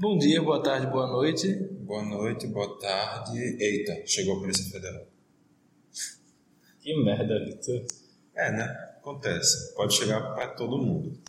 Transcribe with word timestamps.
Bom 0.00 0.16
dia, 0.16 0.40
boa 0.40 0.62
tarde, 0.62 0.86
boa 0.86 1.06
noite. 1.06 1.52
Boa 1.82 2.02
noite, 2.02 2.46
boa 2.46 2.78
tarde. 2.78 3.38
Eita, 3.38 4.00
chegou 4.06 4.38
a 4.38 4.40
Polícia 4.40 4.64
Federal. 4.70 5.06
Que 6.80 7.04
merda, 7.04 7.38
Vitor. 7.44 7.84
É, 8.34 8.50
né? 8.50 8.64
Acontece. 8.96 9.74
Pode 9.74 9.92
chegar 9.92 10.34
para 10.34 10.46
todo 10.54 10.78
mundo. 10.78 11.20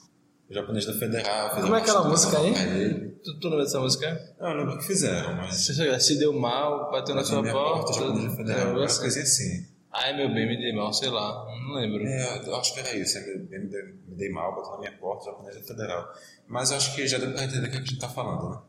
O 0.49 0.54
japonês 0.54 0.86
da 0.86 0.94
Federal. 0.94 1.49
Como 1.49 1.76
é 1.76 1.79
aquela 1.79 2.07
música 2.07 2.39
aí? 2.39 2.54
pra. 2.54 3.12
Tu, 3.21 3.39
tu 3.42 3.49
lembra 3.49 3.65
dessa 3.65 3.81
música? 3.81 4.36
Não, 4.39 4.52
eu 4.52 4.57
lembro 4.60 4.76
o 4.76 4.78
que 4.78 4.88
fizeram, 4.88 5.36
mas. 5.36 5.56
Se 5.58 6.18
deu 6.18 6.32
mal, 6.32 6.90
bateu 6.90 7.14
na 7.14 7.26
sua 7.26 7.42
minha 7.42 7.54
porta. 7.54 7.92
japonês 7.92 8.24
da 8.24 8.32
é, 8.32 8.36
Federal. 8.38 8.68
eu 8.78 8.84
Uma 8.84 9.02
coisinha 9.02 9.24
assim. 9.24 9.68
Ai, 9.94 10.16
meu 10.16 10.34
bem, 10.34 10.48
me 10.48 10.58
dei 10.58 10.73
mal, 10.73 10.94
sei 10.94 11.10
lá, 11.10 11.46
não 11.68 11.74
lembro. 11.74 12.05
É, 12.07 12.48
eu 12.48 12.55
acho 12.55 12.74
que 12.74 12.80
era 12.80 12.96
isso. 12.96 13.18
Eu 13.18 13.39
me, 13.39 13.60
me 13.60 13.68
dei, 13.68 13.84
me 13.84 14.16
dei 14.16 14.30
mal, 14.30 14.56
botou 14.56 14.74
na 14.74 14.80
minha 14.80 14.92
porta, 14.94 15.25
japonês 15.25 15.56
da 15.56 15.62
Federal. 15.64 16.14
Mas 16.48 16.71
eu 16.71 16.78
acho 16.78 16.96
que 16.96 17.06
já 17.07 17.18
deu 17.18 17.32
para 17.34 17.44
entender 17.44 17.68
o 17.68 17.71
que 17.71 17.78
a 17.78 17.80
gente 17.80 18.00
tá 18.00 18.07
falando, 18.07 18.52
né? 18.52 18.62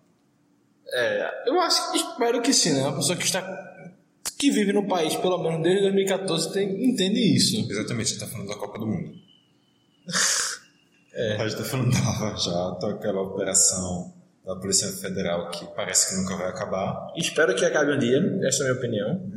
É, 0.94 1.48
eu 1.48 1.60
acho, 1.60 1.96
espero 1.96 2.42
que 2.42 2.52
sim, 2.52 2.72
né? 2.72 2.82
Uma 2.82 2.96
pessoa 2.96 3.16
que 3.16 3.24
está, 3.24 3.40
que 4.36 4.50
vive 4.50 4.72
no 4.72 4.86
país 4.86 5.14
pelo 5.16 5.38
menos 5.38 5.62
desde 5.62 5.82
2014 5.82 6.52
tem, 6.52 6.90
entende 6.90 7.20
isso. 7.34 7.56
Exatamente, 7.70 8.08
a 8.08 8.10
gente 8.10 8.20
tá 8.20 8.26
falando 8.26 8.48
da 8.48 8.56
Copa 8.56 8.78
do 8.78 8.86
Mundo. 8.86 9.12
é. 11.14 11.36
A 11.36 11.48
gente 11.48 11.58
tá 11.58 11.64
falando 11.64 11.92
da 11.92 12.00
Lava 12.00 12.36
Jato, 12.36 12.86
aquela 12.86 13.22
operação 13.22 14.12
da 14.44 14.56
Polícia 14.56 14.88
Federal 14.88 15.50
que 15.50 15.64
parece 15.76 16.10
que 16.10 16.20
nunca 16.20 16.36
vai 16.36 16.48
acabar. 16.48 17.12
Espero 17.16 17.54
que 17.54 17.64
acabe 17.64 17.92
um 17.92 17.98
dia, 17.98 18.18
essa 18.42 18.64
é 18.64 18.66
a 18.66 18.70
minha 18.70 18.78
opinião. 18.78 19.32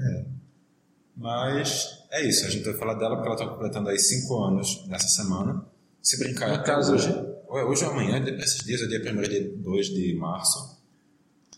Mas 1.16 2.04
é 2.12 2.28
isso, 2.28 2.46
a 2.46 2.50
gente 2.50 2.66
vai 2.66 2.74
falar 2.74 2.96
dela 2.96 3.16
porque 3.16 3.28
ela 3.28 3.36
está 3.36 3.48
completando 3.48 3.90
aí 3.90 3.98
cinco 3.98 4.38
anos 4.44 4.86
nessa 4.88 5.08
semana. 5.08 5.66
Se 6.02 6.20
brincar 6.20 6.58
No 6.58 6.64
caso- 6.64 6.94
hoje. 6.94 7.10
Ou 7.48 7.60
é 7.60 7.64
hoje 7.64 7.86
ou 7.86 7.92
amanhã, 7.92 8.24
esses 8.40 8.64
dias 8.66 8.82
é 8.82 8.88
dia 8.88 9.00
1 9.00 9.24
e 9.24 9.28
dia 9.30 9.54
2 9.58 9.88
de 9.88 10.14
março. 10.16 10.76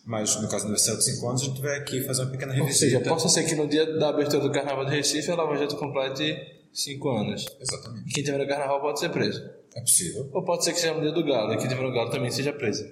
Mas 0.06 0.36
no 0.36 0.48
caso 0.48 0.64
do 0.64 0.68
aniversário 0.68 1.00
de 1.00 1.06
5 1.06 1.28
anos, 1.28 1.42
a 1.42 1.46
gente 1.46 1.62
vai 1.62 1.78
aqui 1.80 2.02
fazer 2.04 2.22
uma 2.24 2.32
pequena 2.32 2.54
Ou 2.54 2.60
revisita. 2.60 2.86
seja, 2.86 3.00
possa 3.02 3.28
ser 3.30 3.44
que 3.46 3.56
no 3.56 3.68
dia 3.68 3.98
da 3.98 4.10
abertura 4.10 4.42
do 4.42 4.52
Carnaval 4.52 4.86
de 4.86 4.92
Recife 4.96 5.32
a 5.32 5.36
Lava 5.36 5.58
Jato 5.58 5.76
complete 5.76 6.56
5 6.72 7.10
anos. 7.10 7.46
Exatamente. 7.60 8.14
Quem 8.14 8.24
tiver 8.24 8.38
no 8.38 8.48
Carnaval 8.48 8.80
pode 8.82 9.00
ser 9.00 9.10
preso. 9.10 9.44
É 9.76 9.82
possível. 9.82 10.30
Ou 10.34 10.44
pode 10.44 10.64
ser 10.64 10.74
que 10.74 10.80
seja 10.80 10.94
no 10.94 11.02
dia 11.02 11.12
do 11.12 11.24
Galo 11.26 11.54
e 11.54 11.58
quem 11.58 11.68
tiver 11.68 11.82
no 11.82 11.92
Galo 11.92 12.10
também 12.10 12.30
seja 12.32 12.54
preso. 12.54 12.86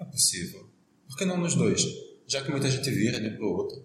É 0.00 0.04
possível. 0.04 0.66
Por 1.08 1.16
que 1.18 1.24
não 1.24 1.36
nos 1.36 1.54
dois? 1.54 1.84
Já 2.26 2.42
que 2.42 2.50
muita 2.50 2.68
gente 2.70 2.90
vira 2.90 3.20
de 3.20 3.28
um 3.28 3.36
pro 3.36 3.50
outro. 3.50 3.76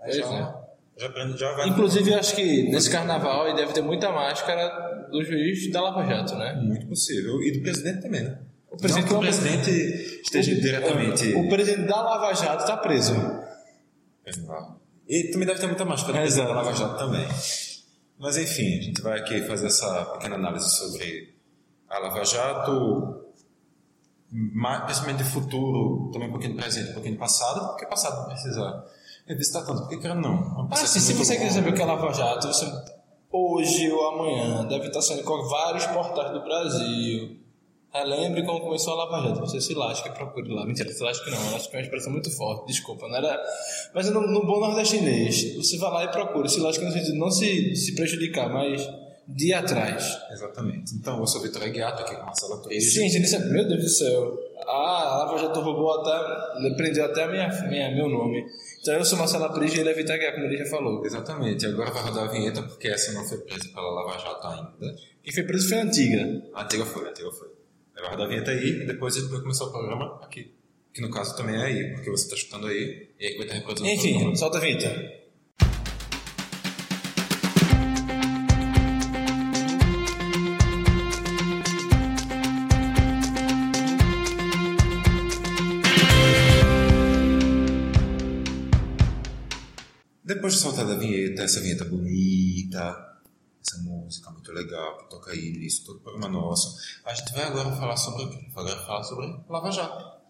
Aí 0.00 0.10
Pois 0.10 0.16
já, 0.16 0.38
é. 0.38 0.67
Já, 0.98 1.08
já. 1.36 1.66
Inclusive, 1.68 2.12
acho 2.14 2.34
que 2.34 2.70
nesse 2.70 2.90
carnaval 2.90 3.44
aí 3.46 3.54
deve 3.56 3.72
ter 3.72 3.82
muita 3.82 4.10
máscara 4.10 5.06
do 5.10 5.22
juiz 5.24 5.70
da 5.70 5.80
Lava 5.80 6.04
Jato, 6.04 6.34
né? 6.34 6.54
Muito 6.62 6.86
possível. 6.86 7.42
E 7.42 7.52
do 7.52 7.60
presidente 7.62 8.02
também, 8.02 8.22
né? 8.24 8.38
O 8.70 8.76
presidente 8.76 9.04
não 9.12 9.20
que 9.20 9.26
o 9.26 9.28
presidente 9.30 9.70
esteja 10.22 10.54
diretamente. 10.54 11.32
O 11.34 11.48
presidente 11.48 11.86
da 11.88 12.02
Lava 12.02 12.34
Jato 12.34 12.62
está 12.62 12.76
preso. 12.76 13.14
E 15.08 15.30
também 15.30 15.46
deve 15.46 15.58
ter 15.60 15.66
muita 15.66 15.84
máscara 15.84 16.22
Exato. 16.24 16.48
da 16.48 16.54
Lava 16.54 16.72
Jato 16.74 16.98
também. 16.98 17.26
Mas 18.18 18.36
enfim, 18.36 18.78
a 18.78 18.82
gente 18.82 19.00
vai 19.00 19.18
aqui 19.20 19.40
fazer 19.42 19.68
essa 19.68 20.04
pequena 20.06 20.34
análise 20.34 20.68
sobre 20.76 21.34
a 21.88 21.98
Lava 21.98 22.24
Jato, 22.24 23.24
ma- 24.30 24.80
principalmente 24.82 25.22
de 25.22 25.30
futuro, 25.30 26.10
também 26.12 26.28
um 26.28 26.32
pouquinho 26.32 26.52
de 26.54 26.58
presente, 26.60 26.90
um 26.90 26.94
pouquinho 26.94 27.14
de 27.14 27.20
passado, 27.20 27.68
porque 27.68 27.86
passado 27.86 28.20
não 28.20 28.26
precisa 29.28 29.60
revisitar 29.60 29.66
tanto, 29.66 29.80
porque 29.82 29.98
cara 29.98 30.14
não. 30.14 30.68
É 30.70 30.74
Ah, 30.74 30.76
sim, 30.76 31.00
se 31.00 31.12
você 31.12 31.36
quiser 31.36 31.50
saber 31.50 31.70
o 31.70 31.74
que 31.74 31.82
é 31.82 31.84
Lava 31.84 32.12
Jato, 32.12 32.46
você 32.48 32.66
hoje 33.30 33.90
ou 33.90 34.08
amanhã 34.08 34.64
deve 34.66 34.86
estar 34.86 35.02
saindo 35.02 35.22
com 35.22 35.48
vários 35.48 35.86
portais 35.86 36.32
do 36.32 36.42
Brasil. 36.42 37.36
Relembre 37.92 38.44
como 38.44 38.60
começou 38.60 38.92
a 38.94 39.04
Lava 39.04 39.28
Jato. 39.28 39.40
Você 39.40 39.60
se 39.60 39.74
lasca 39.74 40.08
e 40.08 40.12
procure 40.12 40.52
lá. 40.52 40.66
Mentira, 40.66 40.92
se 40.92 41.02
lasca 41.02 41.30
não. 41.30 41.50
Eu 41.50 41.56
acho 41.56 41.70
que 41.70 41.76
é 41.76 41.78
uma 41.78 41.84
expressão 41.84 42.12
muito 42.12 42.30
forte. 42.30 42.66
Desculpa, 42.66 43.08
não 43.08 43.16
era. 43.16 43.40
Mas 43.94 44.10
no, 44.10 44.20
no 44.20 44.46
bom 44.46 44.60
nordestinês, 44.60 45.56
você 45.56 45.78
vai 45.78 45.90
lá 45.90 46.04
e 46.04 46.08
procura. 46.08 46.48
Se 46.48 46.60
lasca 46.60 46.84
no 46.84 46.92
sentido 46.92 47.12
de 47.12 47.18
não 47.18 47.30
se, 47.30 47.74
se 47.76 47.94
prejudicar, 47.94 48.52
mas 48.52 48.86
de 49.26 49.52
atrás. 49.52 50.18
Exatamente. 50.30 50.94
Então, 50.94 51.18
eu 51.18 51.26
sou 51.26 51.42
Vitor 51.42 51.62
Aguiato, 51.62 52.02
aqui 52.02 52.14
com 52.14 52.22
a 52.22 52.26
Marcela 52.26 52.62
Torres. 52.62 52.94
Sim, 52.94 53.08
gente, 53.08 53.22
disse, 53.22 53.38
meu 53.38 53.66
Deus 53.66 53.82
do 53.82 53.88
céu. 53.88 54.38
Ah, 54.70 55.14
a 55.14 55.18
Lava 55.24 55.38
Jato 55.38 55.60
roubou 55.60 55.90
até. 56.00 56.74
prendeu 56.76 57.06
até 57.06 57.26
minha, 57.26 57.48
minha, 57.68 57.90
meu 57.94 58.08
nome. 58.08 58.44
Então 58.80 58.94
eu 58.94 59.04
sou 59.04 59.18
Marcela 59.18 59.50
Pris 59.50 59.74
e 59.74 59.80
ele 59.80 59.88
é 59.88 59.94
Vitor 59.94 60.14
Aguiar, 60.14 60.34
como 60.34 60.44
ele 60.44 60.58
já 60.58 60.66
falou. 60.66 61.04
Exatamente. 61.04 61.66
Agora 61.66 61.90
vai 61.90 62.02
rodar 62.02 62.24
a 62.24 62.30
vinheta, 62.30 62.62
porque 62.62 62.88
essa 62.88 63.12
não 63.12 63.24
foi 63.24 63.38
presa 63.38 63.68
pela 63.74 63.90
Lava 63.90 64.18
Jato 64.18 64.46
ainda. 64.46 64.96
Quem 65.22 65.32
foi 65.32 65.42
preso 65.42 65.68
foi 65.68 65.78
a 65.78 65.82
antiga. 65.82 66.42
A 66.54 66.62
antiga 66.64 66.84
foi, 66.84 67.06
a 67.06 67.10
antiga 67.10 67.30
foi. 67.32 67.48
Vai 67.94 68.10
rodar 68.10 68.26
a 68.26 68.28
vinheta 68.28 68.50
aí 68.50 68.82
e 68.82 68.86
depois 68.86 69.16
a 69.16 69.20
gente 69.20 69.30
vai 69.30 69.40
começar 69.40 69.64
o 69.64 69.72
programa 69.72 70.20
aqui. 70.22 70.52
Que 70.92 71.00
no 71.00 71.10
caso 71.10 71.34
também 71.36 71.56
é 71.56 71.64
aí, 71.64 71.94
porque 71.94 72.10
você 72.10 72.24
está 72.24 72.36
escutando 72.36 72.66
aí 72.66 73.08
e 73.18 73.26
aí 73.26 73.36
vai 73.36 73.46
estar 73.46 73.54
reproduzindo 73.54 73.90
Enfim, 73.90 74.36
solta 74.36 74.58
a 74.58 74.60
vinheta. 74.60 75.17
Depois 90.48 90.54
de 90.54 90.60
soltar 90.60 90.90
a 90.90 90.94
vinheta, 90.94 91.42
essa 91.42 91.60
vinheta 91.60 91.84
bonita, 91.84 93.18
essa 93.60 93.82
música 93.82 94.30
muito 94.30 94.50
legal 94.50 94.96
que 94.96 95.10
toca 95.10 95.30
aí 95.30 95.50
nisso, 95.50 95.84
todo 95.84 95.96
o 95.96 96.00
programa 96.00 96.26
nosso, 96.26 96.74
a 97.04 97.12
gente 97.12 97.30
vai 97.34 97.42
agora 97.44 97.70
falar 97.76 97.98
sobre 97.98 98.24
o 98.24 98.30
quê? 98.30 98.46
Vai 98.54 98.64
agora 98.64 98.86
falar 98.86 99.04
sobre 99.04 99.26
Lava 99.46 99.70
Jato. 99.70 100.22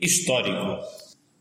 Histórico. 0.00 0.56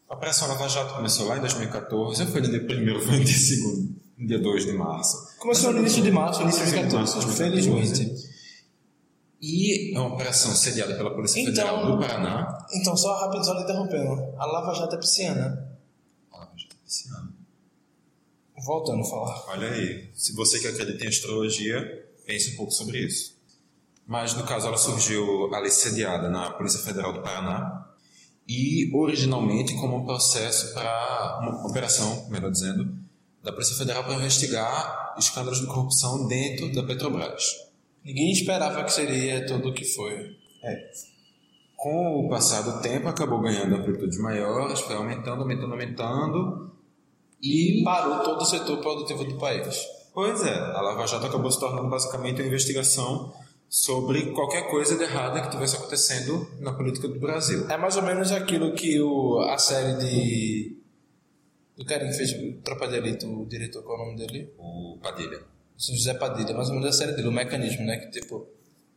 A 0.08 0.14
Operação 0.14 0.48
Lava 0.50 0.70
Jato 0.70 0.94
começou 0.94 1.28
lá 1.28 1.38
em 1.38 1.40
2014, 1.40 2.28
foi 2.28 2.42
no 2.42 2.50
dia 2.52 2.62
1 2.64 3.02
foi 3.02 3.18
no 3.18 3.26
dia 3.26 3.58
2 3.64 3.90
no 4.20 4.28
dia 4.28 4.40
2 4.40 4.66
de 4.66 4.74
março. 4.74 5.38
Começou 5.40 5.74
no 5.74 5.80
início 5.80 6.04
de 6.04 6.12
março, 6.12 6.44
início 6.44 6.64
de 6.66 6.72
2014, 6.72 7.38
felizmente. 7.38 8.30
E 9.42 9.96
é 9.96 10.00
uma 10.00 10.14
operação 10.14 10.54
sediada 10.54 10.96
pela 10.96 11.10
Polícia 11.16 11.40
Então- 11.40 11.56
Federal 11.56 11.88
do 11.88 11.98
Paraná. 12.00 12.68
Então, 12.72 12.96
só 12.96 13.20
rápido, 13.20 13.44
só 13.44 13.60
interrompendo. 13.60 14.36
A 14.38 14.46
Lava 14.46 14.76
Jato 14.76 14.94
é 14.96 15.00
pisciana. 15.00 15.76
A 16.32 16.38
Lava 16.38 16.52
Jato 16.56 16.76
esse 16.86 17.10
ano. 17.10 17.39
Voltando 18.66 19.02
a 19.02 19.06
falar. 19.06 19.44
Olha 19.50 19.70
aí, 19.70 20.09
se 20.14 20.34
você 20.36 20.59
que 20.59 20.68
acredita 20.68 21.03
em 21.03 21.08
astrologia, 21.08 22.08
pense 22.25 22.53
um 22.53 22.58
pouco 22.58 22.72
sobre 22.72 23.00
isso. 23.00 23.38
Mas 24.06 24.34
no 24.34 24.44
caso 24.44 24.68
ela 24.68 24.78
surgiu 24.78 25.53
ali 25.53 25.70
sediada 25.70 26.30
na 26.30 26.52
Polícia 26.52 26.80
Federal 26.80 27.14
do 27.14 27.22
Paraná 27.22 27.88
e 28.47 28.92
originalmente 28.94 29.75
como 29.75 29.97
um 29.97 30.06
processo 30.06 30.74
para 30.74 31.40
uma 31.42 31.68
operação, 31.68 32.28
melhor 32.30 32.52
dizendo, 32.52 32.92
da 33.44 33.52
Polícia 33.52 33.78
Federal 33.78 34.03
para 34.03 34.16
investigar 34.16 35.16
escândalos 35.18 35.59
de 35.59 35.68
corrupção 35.68 36.28
dentro 36.28 36.74
da 36.74 36.84
Petrobras. 36.84 37.44
Ninguém 38.03 38.31
esperava 38.31 38.84
que 38.84 38.91
seria 38.91 39.46
tudo 39.46 39.70
o 39.70 39.74
que 39.74 39.86
foi. 39.86 40.36
Com 41.76 42.26
o 42.26 42.30
passar 42.30 42.62
do 42.64 42.81
tempo 42.81 43.08
acabou 43.08 43.40
ganhando 43.40 43.76
amplitudes 43.76 44.20
maiores, 44.20 44.80
foi 44.81 44.96
aumentando, 44.96 45.44
aumentando, 45.44 45.72
aumentando 45.72 46.72
E 47.42 47.84
parou 47.84 48.20
todo 48.20 48.42
o 48.42 48.46
setor 48.46 48.78
produtivo 48.80 49.24
do 49.24 49.38
país. 49.38 49.88
Pois 50.14 50.46
é, 50.46 50.54
a 50.54 50.82
Lava 50.82 51.08
Jato 51.08 51.28
acabou 51.28 51.50
se 51.50 51.60
tornando 51.60 51.90
basicamente 51.90 52.42
uma 52.42 52.48
investigação 52.48 53.34
sobre 53.70 54.32
qualquer 54.32 54.70
coisa 54.70 54.98
de 54.98 55.04
errada 55.04 55.40
que 55.40 55.48
estivesse 55.48 55.78
acontecendo 55.78 56.50
na 56.60 56.74
política 56.74 57.08
do 57.08 57.20
Brasil. 57.20 57.68
É 57.70 57.78
mais 57.78 57.96
ou 57.96 58.04
menos 58.04 58.32
aquilo 58.32 58.74
que 58.74 59.00
o, 59.00 59.40
a 59.42 59.58
série 59.58 59.94
de. 60.00 60.78
Do 61.78 61.86
carinha 61.86 62.12
que 62.12 62.18
fez 62.18 62.34
Tropa 62.64 62.88
de 62.88 62.98
Elite, 62.98 63.26
o 63.26 63.46
diretor, 63.46 63.84
qual 63.84 64.00
é 64.00 64.02
o 64.02 64.06
nome 64.08 64.18
dele? 64.18 64.52
O 64.58 64.98
Padilha. 65.02 65.40
São 65.78 65.96
José 65.96 66.14
Padilha, 66.16 66.54
mais 66.54 66.68
ou 66.68 66.76
menos 66.76 66.90
a 66.90 66.92
série 66.92 67.14
dele, 67.14 67.30
o 67.30 67.32
mecanismo, 67.32 67.86
né? 67.86 67.98
Que 67.98 68.20
tipo. 68.20 68.48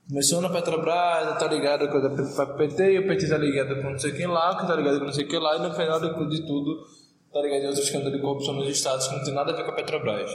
Começou 0.09 0.41
na 0.41 0.49
Petrobras, 0.49 1.39
tá 1.39 1.47
ligado 1.47 1.89
com 1.89 1.99
a 2.43 2.47
PT, 2.47 2.93
e 2.93 2.99
o 2.99 3.07
PT 3.07 3.29
tá 3.29 3.39
ligado 3.39 3.81
com 3.81 3.91
não 3.91 3.99
sei 3.99 4.11
quem 4.11 4.27
lá, 4.27 4.59
que 4.59 4.67
tá 4.67 4.75
ligado 4.75 4.99
com 4.99 5.05
não 5.05 5.13
sei 5.13 5.25
quem 5.27 5.39
lá, 5.39 5.57
e 5.57 5.61
no 5.61 5.73
final 5.73 6.01
de 6.01 6.45
tudo, 6.45 6.85
tá 7.33 7.41
ligado 7.41 7.63
em 7.63 7.67
outros 7.67 7.85
escândalos 7.87 8.13
de 8.15 8.21
corrupção 8.21 8.55
nos 8.55 8.69
estados 8.69 9.09
que 9.09 9.17
não 9.17 9.25
tem 9.25 9.35
nada 9.35 9.53
a 9.53 9.57
ver 9.57 9.65
com 9.65 9.71
a 9.71 9.75
Petrobras. 9.75 10.31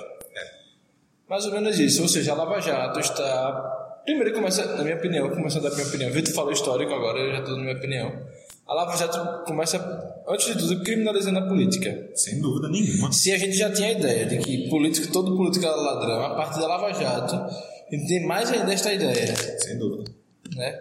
Mais 1.30 1.46
ou 1.46 1.52
menos 1.52 1.78
isso, 1.80 2.02
ou 2.02 2.08
seja, 2.08 2.32
a 2.32 2.36
Lava 2.36 2.60
Jato 2.62 3.00
está. 3.00 4.02
Primeiro 4.06 4.34
começa, 4.34 4.66
na 4.78 4.84
minha 4.84 4.96
opinião, 4.96 5.30
começando 5.30 5.64
da 5.64 5.72
minha 5.72 5.86
opinião, 5.86 6.10
Vitor 6.10 6.34
falou 6.34 6.54
histórico 6.54 6.94
agora, 6.94 7.20
eu 7.20 7.32
já 7.34 7.40
estou 7.40 7.58
na 7.58 7.64
minha 7.64 7.76
opinião. 7.76 8.26
A 8.66 8.74
Lava 8.74 8.96
Jato 8.96 9.44
começa, 9.46 10.24
antes 10.28 10.48
de 10.48 10.58
tudo, 10.58 10.84
criminalizando 10.84 11.40
a 11.40 11.42
política. 11.48 12.10
Sem 12.16 12.40
dúvida 12.42 12.70
nenhuma. 12.70 13.12
Se 13.12 13.32
a 13.34 13.38
gente 13.38 13.54
já 13.58 13.70
tinha 13.72 13.90
a 13.90 13.92
ideia 13.92 14.26
de 14.26 14.38
que 14.38 14.70
político, 14.70 15.12
todo 15.12 15.36
político 15.36 15.66
era 15.66 15.76
ladrão, 15.76 16.22
a 16.24 16.36
partir 16.36 16.60
da 16.62 16.68
Lava 16.68 16.94
Jato, 16.94 17.36
a 17.36 17.96
gente 17.96 18.08
tem 18.08 18.26
mais 18.26 18.50
ainda 18.52 18.72
esta 18.74 18.94
ideia, 18.94 19.36
Sem 19.60 19.78
dúvida. 19.78 20.10
né? 20.56 20.80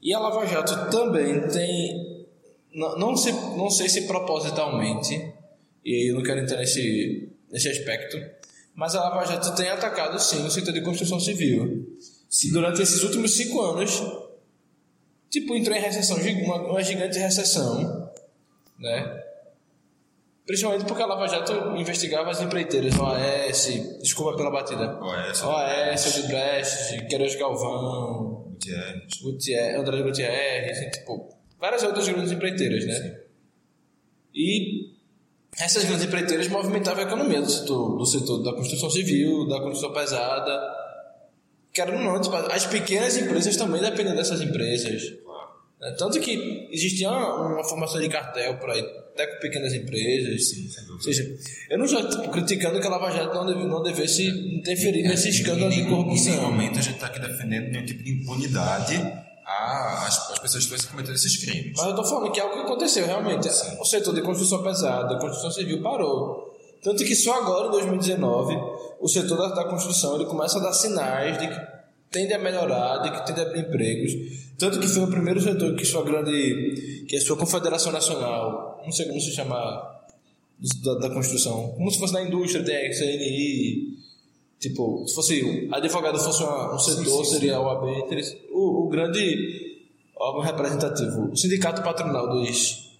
E 0.00 0.12
a 0.14 0.18
Lava 0.18 0.46
Jato 0.46 0.90
também 0.90 1.46
tem, 1.48 2.26
não, 2.74 2.98
não, 2.98 3.16
sei, 3.16 3.32
não 3.32 3.68
sei 3.68 3.88
se 3.90 4.06
propositalmente, 4.06 5.32
e 5.84 5.94
aí 5.94 6.08
eu 6.08 6.14
não 6.14 6.22
quero 6.22 6.40
entrar 6.40 6.58
nesse, 6.58 7.28
nesse 7.50 7.68
aspecto, 7.68 8.18
mas 8.74 8.94
a 8.94 9.00
Lava 9.00 9.24
Jato 9.24 9.54
tem 9.54 9.68
atacado 9.68 10.18
sim 10.18 10.44
o 10.44 10.50
setor 10.50 10.72
de 10.72 10.80
construção 10.80 11.20
civil. 11.20 11.96
Se 12.28 12.52
durante 12.52 12.82
esses 12.82 13.02
últimos 13.02 13.36
cinco 13.36 13.60
anos 13.60 14.02
tipo, 15.30 15.54
entrou 15.54 15.76
em 15.76 15.80
recessão, 15.80 16.16
uma, 16.44 16.56
uma 16.70 16.82
gigante 16.82 17.18
recessão, 17.18 18.10
né? 18.78 19.22
Principalmente 20.46 20.84
porque 20.84 21.02
a 21.02 21.06
Lava 21.06 21.26
Jato 21.26 21.52
investigava 21.76 22.30
as 22.30 22.40
empreiteiras, 22.40 22.94
OAS, 22.98 23.98
desculpa 24.02 24.36
pela 24.36 24.50
batida. 24.50 24.98
OAS, 25.00 25.42
OAS, 25.42 26.18
Odebrecht, 26.18 27.06
Queiroz 27.08 27.34
Galvão, 27.36 28.44
Gutierrez. 28.50 29.20
Gutierrez, 29.22 29.80
André 29.80 30.02
Gutierrez, 30.02 30.96
tipo, 30.96 31.30
várias 31.58 31.82
outras 31.82 32.06
grandes 32.06 32.30
empreiteiras, 32.30 32.84
né? 32.84 33.20
E 34.34 34.93
essas 35.58 35.84
grandes 35.84 36.04
empreiteiras 36.04 36.48
movimentavam 36.48 37.04
a 37.04 37.06
economia 37.06 37.40
do 37.40 37.50
setor, 37.50 37.96
do 37.96 38.06
setor 38.06 38.42
da 38.42 38.52
construção 38.52 38.90
civil, 38.90 39.46
da 39.48 39.60
construção 39.60 39.92
pesada. 39.92 40.60
Quero 41.72 41.98
não, 41.98 42.14
as 42.52 42.66
pequenas 42.66 43.16
empresas 43.16 43.56
também 43.56 43.80
dependem 43.80 44.14
dessas 44.14 44.40
empresas. 44.40 45.02
Né? 45.80 45.94
Tanto 45.98 46.20
que 46.20 46.68
existia 46.70 47.10
uma, 47.10 47.54
uma 47.54 47.64
formação 47.64 48.00
de 48.00 48.08
cartel 48.08 48.56
por 48.58 48.70
aí, 48.70 48.80
até 48.80 49.26
com 49.26 49.40
pequenas 49.40 49.74
empresas. 49.74 50.50
Sim. 50.50 50.68
Ou 50.92 51.00
seja, 51.00 51.36
eu 51.70 51.78
não 51.78 51.84
estou 51.84 52.08
tipo, 52.08 52.30
criticando 52.30 52.80
que 52.80 52.86
a 52.86 52.90
Lava 52.90 53.10
Jato 53.10 53.34
não, 53.34 53.46
deve, 53.46 53.64
não 53.64 53.82
devesse 53.82 54.24
interferir 54.56 55.04
É, 55.04 55.08
nesse 55.08 55.28
escândalo 55.30 55.72
em 55.72 55.76
de 55.76 55.82
nenhum- 55.82 55.86
Em 55.88 55.90
nenhum 55.90 56.04
corrupção. 56.04 56.42
momento 56.42 56.78
a 56.78 56.82
gente 56.82 56.94
está 56.94 57.06
aqui 57.08 57.20
defendendo 57.20 57.70
nenhum 57.72 57.84
tipo 57.84 58.02
de 58.04 58.12
impunidade 58.12 58.94
às, 59.44 60.32
às 60.32 60.38
pessoas 60.38 60.64
que 60.64 60.70
tivessem 60.70 60.90
cometido 60.90 61.14
esses 61.14 61.36
crimes. 61.36 61.72
Mas 61.76 61.86
eu 61.86 61.94
tô 61.94 62.04
falando 62.04 62.32
que 62.32 62.40
é 62.40 62.42
algo 62.42 62.54
que 62.54 62.62
aconteceu 62.62 63.06
realmente. 63.06 63.50
Sim. 63.50 63.76
O 63.80 63.84
setor 63.84 64.14
de 64.14 64.22
construção 64.22 64.62
pesada, 64.62 65.18
construção 65.18 65.50
civil 65.50 65.82
parou. 65.82 66.54
Tanto 66.82 67.04
que 67.04 67.14
só 67.14 67.34
agora, 67.34 67.68
em 67.68 67.70
2019, 67.70 68.56
o 69.00 69.08
setor 69.08 69.38
da, 69.38 69.54
da 69.54 69.64
construção 69.64 70.16
ele 70.16 70.26
começa 70.26 70.58
a 70.58 70.62
dar 70.62 70.72
sinais 70.72 71.38
de 71.38 71.48
que 71.48 71.60
tende 72.10 72.32
a 72.32 72.38
melhorar, 72.38 72.98
de 72.98 73.10
que 73.10 73.26
tende 73.26 73.40
a 73.40 73.42
abrir 73.44 73.60
empregos. 73.60 74.12
Tanto 74.58 74.78
que 74.78 74.86
foi 74.86 75.02
o 75.02 75.08
primeiro 75.08 75.40
setor 75.40 75.74
que 75.74 75.84
sua 75.84 76.04
grande, 76.04 77.04
que 77.08 77.16
a 77.16 77.20
sua 77.20 77.36
confederação 77.36 77.90
nacional, 77.90 78.80
não 78.84 78.92
sei 78.92 79.06
como 79.06 79.20
se 79.20 79.32
chama, 79.32 79.94
da, 80.82 80.94
da 80.94 81.10
construção, 81.10 81.72
como 81.76 81.90
se 81.90 81.98
fosse 81.98 82.12
na 82.12 82.22
indústria, 82.22 82.64
tem 82.64 82.86
a 82.86 82.90
CNI, 82.90 83.98
tipo, 84.68 85.06
se 85.06 85.14
fosse 85.14 85.68
advogado 85.70 86.18
fosse 86.18 86.42
um 86.42 86.78
setor, 86.78 87.24
sim, 87.24 87.32
seria 87.32 87.56
a 87.56 87.60
OAB, 87.60 87.84
o, 88.50 88.84
o 88.84 88.88
grande 88.88 89.86
órgão 90.16 90.40
representativo, 90.40 91.30
o 91.30 91.36
sindicato 91.36 91.82
patronal 91.82 92.28
dos, 92.28 92.96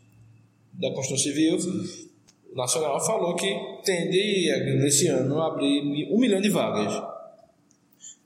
da 0.75 0.91
construção 0.91 1.19
civil 1.19 1.59
nacional 2.55 3.01
falou 3.05 3.35
que 3.35 3.53
tende 3.85 4.51
nesse 4.79 5.09
ano 5.09 5.41
a 5.41 5.49
abrir 5.49 6.09
um 6.13 6.19
milhão 6.19 6.41
de 6.41 6.51
vagas. 6.51 7.03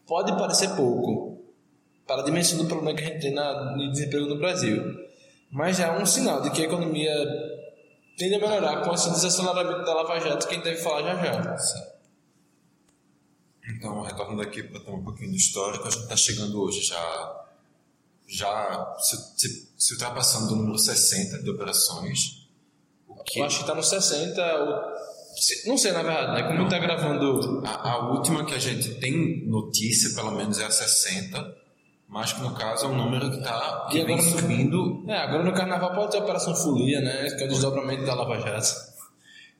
Pode 0.06 0.32
parecer 0.32 0.74
pouco 0.74 1.38
para 2.06 2.22
a 2.22 2.24
dimensão 2.24 2.58
do 2.58 2.66
problema 2.66 2.96
que 2.96 3.04
a 3.04 3.06
gente 3.06 3.20
tem 3.20 3.32
na, 3.32 3.74
de 3.74 3.90
desemprego 3.90 4.26
no 4.26 4.38
Brasil, 4.38 4.82
mas 5.50 5.76
já 5.76 5.94
é 5.94 5.98
um 5.98 6.06
sinal 6.06 6.42
de 6.42 6.50
que 6.50 6.62
a 6.62 6.64
economia 6.64 7.14
tende 8.16 8.34
a 8.34 8.38
melhorar 8.38 8.82
com 8.82 8.92
esse 8.92 9.10
desaceleramento 9.10 9.84
da 9.84 9.94
Lava 9.94 10.18
Jato 10.18 10.48
que 10.48 10.54
a 10.54 10.56
gente 10.56 10.64
deve 10.64 10.82
falar 10.82 11.02
já 11.02 11.24
já. 11.24 11.97
Então, 13.78 14.02
retornando 14.02 14.42
aqui 14.42 14.62
para 14.64 14.80
ter 14.80 14.90
um 14.90 15.04
pouquinho 15.04 15.30
do 15.30 15.36
histórico, 15.36 15.86
a 15.86 15.90
gente 15.90 16.02
está 16.02 16.16
chegando 16.16 16.60
hoje 16.60 16.82
já, 16.82 17.44
já 18.26 18.96
se, 18.98 19.16
se, 19.76 19.92
ultrapassando 19.94 20.52
o 20.52 20.56
número 20.56 20.76
60 20.78 21.42
de 21.42 21.50
operações. 21.50 22.48
O 23.08 23.14
que 23.22 23.38
Eu 23.38 23.44
acho 23.44 23.56
que 23.58 23.62
está 23.62 23.74
no 23.76 23.82
60, 23.82 24.42
ou, 24.56 24.82
se- 25.36 25.68
não 25.68 25.78
sei 25.78 25.92
na 25.92 26.02
verdade, 26.02 26.42
né? 26.42 26.48
Como 26.48 26.64
está 26.64 26.78
gravando 26.78 27.62
a, 27.64 27.90
a 27.92 28.10
última 28.10 28.44
que 28.44 28.54
a 28.54 28.58
gente 28.58 28.96
tem 28.96 29.46
notícia, 29.46 30.10
pelo 30.14 30.32
menos, 30.32 30.58
é 30.58 30.64
a 30.64 30.70
60, 30.70 31.56
mas 32.08 32.32
que 32.32 32.40
no 32.40 32.54
caso 32.54 32.86
é 32.86 32.88
um 32.88 32.96
número 32.96 33.30
que, 33.30 33.40
tá, 33.42 33.88
E 33.92 34.02
no- 34.02 34.20
subindo. 34.22 35.04
É, 35.06 35.18
agora 35.18 35.44
no 35.44 35.52
carnaval 35.54 35.94
pode 35.94 36.10
ter 36.10 36.18
a 36.18 36.22
Operação 36.24 36.54
Folia, 36.54 37.00
né? 37.00 37.30
Que 37.36 37.44
é 37.44 37.46
o 37.46 37.48
desdobramento 37.48 38.04
da 38.04 38.14
Lava 38.14 38.40
Jato. 38.40 38.87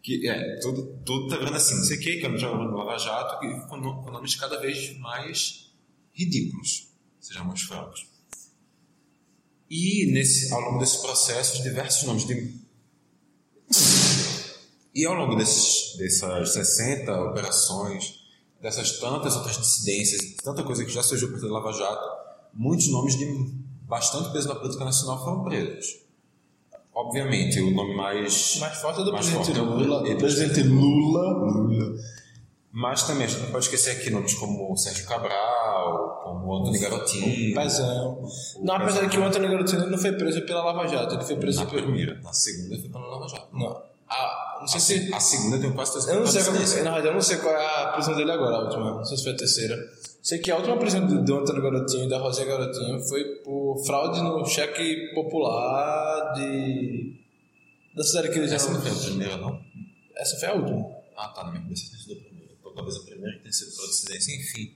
Que, 0.03 0.29
é, 0.29 0.61
tudo, 0.61 1.00
tudo 1.05 1.29
tá 1.29 1.37
vendo 1.37 1.55
assim, 1.55 1.77
não 1.77 1.85
sei 1.85 1.97
o 1.97 2.00
que, 2.00 2.17
que 2.19 2.27
é 2.27 2.31
um 2.31 2.39
jogo 2.39 2.62
Lava 2.77 2.97
Jato, 2.99 3.45
e 3.45 3.61
com, 3.67 3.81
com 3.81 4.11
nomes 4.11 4.37
cada 4.37 4.59
vez 4.61 4.97
mais 4.99 5.73
ridículos, 6.12 6.89
sejamos 7.21 7.62
francos. 7.62 8.06
E 9.71 10.11
nesse, 10.12 10.53
ao 10.53 10.61
longo 10.61 10.79
desse 10.79 11.00
processo, 11.03 11.62
diversos 11.62 12.05
nomes 12.05 12.27
de. 12.27 12.59
E 14.95 15.05
ao 15.05 15.15
longo 15.15 15.37
desses, 15.37 15.97
dessas 15.99 16.53
60 16.55 17.21
operações, 17.31 18.19
dessas 18.61 18.99
tantas 18.99 19.37
outras 19.37 19.59
dissidências, 19.59 20.37
tanta 20.43 20.65
coisa 20.65 20.85
que 20.85 20.91
já 20.91 21.03
surgiu 21.03 21.31
por 21.31 21.43
Lava 21.45 21.73
Jato, 21.73 22.09
muitos 22.55 22.89
nomes 22.89 23.17
de 23.17 23.27
bastante 23.83 24.33
peso 24.33 24.49
na 24.49 24.55
política 24.55 24.85
nacional 24.85 25.23
foram 25.23 25.45
presos. 25.45 26.08
Obviamente, 27.00 27.61
o 27.61 27.71
nome 27.71 27.95
mais. 27.95 28.56
Mais 28.59 28.77
forte 28.79 29.00
é 29.00 29.05
do 29.05 29.12
mais 29.12 29.27
presidente 29.27 29.56
forte 29.56 29.61
é 29.61 29.62
o 29.62 29.77
Lula. 29.77 30.03
Do 30.03 30.17
presidente 30.17 30.62
Lula. 30.62 31.95
Mas 32.73 33.03
também 33.05 33.25
a 33.25 33.27
gente 33.29 33.41
não 33.43 33.50
pode 33.50 33.65
esquecer 33.65 33.93
aqui 33.93 34.11
nomes 34.11 34.35
como 34.35 34.77
Sérgio 34.77 35.06
Cabral, 35.06 36.21
como 36.25 36.56
Antônio 36.56 36.81
Garotinho. 36.81 37.55
Pezão. 37.55 38.23
Não, 38.62 38.75
apesar 38.75 39.03
de 39.03 39.09
que 39.09 39.19
o 39.19 39.25
Antônio 39.25 39.49
Garotinho 39.50 39.89
não 39.91 39.99
foi 39.99 40.12
preso 40.12 40.43
pela 40.43 40.62
Lava 40.65 40.87
Jato, 40.87 41.15
ele 41.15 41.25
foi 41.25 41.37
preso 41.37 41.61
Na 41.65 41.71
pelo. 41.71 41.83
primeira. 41.85 42.21
Na 42.23 42.33
segunda 42.33 42.79
foi 42.79 42.89
pela 42.91 43.06
Lava 43.06 43.29
Jato. 43.29 43.49
Não. 43.56 43.83
Ah, 44.11 44.59
não 44.61 44.67
sei 44.69 44.79
A, 44.79 44.81
se. 44.81 45.15
a 45.15 45.21
segunda 45.21 45.59
tenho 45.59 45.73
quase 45.75 45.93
certeza 45.93 46.12
Eu 46.15 46.21
não 46.21 46.27
sei, 46.27 46.43
presidência. 46.43 46.77
na 46.83 46.91
verdade, 46.91 47.06
eu 47.09 47.15
não 47.15 47.21
sei 47.23 47.37
qual 47.39 47.55
é 47.55 47.83
a 47.85 47.87
prisão 47.93 48.17
dele 48.17 48.33
agora, 48.33 48.56
a 48.56 48.65
última. 48.65 48.95
Não 48.97 49.05
sei 49.05 49.17
se 49.17 49.23
foi 49.25 49.33
a 49.33 49.37
terceira. 49.37 49.77
Sei 50.23 50.38
que 50.38 50.50
a 50.50 50.56
última 50.56 50.76
prisão 50.76 51.06
do, 51.06 51.37
Antônio 51.37 51.62
Garotinho 51.62 52.05
e 52.05 52.09
da 52.09 52.19
Rosinha 52.19 52.47
Garotinho 52.47 53.00
foi 53.09 53.25
por 53.44 53.82
fraude 53.87 54.20
no 54.20 54.44
cheque 54.44 55.12
popular 55.15 56.32
de. 56.35 57.17
Da 57.94 58.03
cidade 58.03 58.31
que 58.31 58.38
eles 58.38 58.53
Essa 58.53 58.70
não 58.73 58.81
foi 58.81 58.91
a 58.91 58.94
primeira, 58.94 59.37
não? 59.38 59.61
Essa 60.17 60.37
foi 60.38 60.49
a 60.49 60.55
última. 60.55 60.87
Ah, 61.17 61.29
tá. 61.29 61.44
Na 61.44 61.50
minha 61.50 61.62
cabeça 61.62 61.91
tem 61.91 61.99
sido 62.00 62.12
a 62.12 62.25
primeira. 62.25 62.53
Então, 62.61 62.75
talvez 62.75 62.97
a 62.97 63.00
primeira 63.00 63.37
que 63.37 63.43
tenha 63.43 63.53
sido 63.53 63.75
pela 63.76 63.88
dissidência. 63.88 64.37
Enfim. 64.37 64.75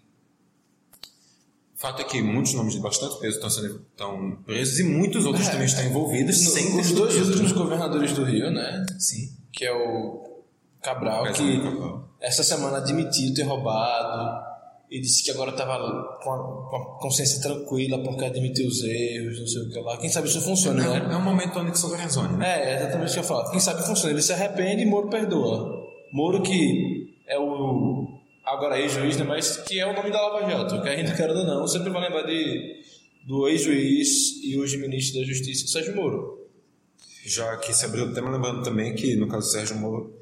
O 1.77 1.79
fato 1.83 2.01
é 2.01 2.05
que 2.05 2.23
muitos 2.23 2.55
nomes 2.55 2.75
de 2.75 2.81
bastante 2.81 3.19
peso 3.19 3.37
estão 3.37 3.51
sendo 3.51 3.85
estão 3.91 4.37
presos 4.47 4.79
e 4.79 4.85
muitos 4.85 5.27
outros 5.27 5.49
É. 5.49 5.51
também 5.51 5.67
estão 5.67 5.85
envolvidos 5.85 6.37
sem 6.39 6.73
ter 6.73 6.81
Os 6.81 6.93
dois 6.93 7.29
últimos 7.29 7.53
governadores 7.53 8.13
do 8.13 8.25
Rio, 8.25 8.51
né? 8.53 8.87
Sim. 8.99 9.33
Que 9.53 9.65
é 9.65 9.73
o 9.73 10.43
Cabral, 10.81 11.25
Mas 11.25 11.37
que 11.37 11.61
Cabral. 11.61 12.09
essa 12.21 12.43
semana 12.45 12.79
admitiu 12.79 13.35
ter 13.35 13.43
roubado 13.43 14.52
e 14.95 15.01
disse 15.01 15.25
que 15.25 15.31
agora 15.31 15.51
estava 15.53 15.79
com, 16.23 16.31
a- 16.33 16.69
com 16.71 16.77
a 16.77 16.99
consciência 17.01 17.41
tranquila 17.41 18.03
porque 18.03 18.25
admitiu 18.25 18.67
os 18.69 18.83
erros, 18.85 19.41
não 19.41 19.47
sei 19.47 19.63
o 19.63 19.71
que 19.71 19.81
lá. 19.81 19.97
Quem 19.97 20.11
sabe 20.11 20.29
isso 20.29 20.41
funciona, 20.43 20.85
É, 20.85 21.01
né? 21.09 21.15
é 21.15 21.17
um 21.17 21.23
momento 21.23 21.59
Onyx 21.59 21.83
Lorenzoni, 21.83 22.37
né? 22.37 22.47
É, 22.47 22.73
é 22.73 22.77
exatamente 22.77 23.11
o 23.11 23.15
que 23.15 23.19
eu 23.21 23.25
falo. 23.25 23.51
Quem 23.51 23.61
sabe 23.61 23.87
funciona. 23.87 24.11
Ele 24.13 24.21
se 24.23 24.33
arrepende 24.33 24.83
e 24.83 24.87
Moro 24.87 25.09
perdoa. 25.09 25.71
Moro 26.13 26.43
que 26.43 27.09
é 27.27 27.39
o 27.39 28.07
agora 28.45 28.79
ex-juiz, 28.79 29.17
né? 29.17 29.25
mas 29.25 29.57
que 29.59 29.81
é 29.81 29.87
o 29.87 29.95
nome 29.95 30.11
da 30.11 30.21
Lava 30.21 30.51
Jato. 30.51 30.83
Que 30.83 30.89
a 30.91 30.97
gente, 30.97 31.17
querendo 31.17 31.39
ou 31.39 31.47
não, 31.47 31.67
sempre 31.67 31.89
vai 31.91 32.03
lembrar 32.03 32.25
de, 32.27 32.83
do 33.27 33.49
ex-juiz 33.49 34.43
e 34.45 34.59
hoje 34.59 34.77
ministro 34.77 35.21
da 35.21 35.27
Justiça, 35.27 35.67
Sérgio 35.69 35.97
Moro. 35.97 36.39
Já 37.25 37.57
que 37.57 37.73
se 37.73 37.85
abriu 37.85 38.05
o 38.07 38.13
tema, 38.13 38.31
lembrando 38.31 38.63
também 38.63 38.95
que, 38.95 39.15
no 39.17 39.29
caso 39.29 39.47
do 39.47 39.53
Sérgio 39.53 39.77
Moro, 39.77 40.13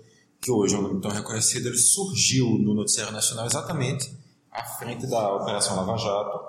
que 0.40 0.50
hoje 0.50 0.74
é 0.74 0.78
um 0.78 0.82
nome 0.82 1.00
tão 1.00 1.10
reconhecido, 1.10 1.66
ele 1.68 1.76
surgiu 1.78 2.46
no 2.58 2.72
Noticiário 2.74 3.12
Nacional 3.12 3.46
exatamente 3.46 4.10
à 4.52 4.64
frente 4.64 5.06
da 5.06 5.34
Operação 5.34 5.76
Lava 5.76 5.96
Jato, 5.96 6.40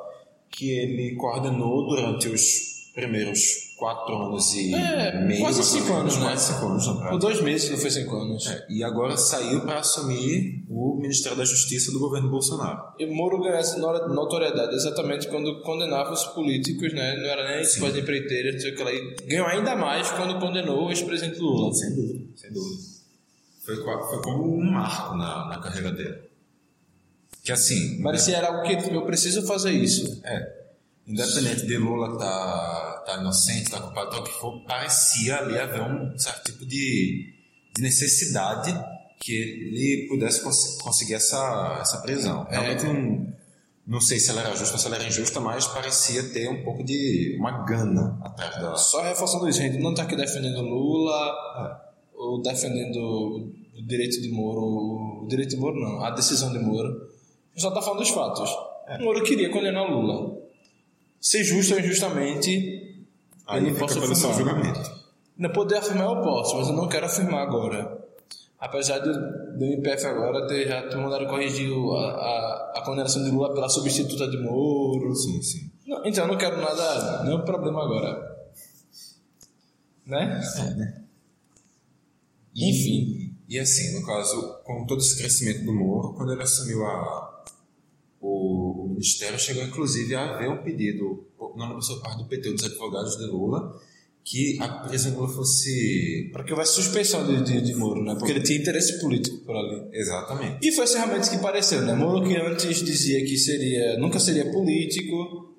que 0.50 0.70
ele 0.72 1.15
coordenou 1.15 1.88
durante 1.88 2.27
os 2.27 2.72
primeiros 2.93 3.72
quatro 3.77 4.13
anos 4.15 4.53
e 4.53 4.75
É, 4.75 5.17
meio. 5.25 5.39
quase 5.41 5.60
ou 5.60 5.63
cinco 5.65 5.93
anos, 5.93 6.17
né? 6.17 6.24
Quase 6.25 6.53
cinco 6.53 6.65
anos, 6.67 6.86
prática. 6.88 7.17
dois 7.17 7.41
meses, 7.41 7.70
não 7.72 7.77
foi 7.77 7.89
cinco 7.89 8.15
anos. 8.17 8.46
É, 8.48 8.65
e 8.70 8.84
agora 8.84 9.15
saiu 9.15 9.62
para 9.62 9.79
assumir 9.79 10.63
o 10.70 10.98
Ministério 11.01 11.38
da 11.38 11.46
Justiça 11.46 11.91
do 11.91 12.00
governo 12.00 12.29
Bolsonaro. 12.29 12.79
E 13.00 13.05
Moro 13.05 13.39
ganhou 13.41 13.58
essa 13.58 13.77
no- 13.79 14.13
notoriedade 14.13 14.75
exatamente 14.75 15.27
quando 15.29 15.62
condenava 15.62 16.12
os 16.12 16.25
políticos, 16.25 16.93
né? 16.93 17.15
Não 17.17 17.25
era 17.25 17.48
nem 17.48 17.62
as 17.62 17.77
empreiteiras, 17.77 18.53
não 18.55 18.62
sei 18.62 18.72
o 18.74 18.75
que 18.75 18.84
lá. 18.84 18.91
E 18.91 19.15
ganhou 19.25 19.48
ainda 19.48 19.75
mais 19.75 20.12
quando 20.12 20.38
condenou 20.39 20.86
o 20.88 20.89
ex-presidente 20.91 21.39
Lula. 21.39 21.74
Sem 21.74 21.96
dúvida. 21.96 22.25
Sem 22.36 22.51
dúvida. 22.51 22.81
Foi, 23.65 23.75
foi 23.77 24.22
como 24.22 24.58
um 24.58 24.70
marco 24.72 25.15
na, 25.15 25.48
na 25.48 25.60
carreira 25.60 25.91
dele. 25.91 26.30
Que 27.43 27.51
assim, 27.51 28.01
Parecia 28.03 28.38
era 28.38 28.48
algo 28.48 28.62
que 28.63 28.74
eu 28.93 29.05
preciso 29.05 29.45
fazer 29.48 29.71
isso. 29.71 30.21
É. 30.24 30.62
Independente 31.07 31.65
de 31.65 31.77
Lula 31.77 32.17
tá, 32.17 33.03
tá 33.05 33.17
inocente, 33.19 33.71
tá 33.71 33.79
culpado, 33.79 34.12
tal 34.12 34.24
que 34.24 34.31
for, 34.31 34.63
parecia 34.65 35.38
ali 35.39 35.57
haver 35.57 35.81
um 35.81 36.17
certo 36.17 36.51
tipo 36.51 36.65
de, 36.65 37.33
de 37.75 37.81
necessidade 37.81 38.71
que 39.19 39.33
ele 39.33 40.07
pudesse 40.07 40.41
cons- 40.41 40.77
conseguir 40.81 41.15
essa, 41.15 41.79
essa 41.81 41.98
prisão. 42.01 42.45
Realmente 42.50 42.83
não, 42.86 43.33
não 43.88 44.00
sei 44.01 44.19
se 44.19 44.29
ela 44.29 44.41
era 44.41 44.55
justa 44.55 44.75
ou 44.75 44.79
se 44.79 44.86
ela 44.88 44.95
era 44.98 45.07
injusta, 45.07 45.39
mas 45.39 45.65
parecia 45.67 46.29
ter 46.29 46.48
um 46.48 46.63
pouco 46.63 46.83
de 46.83 47.36
uma 47.39 47.65
gana 47.65 48.19
atrás 48.24 48.62
da. 48.62 48.75
Só 48.75 49.01
reforçando 49.01 49.50
isso, 49.50 49.60
a 49.60 49.63
gente 49.63 49.79
não 49.79 49.89
está 49.91 50.03
aqui 50.03 50.15
defendendo 50.15 50.62
Lula 50.62 51.81
ou 52.13 52.41
defendendo 52.41 52.98
o 53.75 53.88
direito 53.88 54.21
de 54.21 54.29
Moro, 54.29 55.24
o 55.24 55.27
direito 55.27 55.50
de 55.50 55.57
Moro 55.57 55.79
não, 55.79 56.03
a 56.05 56.12
decisão 56.12 56.53
de 56.53 56.60
Moro. 56.60 57.11
Gente 57.51 57.62
só 57.62 57.70
está 57.70 57.81
falando 57.81 58.00
dos 58.00 58.10
fatos. 58.10 58.50
Moro 59.00 59.24
queria 59.24 59.50
condenar 59.50 59.89
Lula. 59.89 60.38
Se 61.20 61.43
justo 61.43 61.74
ou 61.74 61.79
injustamente, 61.79 63.05
Aí 63.46 63.63
eu 63.63 63.72
não 63.72 63.79
posso 63.79 64.00
afirmar. 64.00 64.38
julgamento. 64.38 65.01
Não 65.38 65.50
poder 65.51 65.77
afirmar 65.77 66.05
eu 66.05 66.22
posso, 66.22 66.58
mas 66.58 66.67
eu 66.67 66.74
não 66.74 66.88
quero 66.88 67.05
afirmar 67.05 67.43
agora. 67.43 68.00
Apesar 68.60 69.00
do, 69.00 69.12
do 69.58 69.65
MPF 69.65 70.05
agora 70.05 70.48
ter 70.48 70.67
já 70.67 70.88
ter 70.88 70.96
mandado 70.96 71.25
corrigir 71.27 71.72
a, 71.72 71.98
a, 71.98 72.74
a 72.75 72.81
condenação 72.86 73.24
de 73.24 73.31
Lula 73.31 73.53
pela 73.53 73.67
substituta 73.67 74.27
de 74.29 74.38
Moro. 74.38 75.15
Sim, 75.15 75.41
sim. 75.41 75.72
Não, 75.88 76.05
então 76.05 76.25
eu 76.25 76.27
não 76.31 76.38
quero 76.38 76.58
nada, 76.58 77.24
nenhum 77.24 77.41
problema 77.41 77.84
agora. 77.84 78.31
Né? 80.05 80.41
É, 80.58 80.74
né? 80.75 81.01
Enfim. 82.55 83.36
E 83.50 83.60
assim, 83.60 84.00
no 84.00 84.05
caso, 84.05 84.60
com 84.63 84.86
todo 84.86 85.00
esse 85.00 85.17
crescimento 85.17 85.65
do 85.65 85.74
Moro, 85.74 86.13
quando 86.13 86.31
ele 86.34 86.43
assumiu 86.43 86.86
a, 86.86 87.30
o, 88.22 88.86
o 88.86 88.90
ministério, 88.90 89.40
chegou 89.40 89.63
inclusive 89.63 90.13
a 90.16 90.36
haver 90.36 90.50
um 90.50 90.63
pedido, 90.63 91.25
não 91.56 91.75
da 91.75 91.82
sua 91.82 92.00
parte 92.00 92.20
do 92.20 92.25
PT, 92.25 92.51
dos 92.51 92.63
advogados 92.63 93.18
de 93.18 93.25
Lula, 93.25 93.75
que 94.24 94.58
a 94.62 94.68
prisão 94.68 95.12
de 95.12 95.18
Lula 95.18 95.30
fosse. 95.30 96.30
Para 96.32 96.44
que 96.44 96.51
houvesse 96.51 96.74
suspeição 96.74 97.25
de, 97.25 97.44
de, 97.44 97.62
de 97.62 97.75
Moro, 97.75 98.04
né? 98.04 98.16
Porque 98.16 98.32
ele 98.32 98.44
tinha 98.44 98.60
interesse 98.60 99.00
político 99.01 99.38
por 99.40 99.56
ali. 99.56 99.90
Exatamente. 99.92 100.68
E 100.68 100.72
foi 100.72 100.84
assim 100.84 100.98
realmente 100.98 101.30
que 101.30 101.38
pareceu, 101.40 101.82
né? 101.82 101.96
Moro 101.96 102.24
que 102.28 102.36
antes 102.38 102.84
dizia 102.84 103.25
que 103.25 103.36
seria, 103.36 103.98
nunca 103.98 104.20
seria 104.20 104.51
político, 104.51 105.56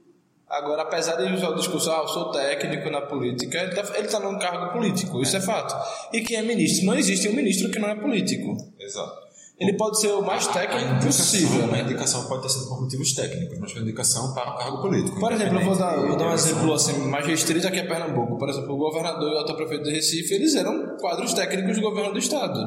agora 0.48 0.82
apesar 0.82 1.16
de 1.16 1.32
usar 1.32 1.48
o 1.48 1.56
discurso, 1.56 1.90
ah, 1.90 2.02
eu 2.02 2.08
sou 2.08 2.30
técnico 2.30 2.88
na 2.90 3.00
política, 3.00 3.58
ele 3.58 3.74
tá, 3.74 3.98
ele 3.98 4.06
tá 4.06 4.20
num 4.20 4.38
cargo 4.38 4.72
político, 4.72 5.20
isso 5.20 5.36
é 5.36 5.40
fato. 5.40 5.74
E 6.12 6.20
quem 6.20 6.36
é 6.36 6.42
ministro? 6.42 6.86
Não 6.86 6.94
existe 6.94 7.28
um 7.28 7.32
ministro 7.32 7.70
que 7.70 7.80
não 7.80 7.88
é 7.88 7.96
político. 7.96 8.56
Exato. 8.78 9.21
Ele 9.62 9.76
pode 9.76 10.00
ser 10.00 10.08
o 10.08 10.22
mais 10.22 10.46
A 10.48 10.52
técnico 10.52 11.06
possível, 11.06 11.64
A 11.64 11.66
né? 11.68 11.82
indicação 11.82 12.26
pode 12.26 12.42
ter 12.42 12.48
sido 12.48 12.68
por 12.68 12.80
motivos 12.80 13.12
técnicos, 13.12 13.58
mas 13.58 13.72
foi 13.72 13.82
indicação 13.82 14.34
para 14.34 14.54
o 14.54 14.58
cargo 14.58 14.82
político. 14.82 15.20
Por 15.20 15.32
exemplo, 15.32 15.58
eu 15.58 15.64
vou 15.64 15.76
dar, 15.76 15.96
vou 15.96 16.16
dar 16.16 16.26
um 16.30 16.34
exemplo 16.34 16.72
assim, 16.72 16.98
mais 17.08 17.26
restrito 17.26 17.66
aqui 17.66 17.80
a 17.80 17.86
Pernambuco. 17.86 18.38
Por 18.38 18.48
exemplo, 18.48 18.74
o 18.74 18.76
governador 18.76 19.30
e 19.30 19.34
o 19.34 19.38
atual 19.38 19.56
prefeito 19.56 19.84
de 19.84 19.92
Recife, 19.92 20.34
eles 20.34 20.54
eram 20.54 20.96
quadros 20.98 21.32
técnicos 21.34 21.76
do 21.76 21.82
governo 21.82 22.12
do 22.12 22.18
estado. 22.18 22.60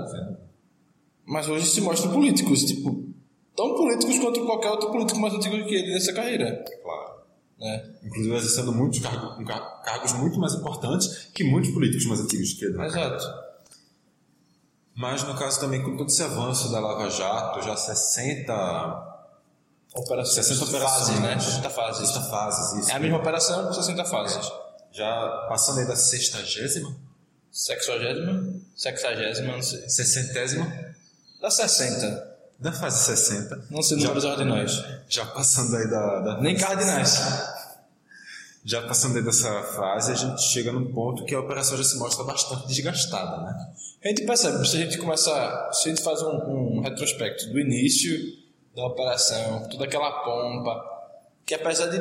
Mas 1.25 1.50
hoje 1.50 1.66
se 1.68 1.82
mostram 1.82 2.12
políticos, 2.12 2.64
tipo, 2.64 3.04
tão 3.56 3.75
políticos 3.75 4.20
quanto 4.20 4.46
qualquer 4.46 4.70
outro 4.70 4.92
político 4.92 5.20
mais 5.20 5.34
antigo 5.34 5.56
que 5.66 5.75
ele 5.75 5.94
nessa 5.94 6.14
carreira. 6.14 6.64
Claro. 6.84 7.16
Né? 7.60 7.94
Inclusive 8.04 8.36
exercendo 8.36 8.72
muitos 8.74 9.00
cargos, 9.00 9.46
cargos 9.84 10.14
muito 10.14 10.38
mais 10.40 10.54
importantes 10.54 11.30
que 11.34 11.44
muitos 11.44 11.72
políticos 11.72 12.06
mais 12.06 12.20
antigos 12.20 12.54
que 12.54 12.66
ele. 12.66 12.82
Exato. 12.82 13.25
Mas 14.96 15.24
no 15.24 15.36
caso 15.38 15.60
também, 15.60 15.84
com 15.84 15.98
todo 15.98 16.08
esse 16.08 16.24
avanço 16.24 16.72
da 16.72 16.80
Lava 16.80 17.10
Jato, 17.10 17.62
já 17.62 17.75
60, 17.75 18.54
Operação, 19.94 20.44
60 20.44 20.60
fases, 20.60 20.74
operações, 20.75 21.20
né? 21.22 21.40
60 21.40 21.70
fases. 21.70 22.08
60 22.10 22.30
fases, 22.30 22.80
isso. 22.80 22.92
É 22.92 22.96
a 22.96 23.00
mesma 23.00 23.18
operação 23.18 23.66
com 23.68 23.74
60 23.74 24.06
fases. 24.06 24.52
Já 24.92 25.46
passando 25.50 25.80
aí 25.80 25.88
da 25.88 25.96
sextagésima, 25.96 26.96
Sexagésima? 27.52 28.54
Sexagésima, 28.75 29.54
não 29.54 29.62
sei. 29.62 29.88
sessentésima, 29.90 30.66
Da 31.42 31.50
60. 31.50 32.36
da 32.60 32.72
fase 32.74 33.04
60. 33.06 33.66
Não 33.70 33.82
sei 33.82 33.98
números 33.98 34.25
ordinais. 34.25 34.84
já 35.08 35.25
passando 35.25 35.75
aí 35.78 35.90
da, 35.90 36.20
da 36.20 36.42
Nem 36.42 36.58
cardinais. 36.58 37.18
Já 38.67 38.81
passando 38.81 39.24
dessa 39.24 39.62
fase, 39.62 40.12
a 40.12 40.15
gente 40.15 40.41
chega 40.41 40.72
num 40.72 40.91
ponto 40.91 41.24
que 41.24 41.36
a 41.36 41.39
operação 41.39 41.77
já 41.77 41.84
se 41.84 42.00
mostra 42.00 42.24
bastante 42.24 42.67
desgastada, 42.67 43.43
né? 43.43 43.55
A 44.03 44.07
gente 44.07 44.25
percebe, 44.25 44.67
se 44.67 44.77
a 44.77 44.79
gente 44.79 44.98
começar, 44.98 45.69
se 45.72 45.88
a 45.88 45.93
gente 45.93 46.03
faz 46.03 46.19
um, 46.24 46.31
um 46.31 46.81
retrospecto 46.81 47.48
do 47.51 47.60
início 47.60 48.12
da 48.75 48.88
operação, 48.88 49.69
toda 49.69 49.86
aquela 49.86 50.12
pompa, 50.24 50.84
que 51.45 51.53
apesar 51.53 51.86
de 51.88 52.00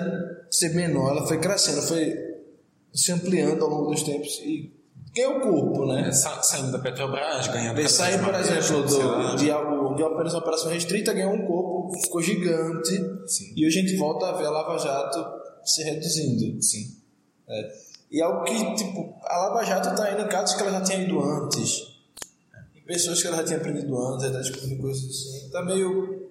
ser 0.51 0.71
menor, 0.75 1.11
ela 1.11 1.27
foi 1.27 1.39
crescendo, 1.39 1.83
foi 1.83 2.17
se 2.95 3.13
ampliando 3.13 3.63
ao 3.63 3.69
longo 3.69 3.91
dos 3.91 4.03
tempos 4.03 4.39
e 4.43 4.73
ganhou 5.15 5.41
corpo, 5.41 5.85
né? 5.85 6.09
É, 6.09 6.13
sa- 6.13 6.43
saindo 6.43 6.73
da 6.73 6.79
Petrobras, 6.79 7.47
ganhando... 7.49 7.77
De 7.77 7.89
sair, 7.91 8.25
por 8.25 8.35
exemplo, 8.35 8.83
do, 8.85 9.37
de 9.37 9.51
algo 9.51 9.95
de 9.97 10.03
uma 10.03 10.39
operação 10.39 10.71
restrita, 10.71 11.13
ganhou 11.13 11.35
um 11.35 11.47
corpo, 11.47 11.93
ficou 12.01 12.23
gigante, 12.23 12.91
Sim. 13.27 13.53
e 13.55 13.67
hoje 13.67 13.81
a 13.81 13.83
gente 13.83 13.97
volta 13.99 14.29
a 14.29 14.33
ver 14.33 14.47
a 14.47 14.51
Lava 14.51 14.79
Jato 14.79 15.44
se 15.65 15.83
reduzindo. 15.83 16.63
Sim. 16.63 16.97
É. 17.49 17.85
E 18.11 18.23
algo 18.23 18.45
que, 18.45 18.75
tipo, 18.77 19.15
a 19.25 19.37
Lava 19.39 19.65
Jato 19.65 19.89
está 19.89 20.13
indo 20.13 20.23
em 20.23 20.29
casos 20.29 20.55
que 20.57 20.63
ela 20.63 20.73
já 20.73 20.81
tinha 20.83 21.03
ido 21.03 21.21
antes, 21.21 21.83
em 22.75 22.81
pessoas 22.83 23.21
que 23.21 23.27
ela 23.27 23.39
já 23.39 23.45
tinha 23.45 23.59
aprendido 23.59 23.99
antes, 23.99 24.25
ela 24.25 24.39
descobrindo 24.39 24.81
coisas 24.81 25.05
assim. 25.05 25.51
Tá 25.51 25.63
meio 25.65 26.31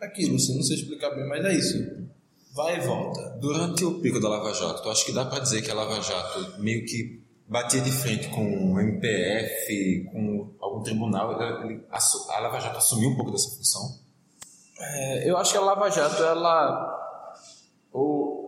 aquilo, 0.00 0.36
assim, 0.36 0.56
não 0.56 0.62
sei 0.62 0.76
explicar 0.76 1.10
bem, 1.10 1.28
mas 1.28 1.44
é 1.44 1.52
isso. 1.52 2.02
Vai 2.54 2.78
e 2.78 2.80
volta. 2.80 3.38
Durante 3.40 3.84
o 3.84 4.00
pico 4.00 4.20
da 4.20 4.28
Lava 4.28 4.52
Jato, 4.52 4.82
tu 4.82 4.90
acha 4.90 5.04
que 5.04 5.12
dá 5.12 5.24
pra 5.24 5.38
dizer 5.38 5.62
que 5.62 5.70
a 5.70 5.74
Lava 5.74 6.00
Jato 6.00 6.60
meio 6.60 6.84
que 6.84 7.22
batia 7.48 7.80
de 7.80 7.90
frente 7.90 8.28
com 8.28 8.72
o 8.72 8.80
MPF, 8.80 10.08
com 10.12 10.54
algum 10.60 10.82
tribunal, 10.82 11.30
a 11.32 12.40
Lava 12.40 12.60
Jato 12.60 12.78
assumiu 12.78 13.10
um 13.10 13.16
pouco 13.16 13.30
dessa 13.30 13.50
função? 13.50 13.98
É, 14.78 15.30
eu 15.30 15.36
acho 15.36 15.52
que 15.52 15.58
a 15.58 15.62
Lava 15.62 15.90
Jato, 15.90 16.22
ela. 16.22 17.01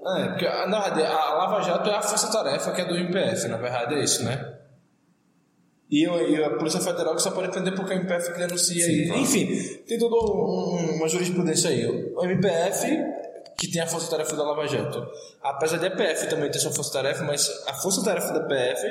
É, 0.07 0.29
porque 0.29 0.45
na 0.45 0.81
verdade 0.81 1.03
a 1.03 1.35
Lava 1.35 1.63
Jato 1.63 1.89
é 1.89 1.95
a 1.97 2.03
força-tarefa 2.03 2.73
que 2.73 2.81
é 2.83 2.85
do 2.85 2.95
MPF, 2.97 3.49
na 3.49 3.57
verdade 3.57 3.95
é 3.95 4.05
isso, 4.05 4.23
né? 4.25 4.53
E, 5.91 6.05
e 6.07 6.45
a 6.45 6.51
Polícia 6.51 6.81
Federal 6.81 7.15
que 7.15 7.23
só 7.23 7.31
pode 7.31 7.51
prender 7.51 7.75
porque 7.75 7.93
o 7.95 7.97
MPF 7.97 8.33
que 8.33 8.39
denuncia. 8.39 8.85
Sim, 8.85 8.91
e, 8.93 9.07
claro. 9.07 9.21
Enfim, 9.23 9.47
tem 9.87 9.99
toda 9.99 10.15
um- 10.17 10.97
uma 10.97 11.09
jurisprudência 11.09 11.71
aí. 11.71 11.87
O 12.17 12.25
MPF, 12.25 12.87
que 13.57 13.71
tem 13.71 13.81
a 13.81 13.87
força-tarefa 13.87 14.35
da 14.35 14.43
Lava 14.43 14.67
Jato. 14.67 15.07
Apesar 15.43 15.77
de 15.79 15.87
a 15.87 15.91
PF 15.91 16.27
também 16.29 16.51
ter 16.51 16.59
sua 16.59 16.73
força-tarefa, 16.73 17.23
mas 17.25 17.49
a 17.69 17.75
força-tarefa 17.75 18.33
da 18.33 18.41
PF 18.41 18.83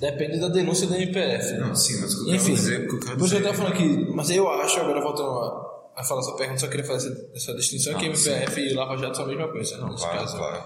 depende 0.00 0.38
da 0.38 0.48
denúncia 0.48 0.86
do 0.86 0.94
MPF. 0.94 1.54
Não, 1.54 1.74
sim, 1.74 2.00
mas 2.00 2.14
o 2.14 2.24
que 2.24 2.30
eu 2.30 2.34
Enfim, 2.34 2.44
quero 2.46 2.56
dizer, 2.56 2.80
o 2.84 2.88
que 2.88 2.94
eu 2.96 3.00
quero 3.00 3.18
por 3.18 3.24
isso 3.24 3.34
eu 3.34 3.38
dizer 3.38 3.42
tava 3.52 3.54
falando 3.56 3.72
aqui, 3.72 4.12
mas 4.14 4.30
eu 4.30 4.48
acho, 4.50 4.80
agora 4.80 5.00
voltando 5.00 5.65
a, 5.96 6.04
falar 6.04 6.20
essa 6.20 6.36
pergunta, 6.36 6.60
só 6.60 6.68
queria 6.68 6.84
fazer 6.86 7.10
essa, 7.12 7.30
essa 7.34 7.54
distinção 7.54 7.94
que 7.94 8.04
Ah, 8.04 8.08
MPF 8.08 8.60
e 8.60 8.74
Lava 8.74 8.96
Jato 8.96 9.16
são 9.16 9.24
a 9.24 9.28
mesma 9.28 9.48
coisa, 9.48 9.76
nesse 9.88 10.02
claro, 10.04 10.18
caso. 10.18 10.36
claro. 10.36 10.62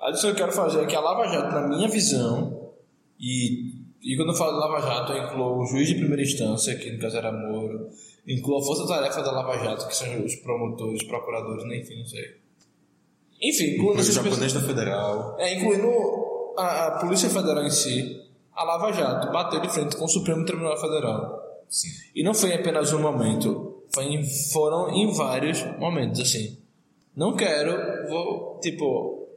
A 0.00 0.10
distinção 0.10 0.34
que 0.34 0.42
eu 0.42 0.46
quero 0.46 0.56
fazer 0.56 0.82
é 0.82 0.86
que 0.86 0.96
a 0.96 1.00
Lava 1.00 1.26
Jato, 1.28 1.54
na 1.54 1.68
minha 1.68 1.88
visão, 1.88 2.70
e, 3.18 3.72
e 4.02 4.16
quando 4.16 4.30
eu 4.30 4.34
falo 4.34 4.52
de 4.52 4.58
Lava 4.58 4.80
Jato, 4.80 5.12
eu 5.12 5.24
incluo 5.24 5.62
o 5.62 5.66
juiz 5.66 5.88
de 5.88 5.94
primeira 5.94 6.22
instância, 6.22 6.74
que 6.76 6.90
no 6.92 6.98
caso 6.98 7.16
era 7.16 7.32
Moro, 7.32 7.88
incluo 8.26 8.58
a 8.58 8.64
força-tarefa 8.64 9.22
da 9.22 9.30
Lava 9.32 9.56
Jato, 9.64 9.86
que 9.86 9.96
são 9.96 10.24
os 10.24 10.34
promotores, 10.36 11.02
procuradores, 11.04 11.64
né, 11.66 11.78
enfim, 11.78 11.98
não 11.98 12.06
sei. 12.06 12.42
Enfim, 13.42 13.64
incluindo 13.74 14.00
Inclui 14.00 14.08
o 14.08 14.12
japonês 14.12 14.52
da 14.52 14.60
Federal. 14.60 15.36
é, 15.38 15.54
incluindo 15.54 15.90
a, 16.56 16.86
a 16.86 16.90
Polícia 16.98 17.28
Federal 17.28 17.64
em 17.64 17.70
si, 17.70 18.22
a 18.54 18.64
Lava 18.64 18.92
Jato 18.92 19.30
bateu 19.32 19.60
de 19.60 19.68
frente 19.68 19.96
com 19.96 20.04
o 20.04 20.08
Supremo 20.08 20.44
Tribunal 20.44 20.76
Federal. 20.80 21.42
Sim. 21.68 21.88
E 22.14 22.22
não 22.22 22.32
foi 22.32 22.54
apenas 22.54 22.92
um 22.92 23.00
momento, 23.00 23.73
foi 23.94 24.04
em- 24.06 24.24
foram 24.52 24.90
em 24.90 25.12
vários 25.12 25.62
momentos, 25.78 26.20
assim. 26.20 26.58
Não 27.16 27.34
quero, 27.36 28.08
vou, 28.08 28.58
tipo, 28.60 29.28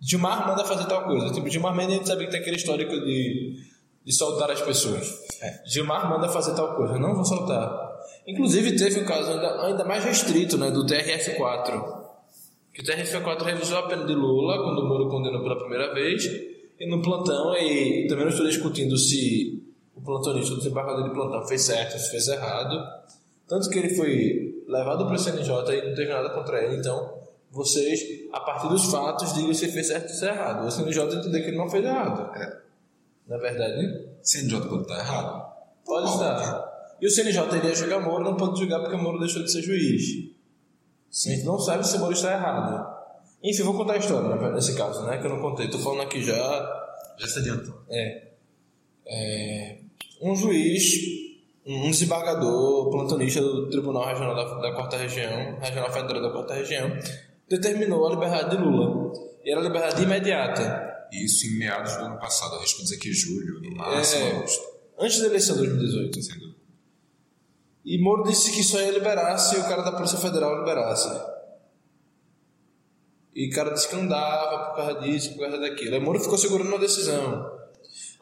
Gilmar 0.00 0.48
manda 0.48 0.64
fazer 0.64 0.86
tal 0.86 1.04
coisa. 1.04 1.32
Tipo, 1.32 1.48
Gilmar 1.48 1.74
Mendes 1.74 1.94
a 1.94 1.96
gente 1.98 2.08
sabe 2.08 2.24
que 2.24 2.30
tem 2.32 2.40
aquele 2.40 2.56
histórico 2.56 2.92
de, 2.92 3.62
de 4.04 4.12
soltar 4.12 4.50
as 4.50 4.60
pessoas. 4.60 5.08
É. 5.40 5.62
Gilmar 5.66 6.08
manda 6.10 6.28
fazer 6.28 6.54
tal 6.54 6.74
coisa, 6.74 6.98
não 6.98 7.14
vou 7.14 7.24
soltar. 7.24 7.88
Inclusive 8.26 8.76
teve 8.76 9.00
um 9.00 9.04
caso 9.04 9.30
ainda, 9.30 9.62
ainda 9.66 9.84
mais 9.84 10.04
restrito, 10.04 10.58
né, 10.58 10.70
do 10.70 10.84
TRF4. 10.86 12.00
Que 12.72 12.80
o 12.82 12.84
TRF4 12.84 13.42
revisou 13.42 13.78
a 13.78 13.82
pena 13.88 14.04
de 14.06 14.14
Lula 14.14 14.62
quando 14.62 14.78
o 14.80 14.88
Moro 14.88 15.08
condenou 15.08 15.42
pela 15.42 15.56
primeira 15.58 15.92
vez. 15.94 16.24
E 16.78 16.86
no 16.88 17.02
plantão, 17.02 17.54
e 17.56 18.06
também 18.08 18.24
não 18.24 18.32
estou 18.32 18.46
discutindo 18.46 18.96
se 18.96 19.62
o 19.94 20.00
plantonista, 20.00 20.54
o 20.54 20.58
desembargador 20.58 21.04
de 21.04 21.10
plantão 21.10 21.46
fez 21.46 21.62
certo, 21.62 21.98
se 21.98 22.10
fez 22.10 22.26
errado. 22.28 22.74
Tanto 23.50 23.68
que 23.68 23.80
ele 23.80 23.96
foi 23.96 24.64
levado 24.68 25.06
para 25.06 25.16
o 25.16 25.18
CNJ 25.18 25.50
e 25.74 25.88
não 25.88 25.94
teve 25.96 26.12
nada 26.12 26.30
contra 26.30 26.62
ele. 26.64 26.76
Então, 26.76 27.18
vocês, 27.50 28.00
a 28.32 28.38
partir 28.38 28.68
dos 28.68 28.84
fatos, 28.84 29.34
digam 29.34 29.52
se 29.52 29.66
fez 29.72 29.88
certo 29.88 30.08
ou 30.08 30.14
se 30.14 30.24
errado. 30.24 30.66
O 30.68 30.70
CNJ 30.70 31.02
entender 31.16 31.40
que 31.40 31.48
ele 31.48 31.56
não 31.56 31.68
fez 31.68 31.84
errado. 31.84 32.32
É. 32.36 32.60
Na 33.26 33.38
verdade, 33.38 34.06
CNJ 34.22 34.60
pode 34.68 34.82
estar 34.82 35.00
errado. 35.00 35.52
pode 35.84 36.08
estar. 36.10 36.96
E 37.00 37.06
o 37.08 37.10
CNJ 37.10 37.56
iria 37.56 37.74
julgar 37.74 38.00
Moro, 38.00 38.22
não 38.22 38.36
pode 38.36 38.56
julgar 38.56 38.78
porque 38.78 38.96
Moro 38.96 39.18
deixou 39.18 39.42
de 39.42 39.50
ser 39.50 39.62
juiz. 39.62 40.30
A 41.10 41.30
gente 41.30 41.44
não 41.44 41.58
sabe 41.58 41.84
se 41.84 41.98
Moro 41.98 42.12
está 42.12 42.32
errado. 42.32 42.88
Enfim, 43.42 43.64
vou 43.64 43.74
contar 43.74 43.94
a 43.94 43.96
história 43.96 44.28
né, 44.36 44.52
nesse 44.52 44.76
caso, 44.76 45.04
né? 45.06 45.18
Que 45.18 45.26
eu 45.26 45.30
não 45.30 45.40
contei. 45.40 45.68
Tô 45.68 45.78
falando 45.80 46.02
aqui 46.02 46.22
já 46.22 46.36
Já 47.18 47.26
se 47.26 47.40
adiantou. 47.40 47.82
é, 47.88 48.28
é, 49.08 49.78
um 50.22 50.36
juiz, 50.36 51.29
um 51.66 51.90
desembargador, 51.90 52.90
plantonista 52.90 53.40
do 53.40 53.68
Tribunal 53.68 54.06
Regional 54.06 54.34
da, 54.34 54.44
da 54.60 54.72
Quarta 54.74 54.96
Região, 54.96 55.58
Regional 55.60 55.92
Federal 55.92 56.22
da 56.22 56.30
Quarta 56.30 56.54
Região, 56.54 56.90
determinou 57.48 58.06
a 58.06 58.10
liberdade 58.10 58.56
de 58.56 58.62
Lula. 58.62 59.12
E 59.44 59.50
era 59.52 59.60
liberdade 59.60 60.02
imediata. 60.02 60.88
Isso 61.12 61.46
em 61.46 61.58
meados 61.58 61.96
do 61.96 62.04
ano 62.04 62.18
passado, 62.18 62.54
arrisco 62.56 62.82
dizer 62.82 62.98
que 62.98 63.12
julho, 63.12 63.60
no 63.60 63.76
máximo, 63.76 64.22
É, 64.24 64.36
agosto. 64.36 64.62
antes 64.98 65.18
da 65.20 65.26
eleição 65.26 65.56
de 65.56 65.66
2018. 65.66 66.22
Sem 66.22 66.38
dúvida. 66.38 66.60
E 67.84 67.98
Moro 68.02 68.22
disse 68.24 68.52
que 68.52 68.62
só 68.62 68.78
ia 68.80 68.92
liberar 68.92 69.36
se 69.38 69.56
o 69.56 69.62
cara 69.64 69.82
da 69.82 69.92
Polícia 69.92 70.18
Federal 70.18 70.58
liberasse. 70.58 71.08
E 73.34 73.48
o 73.48 73.54
cara 73.54 73.70
disse 73.72 73.88
que 73.88 73.96
não 73.96 74.06
dava 74.06 74.66
por 74.70 74.76
causa 74.76 75.00
disso, 75.00 75.32
por 75.34 75.40
causa 75.40 75.58
daquilo. 75.58 75.94
Aí 75.94 76.00
Moro 76.00 76.20
ficou 76.20 76.36
segurando 76.38 76.68
uma 76.68 76.78
decisão. 76.78 77.59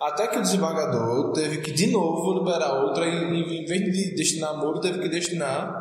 Até 0.00 0.28
que 0.28 0.38
o 0.38 0.42
desembargador 0.42 1.32
teve 1.32 1.58
que 1.58 1.72
de 1.72 1.88
novo 1.88 2.38
liberar 2.38 2.84
outra 2.84 3.04
e 3.06 3.62
em 3.62 3.64
vez 3.66 3.82
de 3.84 4.14
destinar 4.14 4.56
Moro, 4.56 4.80
teve 4.80 5.00
que 5.00 5.08
destinar 5.08 5.74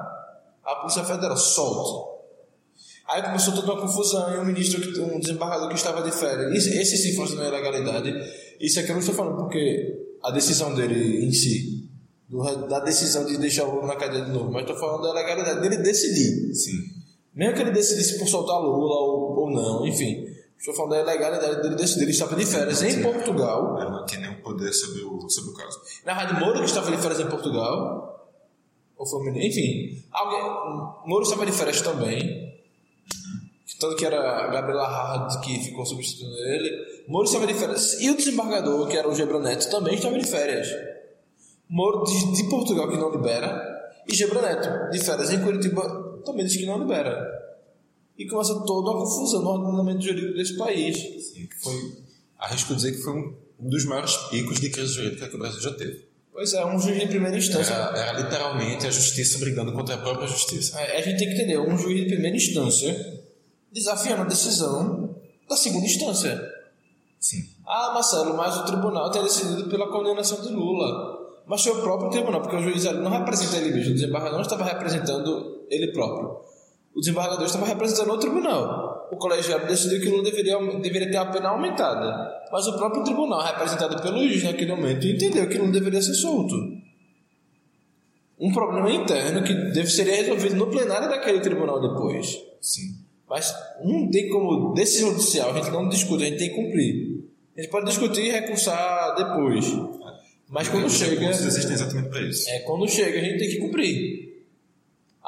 a 0.65 0.75
Polícia 0.75 1.03
Federal. 1.03 1.37
Solte. 1.37 2.17
Aí 3.07 3.21
começou 3.21 3.53
toda 3.53 3.71
uma 3.73 3.81
confusão 3.81 4.33
e 4.35 4.37
um 4.39 4.45
ministro, 4.45 4.81
um 5.05 5.19
desembargador 5.19 5.69
que 5.69 5.75
estava 5.75 6.01
de 6.01 6.11
férias. 6.11 6.51
Isso, 6.53 6.69
esse 6.77 6.97
sim 6.97 7.15
fosse 7.15 7.35
uma 7.35 7.45
ilegalidade. 7.45 8.11
Isso 8.59 8.79
aqui 8.79 8.89
eu 8.89 8.93
não 8.95 8.99
estou 8.99 9.15
falando 9.15 9.37
porque 9.37 9.97
a 10.23 10.31
decisão 10.31 10.73
dele 10.75 11.25
em 11.25 11.31
si, 11.31 11.87
do- 12.27 12.67
da 12.67 12.79
decisão 12.81 13.23
de 13.25 13.37
deixar 13.37 13.65
o 13.65 13.75
Lula 13.75 13.87
na 13.87 13.95
cadeia 13.95 14.25
de 14.25 14.31
novo, 14.31 14.51
mas 14.51 14.63
estou 14.63 14.75
falando 14.77 15.03
da 15.03 15.11
ilegalidade 15.11 15.61
dele 15.61 15.77
decidir. 15.77 16.53
Sim. 16.53 16.77
Mesmo 17.33 17.55
que 17.55 17.61
ele 17.61 17.71
decidisse 17.71 18.17
por 18.17 18.27
soltar 18.27 18.59
Lula 18.59 18.95
ou, 18.99 19.39
ou 19.39 19.51
não, 19.51 19.85
enfim. 19.87 20.25
Estou 20.59 20.73
falando 20.73 20.91
da 20.91 21.13
ilegalidade 21.13 21.61
dele 21.61 21.75
decidir. 21.75 22.03
Ele 22.03 22.11
estava 22.11 22.35
de 22.35 22.45
férias 22.45 22.81
em 22.83 23.01
Portugal. 23.01 23.79
Ele 23.79 23.89
não 23.91 24.05
tinha 24.05 24.21
nenhum 24.21 24.41
poder 24.41 24.73
sobre 24.73 25.03
o, 25.03 25.29
sobre 25.29 25.51
o 25.51 25.53
caso. 25.53 25.79
Na 26.05 26.13
Rádio 26.13 26.39
Moro, 26.39 26.59
que 26.59 26.65
estava 26.65 26.89
de 26.89 26.97
férias 26.97 27.19
em 27.19 27.27
Portugal. 27.27 28.31
Ou 28.97 29.05
foi 29.05 29.19
o 29.19 29.23
menino? 29.23 29.45
Enfim. 29.45 30.03
Alguém, 30.11 30.41
Moro 31.05 31.23
estava 31.23 31.45
de 31.45 31.51
férias 31.51 31.81
também. 31.81 32.47
Tanto 33.79 33.95
que 33.95 34.05
era 34.05 34.45
a 34.45 34.47
Gabriela 34.47 34.87
Hard 34.87 35.39
que 35.41 35.59
ficou 35.59 35.85
substituindo 35.85 36.35
ele. 36.35 37.03
Moro 37.07 37.25
estava 37.25 37.45
de 37.45 37.53
férias. 37.53 38.01
E 38.01 38.09
o 38.09 38.17
desembargador, 38.17 38.87
que 38.87 38.97
era 38.97 39.07
o 39.07 39.13
Gebro 39.13 39.39
Neto, 39.39 39.69
também 39.69 39.93
estava 39.93 40.17
de 40.17 40.27
férias. 40.27 40.67
Moro 41.69 42.03
de, 42.03 42.33
de 42.33 42.49
Portugal, 42.49 42.89
que 42.89 42.97
não 42.97 43.11
libera. 43.11 43.77
E 44.07 44.15
Gebro 44.15 44.41
Neto, 44.41 44.89
de 44.89 44.99
férias 44.99 45.31
em 45.31 45.43
Curitiba, 45.43 46.21
também 46.25 46.45
diz 46.45 46.57
que 46.57 46.65
não 46.65 46.79
libera. 46.79 47.36
E 48.17 48.25
começa 48.27 48.53
toda 48.65 48.91
uma 48.91 48.99
confusão 48.99 49.41
no 49.41 49.49
ordenamento 49.49 50.01
jurídico 50.01 50.33
desse 50.33 50.57
país. 50.57 50.97
Sim, 50.97 51.45
que 51.45 51.55
foi, 51.61 51.97
arrisco 52.39 52.75
dizer 52.75 52.93
que 52.93 53.03
foi 53.03 53.13
um, 53.13 53.35
dos 53.59 53.85
maiores 53.85 54.15
picos 54.29 54.59
de 54.59 54.69
crise 54.69 54.93
jurídica 54.93 55.27
que 55.27 55.35
o 55.35 55.39
Brasil 55.39 55.61
já 55.61 55.73
teve. 55.73 56.05
Pois 56.31 56.53
é, 56.53 56.65
um 56.65 56.79
juiz 56.79 56.99
de 56.99 57.07
primeira 57.07 57.37
instância. 57.37 57.73
Era, 57.73 57.97
era 57.97 58.19
literalmente 58.19 58.85
a 58.85 58.91
justiça 58.91 59.39
brigando 59.39 59.71
contra 59.73 59.95
a 59.95 59.97
própria 59.97 60.27
justiça. 60.27 60.79
É, 60.79 60.97
a 60.97 61.01
gente 61.01 61.17
tem 61.17 61.27
que 61.29 61.33
entender, 61.33 61.57
um 61.59 61.77
juiz 61.77 61.99
de 61.99 62.05
primeira 62.05 62.35
instância 62.35 63.23
desafiando 63.71 64.23
a 64.23 64.25
decisão 64.25 65.15
da 65.47 65.55
segunda 65.55 65.85
instância. 65.85 66.53
Sim. 67.19 67.47
Ah, 67.65 67.91
Marcelo, 67.93 68.35
mas 68.37 68.55
o 68.57 68.65
tribunal 68.65 69.11
tem 69.11 69.23
decidido 69.23 69.69
pela 69.69 69.87
condenação 69.87 70.41
de 70.41 70.49
Lula. 70.49 71.17
Mas 71.45 71.63
foi 71.63 71.71
o 71.71 71.81
próprio 71.81 72.09
tribunal, 72.09 72.41
porque 72.41 72.57
o 72.57 72.61
juiz 72.61 72.83
não 72.83 73.09
representa 73.09 73.57
ele 73.57 73.73
mesmo. 73.73 73.91
O 73.91 73.93
desembargador 73.95 74.35
não 74.35 74.41
estava 74.41 74.63
representando 74.65 75.65
ele 75.69 75.91
próprio. 75.91 76.41
O 76.97 76.99
desembargador 76.99 77.45
estava 77.45 77.67
representando 77.67 78.11
o 78.11 78.17
tribunal. 78.17 79.07
O 79.11 79.17
colegiado 79.17 79.67
decidiu 79.67 80.01
que 80.01 80.09
Lula 80.09 80.23
deveria, 80.23 80.57
deveria 80.81 81.11
ter 81.11 81.17
a 81.17 81.25
pena 81.27 81.49
aumentada. 81.49 82.41
Mas 82.51 82.65
o 82.65 82.75
próprio 82.75 83.03
tribunal, 83.03 83.39
representado 83.39 84.01
pelo 84.01 84.17
juiz 84.17 84.43
naquele 84.43 84.71
momento, 84.71 85.05
entendeu 85.05 85.47
que 85.47 85.59
Lula 85.59 85.71
deveria 85.71 86.01
ser 86.01 86.15
solto. 86.15 86.55
Um 88.39 88.51
problema 88.51 88.89
interno 88.89 89.43
que 89.43 89.53
deve 89.53 89.85
ser 89.85 90.05
resolvido 90.05 90.55
no 90.55 90.71
plenário 90.71 91.07
daquele 91.07 91.39
tribunal 91.39 91.79
depois. 91.79 92.35
Sim. 92.59 92.95
Mas 93.29 93.53
não 93.83 94.09
tem 94.09 94.27
como 94.29 94.73
decisão 94.73 95.11
judicial, 95.11 95.51
a 95.51 95.53
gente 95.53 95.69
não 95.69 95.87
discute, 95.87 96.23
a 96.23 96.27
gente 96.27 96.39
tem 96.39 96.49
que 96.49 96.55
cumprir. 96.55 97.25
A 97.55 97.61
gente 97.61 97.69
pode 97.69 97.85
discutir 97.85 98.21
e 98.21 98.31
recursar 98.31 99.13
depois. 99.15 99.65
Mas 100.49 100.67
quando 100.67 100.89
chega, 100.89 101.29
existem 101.29 101.73
exatamente 101.73 102.09
para 102.09 102.21
isso. 102.21 102.49
é 102.49 102.59
quando 102.59 102.87
chega 102.89 103.19
a 103.19 103.23
gente 103.23 103.37
tem 103.37 103.49
que 103.49 103.57
cumprir. 103.57 104.27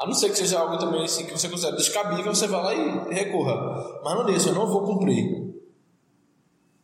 A 0.00 0.06
não 0.06 0.14
ser 0.14 0.30
que 0.30 0.36
seja 0.38 0.58
algo 0.58 0.78
também 0.78 1.04
assim 1.04 1.26
que 1.26 1.32
você 1.32 1.46
considera 1.46 1.76
descabível, 1.76 2.34
você 2.34 2.46
vai 2.46 2.62
lá 2.62 2.74
e 2.74 3.14
recorra. 3.14 4.00
Mas 4.02 4.14
não 4.14 4.24
desse, 4.24 4.48
eu 4.48 4.54
não 4.54 4.66
vou 4.66 4.82
cumprir. 4.82 5.52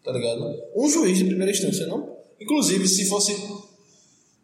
Tá 0.05 0.13
ligado? 0.13 0.45
Um 0.77 0.87
juiz 0.87 1.17
de 1.17 1.25
primeira 1.25 1.51
instância 1.51 1.87
não. 1.87 2.15
Inclusive, 2.39 2.87
se 2.87 3.09
fosse 3.09 3.33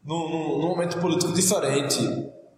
num, 0.03 0.27
num, 0.27 0.59
num 0.59 0.69
momento 0.69 0.99
político 1.01 1.35
diferente, 1.35 1.99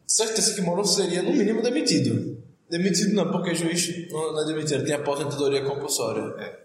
certeza 0.07 0.55
que 0.55 0.61
Moro 0.61 0.85
seria 0.85 1.21
no 1.21 1.33
mínimo 1.33 1.61
demitido. 1.61 2.41
Demitido 2.71 3.13
não, 3.13 3.33
porque 3.33 3.53
juiz 3.53 4.09
não 4.13 4.41
é 4.41 4.47
demitido, 4.47 4.85
tem 4.85 4.95
aposentadoria 4.95 5.65
compulsória. 5.65 6.33
É. 6.39 6.65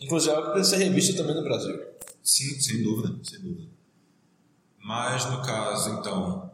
Inclusive 0.00 0.32
é 0.32 0.36
algo 0.36 0.48
que 0.48 0.54
precisa 0.54 0.78
ser 0.78 0.84
revisto 0.84 1.14
também 1.18 1.34
no 1.36 1.44
Brasil. 1.44 1.78
Sim, 2.22 2.58
sem 2.58 2.82
dúvida, 2.82 3.14
sem 3.22 3.40
dúvida. 3.40 3.68
Mas 4.78 5.30
no 5.30 5.42
caso, 5.42 5.90
então, 5.90 6.50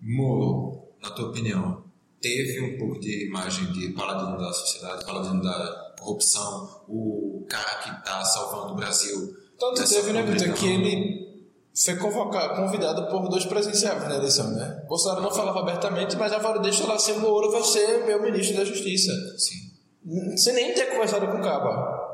Moro, 0.00 0.75
na 1.08 1.14
tua 1.14 1.28
opinião, 1.28 1.84
teve 2.20 2.60
um 2.60 2.78
pouco 2.78 3.00
de 3.00 3.28
imagem 3.28 3.72
de 3.72 3.90
paladino 3.90 4.36
da 4.38 4.52
sociedade, 4.52 5.04
paladino 5.04 5.42
da 5.42 5.94
corrupção, 5.98 6.84
o 6.88 7.46
cara 7.48 7.82
que 7.82 7.90
está 7.90 8.24
salvando 8.24 8.72
o 8.72 8.76
Brasil. 8.76 9.34
Tanto 9.58 9.88
teve, 9.88 10.12
né, 10.12 10.22
Vitor, 10.22 10.54
que 10.54 10.66
ele 10.66 11.26
foi 11.74 11.96
convocado, 11.96 12.62
convidado 12.62 13.06
por 13.10 13.28
dois 13.28 13.44
presidenciáveis 13.44 14.08
na 14.08 14.16
eleição, 14.16 14.50
né? 14.50 14.84
Bolsonaro 14.88 15.22
não 15.22 15.30
falava 15.30 15.60
abertamente, 15.60 16.16
mas 16.16 16.32
Álvaro 16.32 16.60
deixa 16.60 16.86
lá, 16.86 16.96
o 16.96 17.20
Moro 17.20 17.50
vai 17.50 17.62
ser 17.62 18.04
meu 18.06 18.20
ministro 18.22 18.56
da 18.56 18.64
Justiça. 18.64 19.12
Sim, 19.38 20.36
Sem 20.36 20.54
nem 20.54 20.74
ter 20.74 20.86
conversado 20.86 21.26
com 21.28 21.38
o 21.38 21.42
Caba. 21.42 22.06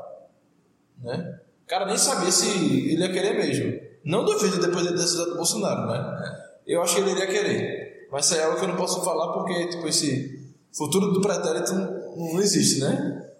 Né? 1.01 1.39
O 1.63 1.67
cara 1.67 1.85
nem 1.85 1.97
sabia 1.97 2.31
se 2.31 2.47
ele 2.49 3.01
ia 3.01 3.11
querer 3.11 3.33
mesmo. 3.33 3.79
Não 4.03 4.25
duvido 4.25 4.59
depois 4.59 4.85
da 4.85 4.91
decisão 4.91 5.29
do 5.29 5.35
Bolsonaro, 5.35 5.87
né? 5.87 6.43
Eu 6.67 6.81
acho 6.81 6.95
que 6.95 7.01
ele 7.01 7.11
iria 7.11 7.27
querer. 7.27 7.82
Mas 8.13 8.25
isso 8.25 8.35
é 8.35 8.43
algo 8.43 8.59
que 8.59 8.63
eu 8.63 8.69
não 8.69 8.75
posso 8.75 9.03
falar 9.03 9.33
porque, 9.33 9.69
tipo, 9.69 9.87
esse 9.87 10.53
futuro 10.71 11.11
do 11.11 11.19
pretérito 11.19 11.73
não, 11.73 12.15
não 12.15 12.39
existe, 12.39 12.79
né? 12.79 13.31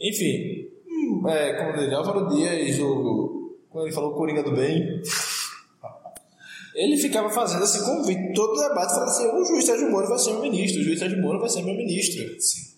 Enfim, 0.00 0.66
hum, 0.88 1.28
é, 1.28 1.52
como 1.52 1.76
dele, 1.76 1.94
Álvaro 1.94 2.34
Dias, 2.34 2.80
o, 2.80 3.54
como 3.68 3.84
ele 3.84 3.92
falou, 3.92 4.14
Coringa 4.14 4.42
do 4.42 4.52
Bem, 4.52 5.02
ele 6.74 6.96
ficava 6.96 7.28
fazendo 7.28 7.62
esse 7.64 7.84
convite, 7.84 8.32
todo 8.32 8.58
debate, 8.58 8.94
falando 8.94 9.08
assim: 9.10 9.26
o 9.28 9.44
juiz 9.44 9.66
Sérgio 9.66 9.90
Moro 9.90 10.08
vai 10.08 10.18
ser 10.18 10.30
meu 10.32 10.40
ministro, 10.40 10.80
o 10.80 10.84
juiz 10.84 10.98
Sérgio 10.98 11.20
Moro 11.20 11.38
vai 11.38 11.50
ser 11.50 11.62
meu 11.62 11.74
ministro. 11.74 12.40
sim. 12.40 12.70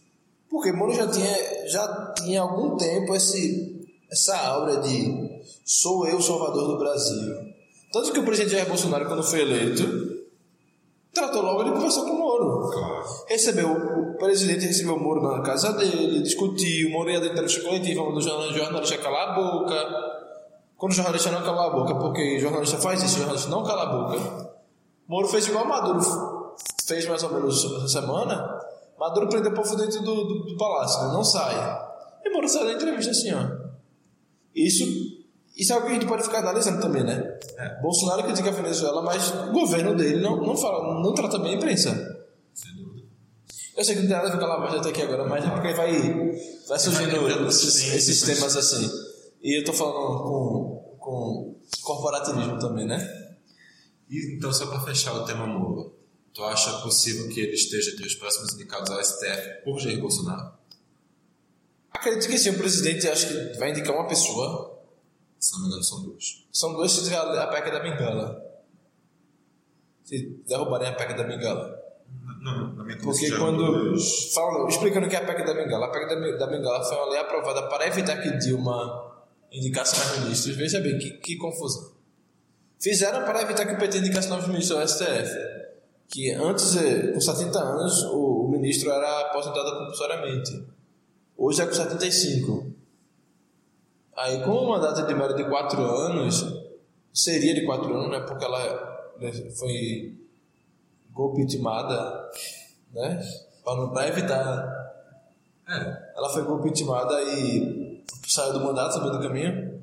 Porque 0.50 0.72
Moro 0.72 0.92
já 0.92 1.06
tinha, 1.06 1.68
já 1.68 2.12
tinha 2.16 2.40
algum 2.40 2.76
tempo 2.76 3.14
esse, 3.14 3.86
essa 4.10 4.36
aura 4.36 4.78
de 4.78 5.40
sou 5.64 6.08
eu 6.08 6.16
o 6.16 6.22
salvador 6.22 6.72
do 6.72 6.78
Brasil. 6.78 7.52
Tanto 7.92 8.12
que 8.12 8.18
o 8.18 8.24
presidente 8.24 8.54
Jair 8.54 8.66
Bolsonaro, 8.66 9.06
quando 9.06 9.22
foi 9.22 9.42
eleito, 9.42 10.11
tratou 11.12 11.42
logo 11.42 11.64
de 11.64 11.70
conversar 11.72 12.02
com 12.02 12.10
o 12.12 12.18
Moro. 12.18 12.70
Recebeu, 13.28 13.70
o 13.72 14.16
presidente 14.16 14.66
recebeu 14.66 14.94
o 14.94 15.00
Moro 15.00 15.22
na 15.22 15.42
casa 15.42 15.72
dele, 15.74 16.22
discutiu, 16.22 16.88
o 16.88 16.92
Moro 16.92 17.10
ia 17.10 17.20
dentro 17.20 17.36
da 17.46 17.62
coletiva, 17.62 18.02
o 18.02 18.20
jornal- 18.20 18.52
jornalista 18.52 18.98
calar 18.98 19.30
a 19.30 19.34
boca. 19.34 19.74
Quando 20.76 20.92
o 20.92 20.94
jornalista 20.94 21.30
não 21.30 21.42
cala 21.42 21.66
a 21.66 21.70
boca, 21.70 21.94
porque 21.94 22.38
o 22.38 22.40
jornalista 22.40 22.78
faz 22.78 23.02
isso, 23.02 23.16
o 23.16 23.18
jornalista 23.18 23.48
não 23.50 23.62
cala 23.62 23.82
a 23.82 23.86
boca. 23.86 24.52
Moro 25.06 25.28
fez 25.28 25.46
igual 25.46 25.64
o 25.64 25.68
Maduro 25.68 26.00
fez 26.86 27.06
mais 27.06 27.22
ou 27.22 27.32
menos 27.32 27.64
essa 27.64 28.00
semana. 28.00 28.60
Maduro 28.98 29.28
prendeu 29.28 29.52
o 29.52 29.54
povo 29.54 29.76
dentro 29.76 30.00
do, 30.02 30.24
do, 30.24 30.44
do 30.46 30.56
palácio, 30.56 31.06
né? 31.06 31.12
não 31.12 31.22
sai. 31.24 31.54
E 32.24 32.30
Moro 32.30 32.48
saiu 32.48 32.66
da 32.66 32.72
entrevista 32.72 33.10
assim, 33.10 33.32
ó. 33.32 33.62
Isso, 34.54 34.84
isso 35.56 35.72
é 35.72 35.74
algo 35.74 35.86
que 35.86 35.92
a 35.92 35.94
gente 35.94 36.08
pode 36.08 36.22
ficar 36.22 36.38
analisando 36.38 36.80
também, 36.80 37.04
né? 37.04 37.38
Bolsonaro 37.82 38.22
critica 38.24 38.48
a 38.48 38.52
Venezuela, 38.52 39.02
mas 39.02 39.30
o 39.30 39.52
governo 39.52 39.94
dele 39.94 40.20
não, 40.20 40.40
não, 40.40 40.56
fala, 40.56 41.02
não 41.02 41.14
trata 41.14 41.38
bem 41.38 41.52
a 41.52 41.56
imprensa. 41.56 41.90
Sem 42.54 42.74
dúvida. 42.74 43.06
Eu 43.76 43.84
sei 43.84 43.94
que 43.94 44.00
não 44.02 44.08
tem 44.08 44.16
nada 44.16 44.28
a 44.28 44.32
ver 44.32 44.38
com 44.38 44.44
a 44.44 44.48
Lava 44.48 44.70
Jato 44.70 44.88
aqui 44.88 45.02
agora, 45.02 45.28
mas 45.28 45.44
é 45.44 45.50
porque 45.50 45.74
vai, 45.74 45.92
vai 46.66 46.78
surgindo 46.78 47.12
lembrando 47.12 47.48
esses, 47.48 47.74
sim, 47.74 47.94
esses 47.94 48.20
depois. 48.20 48.38
temas 48.38 48.56
assim. 48.56 48.90
E 49.42 49.60
eu 49.60 49.64
tô 49.64 49.72
falando 49.72 50.22
com, 50.22 50.96
com 50.98 51.56
corporativismo 51.82 52.58
também, 52.58 52.86
né? 52.86 53.22
E 54.08 54.36
então, 54.36 54.52
só 54.52 54.66
para 54.66 54.80
fechar 54.80 55.14
o 55.14 55.24
tema 55.24 55.46
Moro, 55.46 55.94
tu 56.32 56.44
acha 56.44 56.80
possível 56.80 57.28
que 57.28 57.40
ele 57.40 57.54
esteja 57.54 57.90
entre 57.90 58.06
os 58.06 58.14
próximos 58.14 58.54
indicados 58.54 58.90
ao 58.90 59.02
STF 59.02 59.64
por 59.64 59.78
Jair 59.78 60.00
Bolsonaro? 60.00 60.52
Acredito 61.90 62.28
que 62.28 62.38
sim, 62.38 62.50
o 62.50 62.58
presidente 62.58 63.06
acho 63.08 63.28
que 63.28 63.58
vai 63.58 63.70
indicar 63.70 63.94
uma 63.94 64.06
pessoa. 64.06 64.71
Se 65.42 65.52
não 65.54 65.62
me 65.62 65.66
engano, 65.66 65.82
são 65.82 66.02
duas. 66.04 66.44
São 66.52 66.72
dois 66.72 66.92
se 66.92 67.02
tiver 67.02 67.16
a 67.16 67.46
PEC 67.48 67.72
da 67.72 67.80
bengala. 67.80 68.62
Se 70.04 70.40
derrubarem 70.46 70.88
a 70.88 70.92
PEC 70.92 71.14
da 71.14 71.24
bengala. 71.24 71.82
Não, 72.40 72.74
na 72.74 72.84
minha 72.84 72.96
Porque 72.98 73.26
já 73.26 73.38
quando. 73.38 73.96
Falam, 74.32 74.68
explicando 74.68 75.06
o 75.06 75.10
que 75.10 75.16
é 75.16 75.18
a 75.18 75.26
PEC 75.26 75.44
da 75.44 75.54
Bengala. 75.54 75.86
A 75.86 75.90
PEC 75.90 76.38
da, 76.38 76.46
Bengala 76.46 76.84
foi 76.84 76.96
uma 76.96 77.10
lei 77.10 77.18
aprovada 77.18 77.68
para 77.68 77.86
evitar 77.88 78.20
que 78.20 78.36
Dilma 78.38 79.12
indicasse 79.50 79.96
mais 79.98 80.20
ministros. 80.20 80.56
Veja 80.56 80.80
bem, 80.80 80.96
que, 80.98 81.10
que 81.18 81.36
confusão. 81.36 81.92
Fizeram 82.80 83.24
para 83.24 83.42
evitar 83.42 83.66
que 83.66 83.74
o 83.74 83.78
PT 83.78 83.98
indicasse 83.98 84.28
novos 84.28 84.46
ministros 84.46 84.78
ao 84.78 84.88
STF. 84.88 85.36
Que 86.08 86.32
antes, 86.32 86.74
com 87.14 87.20
70 87.20 87.58
anos, 87.58 88.02
o, 88.04 88.46
o 88.46 88.48
ministro 88.48 88.90
era 88.90 89.22
aposentado 89.22 89.78
compulsoriamente. 89.78 90.64
Hoje 91.36 91.62
é 91.62 91.66
com 91.66 91.72
75. 91.72 92.72
Aí, 94.16 94.42
com 94.42 94.50
o 94.50 94.68
mandato 94.68 95.06
de 95.06 95.14
Mero 95.14 95.34
de 95.34 95.44
4 95.44 95.80
anos, 95.82 96.44
seria 97.12 97.54
de 97.54 97.64
4 97.64 97.94
anos, 97.94 98.10
né? 98.10 98.20
Porque 98.20 98.44
ela 98.44 99.12
né, 99.18 99.32
foi 99.58 100.14
golpe 101.10 101.42
intimada, 101.42 102.30
né? 102.92 103.20
Para 103.64 104.08
evitar 104.08 104.82
É. 105.68 106.12
Ela 106.16 106.28
foi 106.28 106.42
impeachmentada 106.42 107.22
e 107.22 108.02
saiu 108.26 108.52
do 108.54 108.60
mandato, 108.60 108.94
saiu 108.94 109.10
do 109.10 109.20
caminho. 109.20 109.82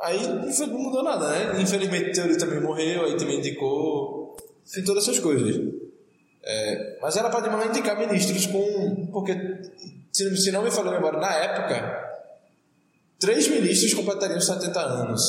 Aí 0.00 0.20
não 0.66 0.78
mudou 0.78 1.02
nada, 1.02 1.28
né? 1.28 1.60
Infelizmente, 1.60 2.12
Teori 2.12 2.38
também 2.38 2.60
morreu, 2.60 3.04
aí 3.04 3.16
também 3.16 3.38
indicou. 3.38 4.36
Tem 4.72 4.84
todas 4.84 5.04
essas 5.04 5.18
coisas. 5.18 5.74
É, 6.42 6.98
mas 7.02 7.16
ela 7.16 7.30
pode 7.30 7.48
mandar 7.50 7.66
indicar 7.66 7.98
ministros 7.98 8.46
com. 8.46 9.06
Porque, 9.06 9.34
se, 10.12 10.36
se 10.36 10.52
não 10.52 10.62
me 10.62 10.70
falou 10.70 10.94
agora, 10.94 11.18
na 11.18 11.34
época, 11.34 12.05
três 13.18 13.48
ministros 13.48 13.94
completariam 13.94 14.40
70 14.40 14.80
anos. 14.80 15.22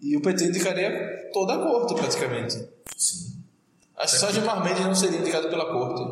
E 0.00 0.16
o 0.16 0.20
PT 0.20 0.46
indicaria 0.46 1.30
toda 1.32 1.54
a 1.54 1.58
corte, 1.58 1.94
praticamente. 1.94 2.68
Sim. 2.96 3.42
Acho 3.96 4.14
que 4.14 4.20
só 4.20 4.32
Gilmar 4.32 4.62
Mendes 4.62 4.84
não 4.84 4.94
seria 4.94 5.18
indicado 5.18 5.48
pela 5.48 5.66
corte. 5.66 6.02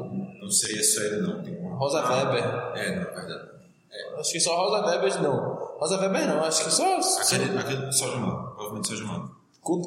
Não 0.41 0.51
seria 0.51 0.83
só 0.83 1.01
ele, 1.03 1.21
não. 1.21 1.43
Tem 1.43 1.57
uma... 1.59 1.77
Rosa 1.77 2.01
Weber. 2.01 2.45
É, 2.77 2.97
não, 2.97 3.03
é 3.03 3.15
verdade. 3.15 3.51
Acho 4.19 4.33
que 4.33 4.41
só 4.41 4.57
Rosa 4.57 4.87
Weber 4.87 5.23
não. 5.23 5.77
Rosa 5.79 5.99
Weber 5.99 6.27
não, 6.27 6.45
acho 6.45 6.65
que 6.65 6.71
só. 6.71 6.99
Aquele, 7.21 7.59
aquele 7.59 7.93
só 7.93 8.11
Gilmar. 8.11 8.55
Provavelmente 8.55 8.89
só 8.89 8.97
Gilmar. 8.97 9.31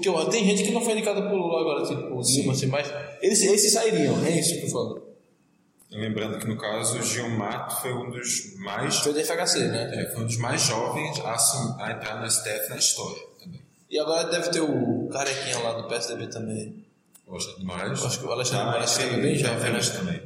Que 0.02 0.08
eu, 0.08 0.30
tem 0.30 0.46
gente 0.46 0.64
que 0.64 0.72
não 0.72 0.82
foi 0.82 0.94
indicada 0.94 1.22
por 1.24 1.34
Lula 1.34 1.60
agora, 1.60 1.86
tipo, 1.86 2.10
por 2.10 2.24
cima, 2.24 2.54
assim, 2.54 2.68
mas 2.68 2.88
eles, 3.22 3.42
esses 3.42 3.74
sairiam, 3.74 4.16
é 4.26 4.40
isso 4.40 4.58
que 4.58 4.68
eu 4.68 4.70
falo. 4.70 5.15
Lembrando 5.96 6.38
que 6.40 6.48
no 6.48 6.58
caso, 6.58 7.02
Gilmar 7.04 7.82
foi 7.82 7.94
um 7.94 8.10
dos 8.10 8.56
mais. 8.58 8.98
Foi 9.00 9.14
do 9.14 9.20
FHC, 9.24 9.60
né? 9.68 9.90
É, 9.94 10.12
foi 10.14 10.24
um 10.24 10.26
dos 10.28 10.38
mais 10.38 10.62
jovens 10.62 11.20
a, 11.22 11.34
assum- 11.34 11.76
a 11.80 11.92
entrar 11.92 12.20
no 12.20 12.30
STF 12.30 12.70
na 12.70 12.76
história 12.78 13.22
também. 13.42 13.62
E 13.90 13.98
agora 14.00 14.26
deve 14.26 14.50
ter 14.50 14.60
o 14.62 15.08
carequinha 15.12 15.58
lá 15.60 15.74
do 15.82 15.88
PSDB 15.88 16.28
também. 16.28 16.84
O 17.26 17.32
Alexandre 17.32 17.60
de 17.60 17.66
Moraes. 17.66 18.04
Acho 18.06 18.20
que 18.20 18.26
o 18.26 18.32
Alexandre 18.32 18.66
de 18.66 18.72
Moraes 18.72 18.98
tem- 18.98 19.10
também 19.10 19.22
tem 19.34 19.36
jovem, 19.38 19.72
né? 19.74 19.80
também. 19.98 20.22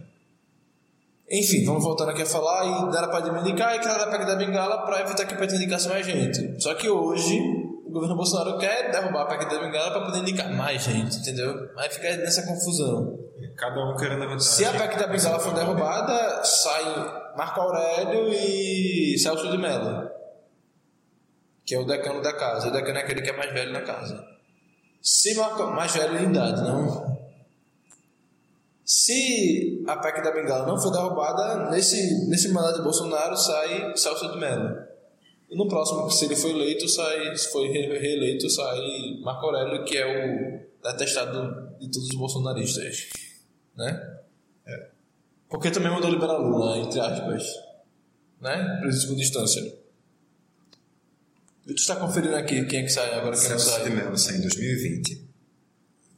Enfim, 1.32 1.64
vamos 1.64 1.84
voltando 1.84 2.10
aqui 2.10 2.24
a 2.24 2.26
falar 2.26 2.66
e 2.66 2.92
deram 2.92 3.10
para 3.10 3.32
me 3.32 3.40
indicar 3.42 3.76
e 3.76 3.80
criaram 3.80 4.06
a 4.06 4.08
PEC 4.08 4.26
da 4.26 4.36
Bengala 4.36 4.80
para 4.82 5.02
evitar 5.02 5.26
que 5.26 5.36
o 5.36 5.38
PT 5.38 5.56
indicasse 5.58 5.88
mais 5.88 6.04
gente. 6.06 6.60
Só 6.62 6.74
que 6.74 6.90
hoje 6.90 7.40
o 7.90 7.92
governo 7.92 8.16
Bolsonaro 8.16 8.60
quer 8.60 8.92
derrubar 8.92 9.24
a 9.24 9.26
PEC 9.26 9.50
da 9.50 9.60
Bengala 9.60 9.92
para 9.92 10.06
poder 10.06 10.20
indicar 10.20 10.48
mais 10.54 10.84
gente, 10.84 11.18
entendeu? 11.18 11.72
Aí 11.76 11.90
fica 11.90 12.18
nessa 12.18 12.44
confusão. 12.46 13.18
Cada 13.58 13.84
um 13.84 13.96
querendo 13.98 14.24
a 14.24 14.28
vantagem. 14.28 14.48
Se 14.48 14.64
a 14.64 14.72
PEC 14.72 15.00
da 15.00 15.08
Bengala 15.08 15.40
for 15.40 15.56
derrubada, 15.56 16.44
sai 16.44 16.84
Marco 17.36 17.60
Aurélio 17.60 18.32
e 18.32 19.18
Celso 19.18 19.50
de 19.50 19.58
Mello, 19.58 20.08
que 21.66 21.74
é 21.74 21.80
o 21.80 21.86
decano 21.86 22.22
da 22.22 22.32
casa. 22.32 22.68
O 22.68 22.72
decano 22.72 23.00
é 23.00 23.02
aquele 23.02 23.24
que 23.24 23.32
é 23.32 23.36
mais 23.36 23.52
velho 23.52 23.74
na 23.74 23.82
casa. 23.82 24.24
Se 25.02 25.34
Marco, 25.36 25.64
mais 25.68 25.92
velho 25.96 26.20
em 26.20 26.30
idade, 26.30 26.62
não. 26.62 27.18
Se 28.86 29.84
a 29.88 29.98
PEC 29.98 30.22
da 30.22 30.32
Bengala 30.32 30.68
não 30.68 30.80
for 30.80 30.92
derrubada, 30.92 31.72
nesse, 31.72 32.30
nesse 32.30 32.50
mandato 32.50 32.78
de 32.78 32.84
Bolsonaro 32.84 33.36
sai 33.36 33.98
Celso 33.98 34.32
de 34.32 34.38
Mello. 34.38 34.90
E 35.50 35.56
no 35.56 35.68
próximo, 35.68 36.10
se 36.12 36.26
ele 36.26 36.36
for 36.36 36.50
eleito, 36.52 36.88
sai, 36.88 37.36
se 37.36 37.52
re- 37.68 37.98
reeleito, 37.98 38.50
sai 38.50 39.20
Marco 39.22 39.48
Aurélio, 39.48 39.84
que 39.84 39.98
é 39.98 40.06
o 40.06 40.70
detestado 40.84 41.76
de 41.80 41.88
todos 41.92 42.08
os 42.10 42.16
bolsonaristas. 42.16 43.10
Né? 43.76 44.20
Porque 45.50 45.72
também 45.72 45.92
mandou 45.92 46.10
liberar 46.12 46.38
Lula, 46.38 46.78
entre 46.78 47.00
aspas. 47.00 47.44
Né? 48.40 48.78
Preso 48.82 49.12
instância. 49.16 49.62
E 51.66 51.74
tu 51.74 51.78
está 51.80 51.96
conferindo 51.96 52.36
aqui 52.36 52.66
quem 52.66 52.80
é 52.80 52.84
que 52.84 52.90
sai 52.90 53.12
agora, 53.16 53.36
quem 53.38 53.50
não 53.50 53.58
Celso 53.60 53.66
de 53.84 53.90
sai. 53.90 54.18
Sai 54.18 54.38
em 54.38 54.42
2020. 54.42 55.28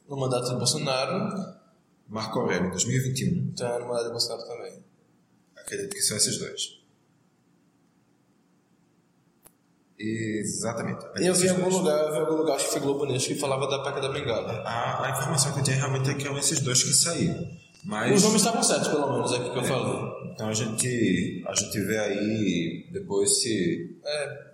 No 0.08 0.16
mandato 0.18 0.50
de 0.50 0.56
Bolsonaro, 0.56 1.54
Marco 2.08 2.38
Aurélio 2.40 2.66
em 2.66 2.70
2021. 2.70 3.28
então 3.52 3.74
é 3.74 3.78
no 3.78 3.86
mandato 3.86 4.04
de 4.04 4.10
Bolsonaro 4.10 4.46
também. 4.46 4.84
Acredito 5.56 5.90
que 5.94 6.02
são 6.02 6.16
esses 6.18 6.36
dois. 6.38 6.81
Exatamente. 10.02 11.04
Eu 11.16 11.34
vi 11.34 11.46
em 11.46 11.50
algum 11.50 11.62
dois. 11.62 11.74
lugar, 11.74 11.98
eu 12.06 12.12
vi 12.12 12.18
algum 12.18 12.34
lugar, 12.36 12.56
acho 12.56 12.66
que 12.66 12.72
foi 12.72 12.80
Globo 12.80 13.04
News, 13.06 13.26
que 13.26 13.34
falava 13.36 13.66
da 13.68 13.78
PEC 13.80 14.00
da 14.00 14.08
Bengala. 14.08 14.62
A, 14.64 15.06
a 15.06 15.10
informação 15.10 15.52
que 15.52 15.60
eu 15.60 15.64
tinha 15.64 15.76
realmente 15.76 16.10
é 16.10 16.14
que 16.14 16.26
eram 16.26 16.38
esses 16.38 16.60
dois 16.60 16.82
que 16.82 16.92
saíram. 16.92 17.46
Mas. 17.84 18.14
Os 18.16 18.22
nomes 18.22 18.40
estavam 18.42 18.62
certos, 18.62 18.88
pelo 18.88 19.12
menos, 19.12 19.32
aqui 19.32 19.50
que 19.50 19.58
eu 19.58 19.64
falei. 19.64 19.98
Então 20.32 20.48
a 20.48 20.54
gente, 20.54 21.44
a 21.46 21.54
gente 21.54 21.80
vê 21.80 21.98
aí 21.98 22.86
depois 22.92 23.40
se. 23.42 23.96
É. 24.04 24.52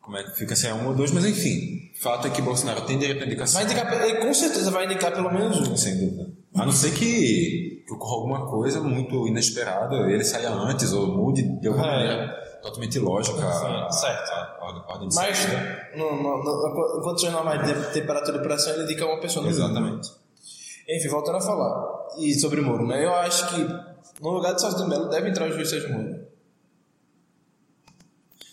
Como 0.00 0.16
é 0.16 0.22
que 0.24 0.36
fica 0.38 0.56
se 0.56 0.66
é 0.66 0.72
um 0.72 0.86
ou 0.88 0.94
dois, 0.94 1.10
mas 1.10 1.24
enfim. 1.24 1.90
Fato 2.00 2.28
é 2.28 2.30
que 2.30 2.40
Bolsonaro 2.40 2.82
tem 2.82 2.98
direito 2.98 3.22
à 3.22 3.26
indicação. 3.26 3.60
Vai 3.62 3.70
indicar, 3.70 4.02
ele 4.08 4.18
com 4.20 4.32
certeza 4.32 4.70
vai 4.70 4.84
indicar 4.86 5.12
pelo 5.12 5.30
menos 5.32 5.58
um. 5.68 5.76
Sem 5.76 5.98
dúvida. 5.98 6.30
A 6.54 6.64
não 6.64 6.72
ser 6.72 6.92
que, 6.92 7.82
que 7.86 7.92
ocorra 7.92 8.14
alguma 8.14 8.46
coisa 8.46 8.80
muito 8.80 9.26
inesperada, 9.28 9.96
ele 10.10 10.24
saia 10.24 10.50
antes 10.50 10.92
ou 10.92 11.08
mude 11.08 11.42
de 11.60 11.68
alguma 11.68 11.86
É. 11.86 11.90
maneira 11.90 12.57
totalmente 12.62 12.96
ilógica 12.96 13.46
a, 13.46 13.90
Sim, 13.90 14.00
certo. 14.00 14.30
a, 14.30 14.58
a, 14.60 14.92
ordem 14.92 15.08
de 15.08 15.14
Mas, 15.14 15.38
saída. 15.38 15.88
no, 15.96 16.16
no, 16.16 16.44
no, 16.44 16.98
enquanto 16.98 17.18
tiver 17.18 17.32
normais 17.32 17.66
de 17.66 17.92
temperatura 17.92 18.38
e 18.38 18.42
pressão, 18.42 18.72
ele 18.74 18.84
indica 18.84 19.06
uma 19.06 19.20
pessoa. 19.20 19.46
Exatamente. 19.46 20.10
Enfim, 20.88 21.08
voltando 21.08 21.36
a 21.36 21.40
falar. 21.40 22.08
E 22.18 22.34
sobre 22.34 22.60
Moro, 22.60 22.86
né? 22.86 23.04
Eu 23.04 23.14
acho 23.14 23.48
que 23.54 23.60
no 24.22 24.30
lugar 24.30 24.54
de 24.54 24.60
Celso 24.60 24.78
de 24.78 24.88
Mello 24.88 25.08
deve 25.08 25.28
entrar 25.28 25.48
o 25.48 25.52
juiz 25.52 25.68
Sérgio 25.68 25.92
Moro. 25.92 26.26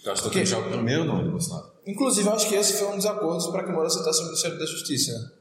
Eu 0.04 0.12
acho 0.12 0.30
que 0.30 0.46
já 0.46 0.58
é 0.58 0.60
o 0.60 0.70
primeiro 0.70 1.04
nome 1.06 1.24
do 1.24 1.32
Bolsonaro. 1.32 1.72
Inclusive, 1.88 2.28
eu 2.28 2.34
acho 2.34 2.48
que 2.48 2.56
esse 2.56 2.74
foi 2.74 2.90
um 2.90 2.98
dos 2.98 3.06
acordos 3.06 3.48
para 3.48 3.64
que 3.64 3.72
Moro 3.72 3.88
aceitasse 3.88 4.22
o 4.22 4.26
Ministério 4.26 4.60
da 4.60 4.66
Justiça. 4.66 5.34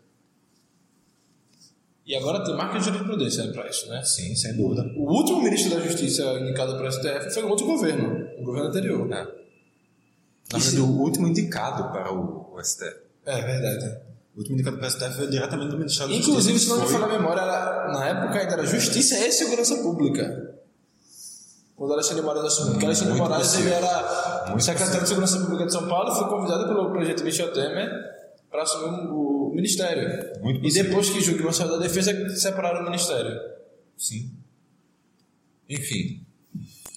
E 2.06 2.14
agora 2.14 2.44
tem 2.44 2.54
marca 2.54 2.78
de 2.78 2.84
jurisprudência 2.84 3.50
para 3.52 3.66
isso, 3.68 3.88
né? 3.88 4.02
Sim, 4.02 4.34
sem 4.34 4.54
dúvida. 4.56 4.82
O 4.96 5.10
último 5.10 5.42
ministro 5.42 5.74
da 5.74 5.80
Justiça 5.80 6.22
indicado 6.40 6.76
para 6.76 6.88
o 6.88 6.92
STF 6.92 7.30
foi 7.32 7.42
outro 7.44 7.64
governo, 7.66 8.28
o 8.38 8.44
governo 8.44 8.68
anterior. 8.68 9.10
É. 9.10 9.24
Na 10.52 10.58
verdade, 10.58 10.80
o 10.80 11.00
último 11.00 11.26
indicado 11.26 11.90
para 11.90 12.12
o, 12.12 12.54
o 12.54 12.62
STF. 12.62 12.94
É 13.24 13.40
verdade. 13.40 13.98
O 14.34 14.38
último 14.38 14.54
indicado 14.54 14.76
para 14.76 14.86
o 14.86 14.90
STF 14.90 15.14
foi 15.16 15.26
diretamente 15.28 15.70
do 15.70 15.78
Ministério 15.78 16.12
da 16.12 16.18
Inclusive, 16.18 16.58
se 16.58 16.66
Justiça. 16.66 16.76
não 16.76 16.86
me 16.86 16.92
falha 16.92 17.04
a 17.06 17.18
memória, 17.18 17.40
era, 17.40 17.92
na 17.92 18.06
época 18.06 18.38
ainda 18.38 18.52
era 18.52 18.66
Justiça 18.66 19.26
e 19.26 19.32
Segurança 19.32 19.76
Pública. 19.78 20.54
Quando 21.74 21.92
Alexandre 21.94 22.22
Moraes 22.22 22.46
assumiu. 22.46 22.72
Porque 22.72 22.84
Alexandre 22.86 23.14
Muito 23.14 23.22
Moraes 23.28 23.54
ele 23.54 23.62
possível. 23.70 23.88
era 23.88 24.44
Muito 24.50 24.62
secretário 24.64 25.02
de 25.02 25.08
Segurança 25.08 25.40
Pública 25.40 25.66
de 25.66 25.72
São 25.72 25.88
Paulo 25.88 26.12
e 26.12 26.14
foi 26.16 26.28
convidado 26.28 26.68
pelo 26.68 26.92
presidente 26.92 27.24
Michel 27.24 27.52
Temer 27.52 27.90
para 28.50 28.62
assumir 28.62 29.08
o 29.10 29.43
ministério. 29.54 30.40
Muito 30.42 30.66
e 30.66 30.72
depois 30.72 31.10
que 31.10 31.20
Gilguima 31.20 31.52
saiu 31.52 31.70
da 31.70 31.78
defesa, 31.78 32.12
separaram 32.36 32.80
o 32.80 32.84
ministério. 32.84 33.40
Sim. 33.96 34.30
Enfim. 35.68 36.24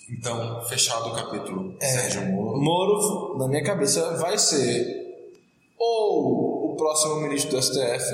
Então, 0.10 0.62
fechado 0.64 1.10
o 1.10 1.16
capítulo 1.16 1.76
É. 1.82 1.86
Sérgio 1.86 2.26
Moro. 2.32 2.62
Moro, 2.62 3.38
na 3.38 3.48
minha 3.48 3.64
cabeça, 3.64 4.18
vai 4.18 4.38
ser 4.38 5.06
ou 5.78 6.74
o 6.74 6.76
próximo 6.76 7.22
ministro 7.22 7.52
do 7.52 7.62
STF 7.62 8.14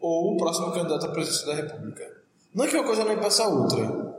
ou 0.00 0.34
o 0.34 0.36
próximo 0.36 0.72
candidato 0.72 1.06
à 1.06 1.08
presidência 1.10 1.46
da 1.46 1.54
República. 1.54 2.18
Não 2.54 2.64
é 2.64 2.68
que 2.68 2.76
uma 2.76 2.84
coisa 2.86 3.04
não 3.04 3.12
impeça 3.12 3.44
a 3.44 3.48
outra. 3.48 4.18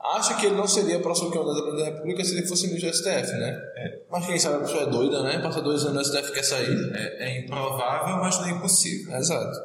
Acho 0.00 0.38
que 0.38 0.46
ele 0.46 0.54
não 0.54 0.66
seria 0.66 0.98
o 0.98 1.02
próximo 1.02 1.30
candidato 1.30 1.76
da 1.76 1.84
República 1.84 2.24
se 2.24 2.36
ele 2.36 2.46
fosse 2.46 2.68
ministro 2.68 2.90
do 2.90 2.96
STF, 2.96 3.32
né? 3.32 3.60
Mas 4.08 4.26
quem 4.26 4.38
sabe 4.38 4.56
a 4.56 4.60
pessoa 4.60 4.84
é 4.84 4.86
doida, 4.86 5.22
né? 5.24 5.40
Passa 5.40 5.60
dois 5.60 5.84
anos 5.84 6.08
no 6.08 6.18
STF 6.18 6.32
quer 6.32 6.44
sair. 6.44 6.92
É, 6.94 7.24
é 7.24 7.40
improvável, 7.40 8.16
mas 8.16 8.38
não 8.38 8.46
é 8.46 8.50
impossível. 8.52 9.16
Exato. 9.16 9.58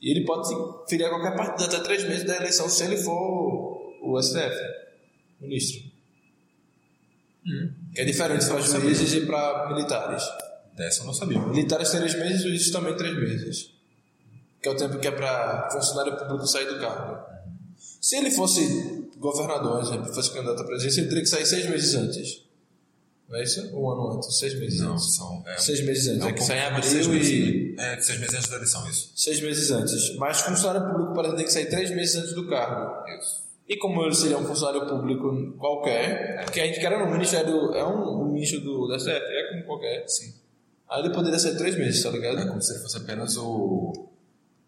E 0.00 0.10
ele 0.10 0.24
pode 0.24 0.48
se 0.48 0.54
filiar 0.88 1.10
a 1.10 1.14
qualquer 1.14 1.36
partido 1.36 1.64
até 1.64 1.80
três 1.80 2.04
meses 2.04 2.24
da 2.24 2.36
eleição 2.36 2.68
se 2.68 2.84
ele 2.84 2.96
for 2.96 3.98
o 4.02 4.22
STF, 4.22 4.56
ministro. 5.40 5.94
Que 7.94 8.00
é 8.00 8.04
diferente 8.04 8.46
para 8.46 8.60
juízes 8.60 9.12
e 9.12 9.26
para 9.26 9.68
militares. 9.68 10.22
Dessa 10.74 11.02
eu 11.02 11.06
não 11.06 11.14
sabia. 11.14 11.38
Militares 11.38 11.90
três 11.90 12.14
meses, 12.14 12.42
juízes 12.42 12.70
também 12.70 12.96
três 12.96 13.14
meses. 13.14 13.70
Que 14.62 14.68
é 14.68 14.72
o 14.72 14.76
tempo 14.76 14.98
que 14.98 15.06
é 15.06 15.10
para 15.10 15.68
funcionário 15.70 16.16
público 16.16 16.46
sair 16.46 16.66
do 16.66 16.80
cargo. 16.80 17.33
Se 18.00 18.16
ele 18.16 18.30
fosse 18.30 19.08
governador, 19.18 19.80
exemplo, 19.82 20.12
fosse 20.12 20.30
candidato 20.30 20.62
à 20.62 20.64
presidência, 20.64 21.00
ele 21.00 21.08
teria 21.08 21.22
que 21.22 21.28
sair 21.30 21.46
seis 21.46 21.68
meses 21.68 21.94
antes. 21.94 22.44
Não 23.28 23.38
é 23.38 23.42
isso? 23.42 23.60
Um 23.74 23.90
ano 23.90 24.16
antes, 24.16 24.38
seis 24.38 24.54
meses 24.58 24.80
Não, 24.80 24.92
antes. 24.92 25.14
são. 25.14 25.42
É, 25.46 25.56
Seis 25.56 25.80
meses 25.84 26.08
antes, 26.08 26.20
é 26.22 26.24
um 26.24 26.28
é 26.28 26.32
que 26.32 26.42
sai 26.42 26.58
em 26.58 26.80
de 26.80 26.86
seis 26.86 27.06
abril 27.06 27.18
meses, 27.20 27.32
e. 27.32 27.74
É, 27.78 28.00
seis 28.00 28.18
meses 28.20 28.34
antes 28.34 28.48
da 28.50 28.56
eleição, 28.56 28.88
isso. 28.90 29.12
Seis 29.16 29.40
meses 29.40 29.70
antes. 29.70 30.16
Mas 30.16 30.40
funcionário 30.42 30.86
público, 30.92 31.18
exemplo, 31.20 31.36
tem 31.36 31.46
que 31.46 31.52
sair 31.52 31.66
três 31.66 31.90
meses 31.90 32.16
antes 32.16 32.34
do 32.34 32.46
cargo. 32.46 33.08
Isso. 33.18 33.44
E 33.66 33.78
como 33.78 34.04
ele 34.04 34.14
seria 34.14 34.36
um 34.36 34.44
funcionário 34.44 34.86
público 34.86 35.54
qualquer, 35.58 36.44
que 36.50 36.60
a 36.60 36.66
gente 36.66 36.78
quer 36.78 36.98
no 36.98 37.10
Ministério, 37.10 37.72
é 37.72 37.82
um, 37.82 38.24
um 38.24 38.32
ministro 38.32 38.60
do, 38.60 38.86
da 38.86 38.98
STF, 38.98 39.10
é 39.10 39.48
como 39.52 39.64
qualquer. 39.64 40.06
Sim. 40.06 40.34
Aí 40.90 41.00
ele 41.00 41.14
poderia 41.14 41.38
ser 41.38 41.56
três 41.56 41.76
meses, 41.78 42.02
tá 42.02 42.10
ligado? 42.10 42.38
É 42.40 42.46
como 42.46 42.60
se 42.60 42.72
ele 42.72 42.80
fosse 42.82 42.98
apenas 42.98 43.36
o. 43.38 44.10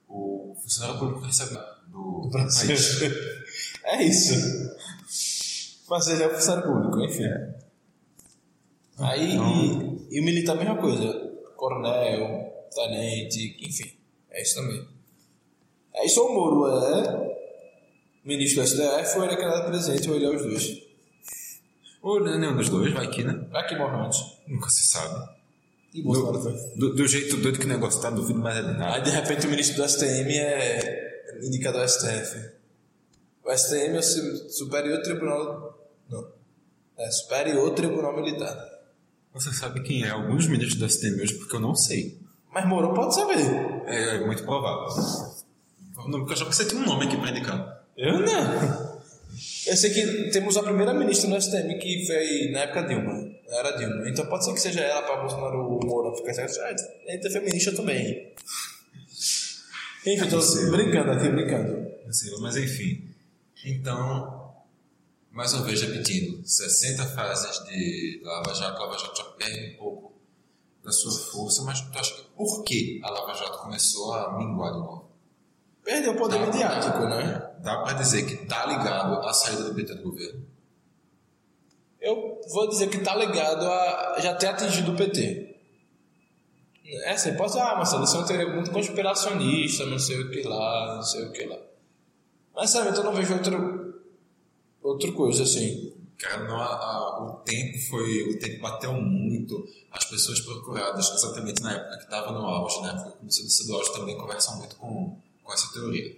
O 0.08 0.56
funcionário 0.62 0.98
público 0.98 1.20
que 1.20 1.26
recebe 1.26 1.58
do, 2.06 2.28
do. 2.28 2.38
É 3.84 4.02
isso. 4.02 4.34
Mas 5.88 6.08
ele 6.08 6.24
é 6.24 6.28
funcionário 6.28 6.72
público, 6.72 7.00
enfim. 7.00 7.24
Aí, 8.98 9.36
e, 9.36 10.16
e 10.16 10.20
o 10.20 10.24
militar 10.24 10.56
a 10.56 10.58
mesma 10.58 10.76
coisa. 10.76 11.12
Coronel, 11.56 12.66
tenente, 12.74 13.56
enfim. 13.60 13.92
É 14.30 14.42
isso 14.42 14.56
também. 14.56 14.86
Aí 15.94 16.08
só 16.08 16.26
o 16.26 16.34
Moro 16.34 16.66
é 16.66 17.36
ministro 18.24 18.62
do 18.62 18.68
STF 18.68 19.18
ou 19.18 19.24
ele 19.24 19.34
é 19.34 19.36
candidato 19.36 19.66
presidente 19.66 20.10
ou 20.10 20.16
ele 20.16 20.26
é 20.26 20.30
os 20.30 20.42
dois. 20.42 20.82
Ou 22.02 22.20
não 22.20 22.34
é 22.34 22.38
nenhum 22.38 22.56
dos 22.56 22.68
dois, 22.68 22.92
vai 22.92 23.08
que, 23.08 23.24
né? 23.24 23.46
Vai 23.50 23.66
que 23.66 23.76
morre 23.76 23.96
antes. 24.04 24.20
Nunca 24.46 24.68
se 24.68 24.86
sabe. 24.86 25.30
E 25.94 26.02
Bolsonaro 26.02 26.40
foi. 26.40 26.52
Do, 26.76 26.94
do 26.94 27.06
jeito 27.06 27.36
doido 27.38 27.58
que 27.58 27.64
o 27.64 27.68
negócio 27.68 28.00
tá, 28.02 28.10
duvido 28.10 28.38
mais 28.38 28.58
é 28.58 28.62
de 28.62 28.78
nada. 28.78 28.94
Aí 28.94 29.02
de 29.02 29.10
repente 29.10 29.46
o 29.46 29.50
ministro 29.50 29.76
do 29.76 29.88
STM 29.88 30.36
é 30.36 31.05
indicado 31.42 31.78
ao 31.78 31.88
STF. 31.88 32.50
O 33.44 33.52
STM 33.52 33.96
é 33.96 33.98
o 33.98 34.02
Su- 34.02 34.50
Superior 34.50 35.00
Tribunal. 35.02 35.78
Não. 36.10 36.28
É 36.98 37.10
Superior 37.10 37.70
Tribunal 37.74 38.14
Militar. 38.16 38.56
Você 39.32 39.52
sabe 39.52 39.82
quem 39.82 40.02
é 40.04 40.10
alguns 40.10 40.46
ministros 40.46 40.78
do 40.78 40.88
STM 40.88 41.20
hoje, 41.22 41.34
porque 41.34 41.54
eu 41.56 41.60
não 41.60 41.74
sei. 41.74 42.18
Mas 42.52 42.66
Moro 42.66 42.94
pode 42.94 43.14
saber. 43.14 43.36
É, 43.86 44.16
é 44.16 44.26
muito 44.26 44.42
provável. 44.44 44.86
Eu 45.96 46.24
achava 46.32 46.50
que 46.50 46.56
você 46.56 46.64
tinha 46.64 46.80
um 46.80 46.86
nome 46.86 47.06
aqui 47.06 47.16
pra 47.16 47.30
indicar. 47.30 47.84
Eu 47.96 48.20
não. 48.20 48.96
Eu 49.66 49.76
sei 49.76 49.90
que 49.90 50.30
temos 50.30 50.56
a 50.56 50.62
primeira 50.62 50.94
ministra 50.94 51.28
no 51.28 51.40
STM 51.40 51.78
que 51.78 52.06
foi 52.06 52.50
na 52.52 52.60
época 52.60 52.82
Dilma. 52.84 53.30
Era 53.48 53.72
Dilma. 53.76 54.08
Então 54.08 54.24
pode 54.26 54.44
ser 54.44 54.54
que 54.54 54.60
seja 54.60 54.80
ela 54.80 55.02
para 55.02 55.16
Bolsonaro 55.20 55.58
ou 55.58 55.80
Moro 55.84 56.16
ficar 56.16 56.30
assim. 56.42 56.60
Ah, 56.60 56.74
é 57.08 57.30
feminista 57.30 57.72
também. 57.74 58.32
Enfim, 60.06 60.30
possível. 60.30 60.70
brincando 60.70 61.10
aqui, 61.10 61.28
brincando. 61.28 61.90
Mas 62.40 62.56
enfim. 62.56 63.10
Então, 63.64 64.54
mais 65.32 65.52
uma 65.52 65.64
vez 65.64 65.82
repetindo, 65.82 66.46
60 66.46 67.04
fases 67.06 67.64
de 67.64 68.20
Lava 68.22 68.54
Jato, 68.54 68.80
Lava 68.80 68.96
Jato 68.96 69.16
já 69.18 69.24
perde 69.24 69.74
um 69.74 69.76
pouco 69.76 70.12
da 70.84 70.92
sua 70.92 71.10
força, 71.12 71.62
mas 71.62 71.80
tu 71.80 71.98
acha 71.98 72.14
que 72.14 72.22
por 72.36 72.62
que 72.62 73.00
a 73.02 73.10
Lava 73.10 73.34
Jato 73.34 73.58
começou 73.58 74.14
a 74.14 74.38
minguar 74.38 74.72
de 74.72 74.78
novo? 74.78 75.10
Perdeu 75.82 76.12
o 76.12 76.16
poder 76.16 76.38
mediático, 76.38 77.00
né? 77.00 77.54
Dá 77.60 77.82
pra 77.82 77.94
dizer 77.94 78.24
que 78.26 78.46
tá 78.46 78.66
ligado 78.66 79.26
à 79.26 79.32
saída 79.32 79.64
do 79.64 79.74
PT 79.74 79.94
do 79.94 80.02
governo? 80.04 80.46
Eu 82.00 82.40
vou 82.48 82.68
dizer 82.68 82.88
que 82.88 82.98
tá 82.98 83.16
ligado 83.16 83.66
a 83.66 84.20
já 84.20 84.34
ter 84.34 84.46
atingido 84.46 84.92
o 84.92 84.96
PT. 84.96 85.55
É 86.88 87.10
assim, 87.12 87.34
pode 87.34 87.52
ser, 87.52 87.58
ah, 87.60 87.74
Marcelo, 87.76 88.04
isso 88.04 88.14
é 88.16 88.18
uma 88.20 88.26
teoria 88.26 88.54
muito 88.54 88.70
conspiracionista, 88.70 89.86
não 89.86 89.98
sei 89.98 90.20
o 90.20 90.30
que 90.30 90.42
lá, 90.42 90.94
não 90.96 91.02
sei 91.02 91.24
o 91.24 91.32
que 91.32 91.44
lá. 91.44 91.58
Mas, 92.54 92.70
sabe, 92.70 92.96
eu 92.96 93.02
não 93.04 93.12
vejo 93.12 93.34
outro, 93.34 94.02
outra 94.82 95.12
coisa 95.12 95.42
assim. 95.42 95.92
Cara, 96.18 96.44
não, 96.44 96.56
a- 96.56 96.64
a- 96.64 97.22
o 97.24 97.30
tempo 97.44 97.78
foi. 97.90 98.22
O 98.30 98.38
tempo 98.38 98.62
bateu 98.62 98.92
muito. 98.94 99.66
As 99.92 100.04
pessoas 100.04 100.40
procuradas, 100.40 101.10
exatamente 101.10 101.60
na 101.62 101.72
época 101.74 101.96
que 101.98 102.04
estava 102.04 102.32
no 102.32 102.38
auge, 102.46 102.80
na 102.80 102.90
época 102.92 103.12
que 103.20 103.26
descer 103.26 103.66
do 103.66 103.74
auge, 103.74 103.92
também 103.92 104.16
conversam 104.16 104.56
muito 104.56 104.76
com, 104.76 105.18
com 105.42 105.52
essa 105.52 105.70
teoria. 105.74 106.16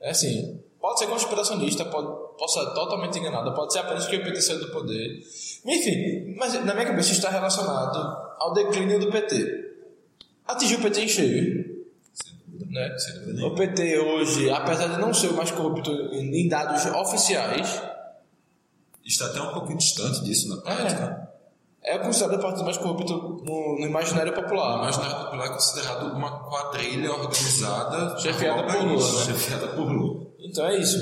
É 0.00 0.10
assim, 0.10 0.60
pode 0.80 0.98
ser 0.98 1.06
conspiracionista, 1.06 1.84
pode, 1.84 2.08
pode 2.36 2.52
ser 2.52 2.64
totalmente 2.74 3.16
enganada, 3.20 3.52
pode 3.52 3.72
ser 3.72 3.78
apenas 3.80 4.06
que 4.08 4.16
o 4.16 4.24
PT 4.24 4.42
saiu 4.42 4.58
do 4.58 4.72
poder. 4.72 5.22
Enfim, 5.64 6.34
mas 6.36 6.54
na 6.64 6.74
minha 6.74 6.86
cabeça 6.86 7.12
está 7.12 7.30
relacionado 7.30 7.98
ao 8.40 8.52
declínio 8.52 8.98
do 8.98 9.08
PT. 9.08 9.61
Atingiu 10.46 10.78
o 10.78 10.82
PT 10.82 11.00
em 11.00 11.08
cheio. 11.08 11.84
Sem 12.12 12.32
dúvida. 12.46 12.66
Né? 12.70 12.98
Sem 12.98 13.14
dúvida 13.14 13.32
nenhuma. 13.34 13.52
O 13.52 13.56
PT 13.56 13.98
hoje, 13.98 14.50
apesar 14.50 14.88
de 14.88 15.00
não 15.00 15.12
ser 15.14 15.28
o 15.28 15.34
mais 15.34 15.50
corrupto 15.50 15.90
em 15.90 16.48
dados 16.48 16.84
oficiais, 16.86 17.82
Está 19.04 19.26
até 19.26 19.42
um 19.42 19.52
pouquinho 19.52 19.78
distante 19.78 20.22
disso 20.22 20.48
na 20.48 20.58
prática. 20.62 21.28
é 21.82 21.98
considerado 21.98 22.38
o 22.38 22.42
partido 22.42 22.64
mais 22.64 22.78
corrupto 22.78 23.12
no, 23.44 23.80
no 23.80 23.84
imaginário 23.86 24.32
popular. 24.32 24.78
Imaginário 24.78 25.24
Popular 25.24 25.46
é 25.46 25.52
considerado 25.52 26.16
uma 26.16 26.44
quadrilha 26.48 27.10
organizada 27.10 28.16
Chefiada 28.20 28.62
por 28.62 28.84
Lula, 28.84 29.12
né? 29.12 29.24
chefiada 29.26 29.68
por 29.68 29.90
Lula. 29.90 30.26
Então 30.38 30.64
é 30.66 30.78
isso. 30.78 30.98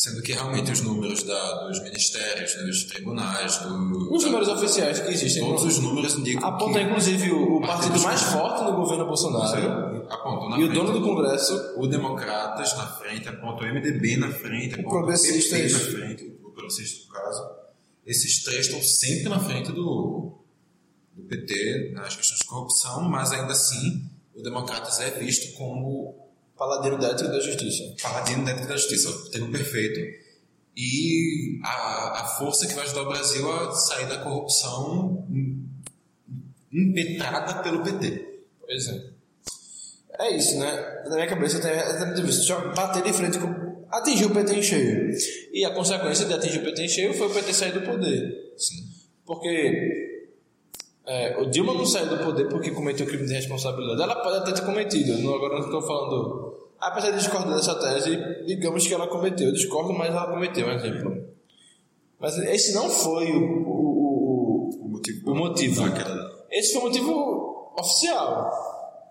Sendo 0.00 0.22
que 0.22 0.32
realmente 0.32 0.72
os 0.72 0.80
números 0.80 1.22
da, 1.24 1.66
dos 1.66 1.78
ministérios, 1.82 2.54
dos 2.54 2.84
tribunais, 2.84 3.58
do, 3.58 4.14
Os 4.14 4.22
da- 4.22 4.30
números 4.30 4.48
oficiais 4.48 4.98
que 4.98 5.10
existem 5.12 5.44
todos 5.44 5.62
os 5.64 5.78
números 5.78 6.14
indicam 6.16 6.48
aponta 6.48 6.80
inclusive 6.80 7.30
o, 7.30 7.56
o 7.56 7.60
partido 7.60 8.00
mais 8.00 8.22
forte 8.22 8.64
no 8.64 8.76
governo 8.76 9.04
Bolsonaro 9.04 10.06
apontam 10.10 10.48
na 10.48 10.58
e 10.58 10.64
o 10.64 10.72
dono 10.72 10.92
do 10.98 11.02
Congresso 11.02 11.74
o 11.76 11.86
Democratas 11.86 12.74
na 12.78 12.86
frente, 12.86 13.28
aponta 13.28 13.62
o 13.62 13.66
MDB 13.66 14.16
na 14.16 14.32
frente, 14.32 14.72
aponta 14.76 14.88
o 14.88 14.90
Progressistas. 14.90 15.60
PP 15.60 15.72
na 15.74 15.78
frente, 15.98 16.38
o 16.44 16.50
Progressista 16.50 17.06
no 17.06 17.12
caso. 17.12 17.50
Esses 18.06 18.42
três 18.42 18.66
estão 18.68 18.82
sempre 18.82 19.28
na 19.28 19.38
frente 19.38 19.70
do, 19.70 20.32
do 21.14 21.22
PT 21.28 21.92
nas 21.94 22.16
questões 22.16 22.40
de 22.40 22.46
corrupção, 22.46 23.02
mas 23.06 23.32
ainda 23.32 23.52
assim 23.52 24.02
o 24.34 24.40
Democratas 24.40 24.98
é 24.98 25.10
visto 25.10 25.54
como 25.58 26.29
paladino 26.60 26.98
da 26.98 27.08
ética 27.08 27.30
e 27.30 27.32
da 27.32 27.40
justiça. 27.40 27.94
paladino 28.02 28.44
dentro 28.44 28.68
da 28.68 28.76
justiça, 28.76 29.08
o 29.08 29.30
termo 29.30 29.50
perfeito, 29.50 29.98
e 30.76 31.58
a, 31.64 32.20
a 32.20 32.24
força 32.38 32.66
que 32.66 32.74
vai 32.74 32.84
ajudar 32.84 33.02
o 33.02 33.08
Brasil 33.08 33.50
a 33.50 33.72
sair 33.72 34.06
da 34.06 34.18
corrupção 34.18 35.26
impetrada 36.70 37.62
pelo 37.62 37.82
PT. 37.82 38.42
Pois 38.60 38.88
é. 38.88 39.10
É 40.18 40.36
isso, 40.36 40.58
né? 40.58 41.02
Na 41.06 41.14
minha 41.14 41.26
cabeça 41.26 41.56
eu 41.56 41.62
tenho 41.62 41.74
exatamente 41.74 42.22
visto. 42.22 42.54
Bater 42.76 43.02
de 43.02 43.12
frente 43.14 43.38
com. 43.38 43.86
Atingir 43.90 44.26
o 44.26 44.30
PT 44.30 44.54
em 44.54 44.62
cheio. 44.62 45.10
E 45.52 45.64
a 45.64 45.74
consequência 45.74 46.26
de 46.26 46.34
atingir 46.34 46.58
o 46.58 46.64
PT 46.64 46.82
em 46.82 46.88
cheio 46.88 47.14
foi 47.14 47.26
o 47.26 47.30
PT 47.30 47.54
sair 47.54 47.72
do 47.72 47.80
poder. 47.80 48.52
Sim. 48.56 48.86
Porque 49.24 50.09
é, 51.10 51.36
o 51.40 51.50
Dilma 51.50 51.74
não 51.74 51.84
saiu 51.84 52.08
do 52.08 52.18
poder 52.18 52.48
porque 52.48 52.70
cometeu 52.70 53.04
crime 53.04 53.26
de 53.26 53.34
responsabilidade. 53.34 54.00
Ela 54.00 54.14
pode 54.22 54.36
até 54.36 54.52
ter 54.52 54.64
cometido. 54.64 55.18
Não, 55.18 55.34
agora 55.34 55.54
não 55.54 55.64
estou 55.64 55.82
falando. 55.82 56.70
Apesar 56.78 57.10
de 57.10 57.18
discordar 57.18 57.56
dessa 57.56 57.74
tese, 57.74 58.16
digamos 58.46 58.86
que 58.86 58.94
ela 58.94 59.08
cometeu. 59.08 59.48
Eu 59.48 59.52
discordo, 59.52 59.92
mas 59.92 60.10
ela 60.10 60.28
cometeu, 60.28 60.68
um 60.68 60.70
exemplo. 60.70 61.24
Mas 62.20 62.38
esse 62.38 62.72
não 62.74 62.88
foi 62.88 63.28
o, 63.32 63.42
o, 63.42 64.70
o, 64.70 64.70
O 64.84 64.88
motivo, 64.88 65.32
o 65.32 65.34
motivo. 65.34 65.82
Esse 66.48 66.74
foi 66.74 66.80
o 66.80 66.84
motivo 66.84 67.74
oficial. 67.76 68.48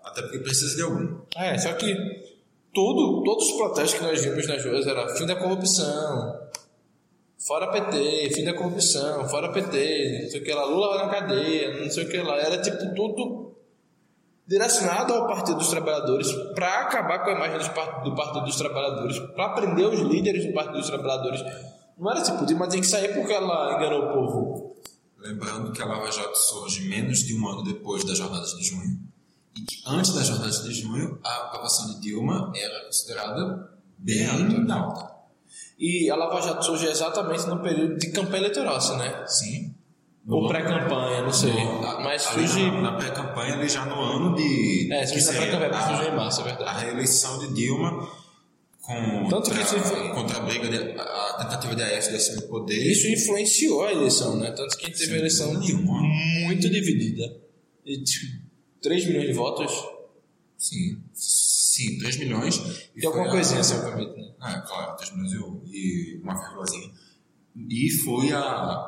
Até 0.02 0.22
porque 0.22 0.38
precisa 0.38 0.76
de 0.76 0.82
algum. 0.82 1.18
É, 1.36 1.58
só 1.58 1.74
que 1.74 1.94
tudo, 2.72 3.22
todos 3.24 3.44
os 3.50 3.56
protestos 3.58 3.98
que 3.98 4.06
nós 4.06 4.24
vimos 4.24 4.48
nas 4.48 4.64
ruas 4.64 4.86
era 4.86 5.06
fim 5.16 5.26
da 5.26 5.36
corrupção, 5.36 6.48
fora 7.46 7.70
PT, 7.70 8.30
fim 8.34 8.44
da 8.44 8.54
corrupção, 8.54 9.28
fora 9.28 9.52
PT, 9.52 10.20
não 10.22 10.30
sei 10.30 10.40
o 10.40 10.44
que 10.44 10.52
lá, 10.52 10.64
Lula 10.64 10.88
vai 10.88 11.06
na 11.06 11.10
cadeia, 11.10 11.82
não 11.82 11.90
sei 11.90 12.04
o 12.04 12.08
que 12.08 12.18
lá. 12.18 12.36
Era 12.36 12.60
tipo 12.60 12.94
tudo 12.94 13.56
direcionado 14.46 15.14
ao 15.14 15.26
Partido 15.26 15.58
dos 15.58 15.68
Trabalhadores 15.68 16.30
para 16.54 16.80
acabar 16.80 17.20
com 17.20 17.30
a 17.30 17.34
imagem 17.34 17.58
do 18.02 18.14
Partido 18.14 18.44
dos 18.44 18.56
Trabalhadores, 18.56 19.18
para 19.34 19.50
prender 19.50 19.86
os 19.86 20.00
líderes 20.00 20.44
do 20.44 20.52
Partido 20.52 20.78
dos 20.78 20.88
Trabalhadores. 20.88 21.40
Não 21.96 22.10
era 22.10 22.22
tipo, 22.22 22.44
Dilma 22.44 22.68
tem 22.68 22.80
que 22.80 22.86
sair 22.86 23.14
porque 23.14 23.32
ela 23.32 23.76
enganou 23.76 24.08
o 24.08 24.12
povo. 24.12 24.76
Lembrando 25.18 25.70
que 25.70 25.82
a 25.82 25.84
Lava 25.84 26.10
Jato 26.10 26.36
surge 26.36 26.88
menos 26.88 27.20
de 27.20 27.34
um 27.38 27.46
ano 27.46 27.62
depois 27.62 28.02
das 28.04 28.18
jornadas 28.18 28.54
de 28.54 28.64
junho. 28.64 28.98
E 29.54 29.60
que 29.60 29.82
antes 29.86 30.14
das 30.14 30.26
jornadas 30.26 30.62
de 30.62 30.72
junho, 30.72 31.18
a 31.22 31.44
aprovação 31.44 31.88
de 31.88 32.00
Dilma 32.00 32.50
era 32.56 32.86
considerada 32.86 33.70
bem 33.98 34.26
alta. 34.70 35.19
E 35.80 36.10
a 36.10 36.14
Lava 36.14 36.40
Jato 36.42 36.62
surge 36.64 36.86
exatamente 36.86 37.46
no 37.46 37.62
período 37.62 37.96
de 37.96 38.10
campanha 38.12 38.42
eleitoral, 38.42 38.76
assim, 38.76 38.96
né? 38.98 39.24
Sim. 39.26 39.74
Ou 40.28 40.46
pré-campanha, 40.46 41.22
não 41.22 41.32
sei. 41.32 41.52
Mas 42.02 42.26
Ali 42.26 42.46
surge. 42.46 42.70
na, 42.70 42.80
na 42.82 42.92
pré-campanha, 42.98 43.54
ali 43.54 43.68
já 43.68 43.86
no 43.86 43.94
ano 43.98 44.36
de. 44.36 44.92
É, 44.92 45.06
seria 45.06 45.40
pré-campanha, 45.40 45.70
a- 45.72 45.86
surge 45.96 46.10
em 46.10 46.14
março, 46.14 46.40
é 46.40 46.44
A 46.44 46.46
verdade. 46.46 46.84
reeleição 46.84 47.38
de 47.38 47.54
Dilma 47.54 48.08
contra, 48.82 49.28
Tanto 49.30 49.50
que 49.50 50.08
contra 50.14 50.36
a 50.36 50.40
briga, 50.40 50.68
de, 50.68 51.00
a 51.00 51.34
tentativa 51.38 51.74
de 51.74 51.82
Aécio 51.82 52.36
de 52.38 52.46
poder. 52.48 52.76
Isso 52.90 53.08
influenciou 53.08 53.84
a 53.84 53.92
eleição, 53.92 54.36
né? 54.36 54.50
Tanto 54.52 54.76
que 54.76 54.84
a 54.84 54.88
gente 54.88 54.98
teve 54.98 55.06
Sem 55.06 55.14
uma 55.14 55.18
eleição 55.20 55.54
nenhuma. 55.58 56.02
muito 56.46 56.68
dividida. 56.68 57.36
E 57.86 58.02
tipo, 58.04 58.36
3 58.82 59.06
milhões 59.06 59.26
de 59.28 59.32
votos. 59.32 59.72
Sim, 60.58 60.98
sim, 61.88 61.98
3 61.98 62.16
milhões. 62.18 62.88
E 62.96 63.06
alguma 63.06 63.26
a- 63.26 63.30
coisinha 63.30 63.60
né? 63.60 64.32
Ah, 64.40 64.60
claro, 64.60 64.96
3 64.96 65.12
milhões 65.14 65.32
e- 65.32 66.16
e 66.16 66.20
uma 66.22 66.34
vírgulazinha. 66.34 66.90
E 67.68 67.90
foi 68.04 68.32
a, 68.32 68.42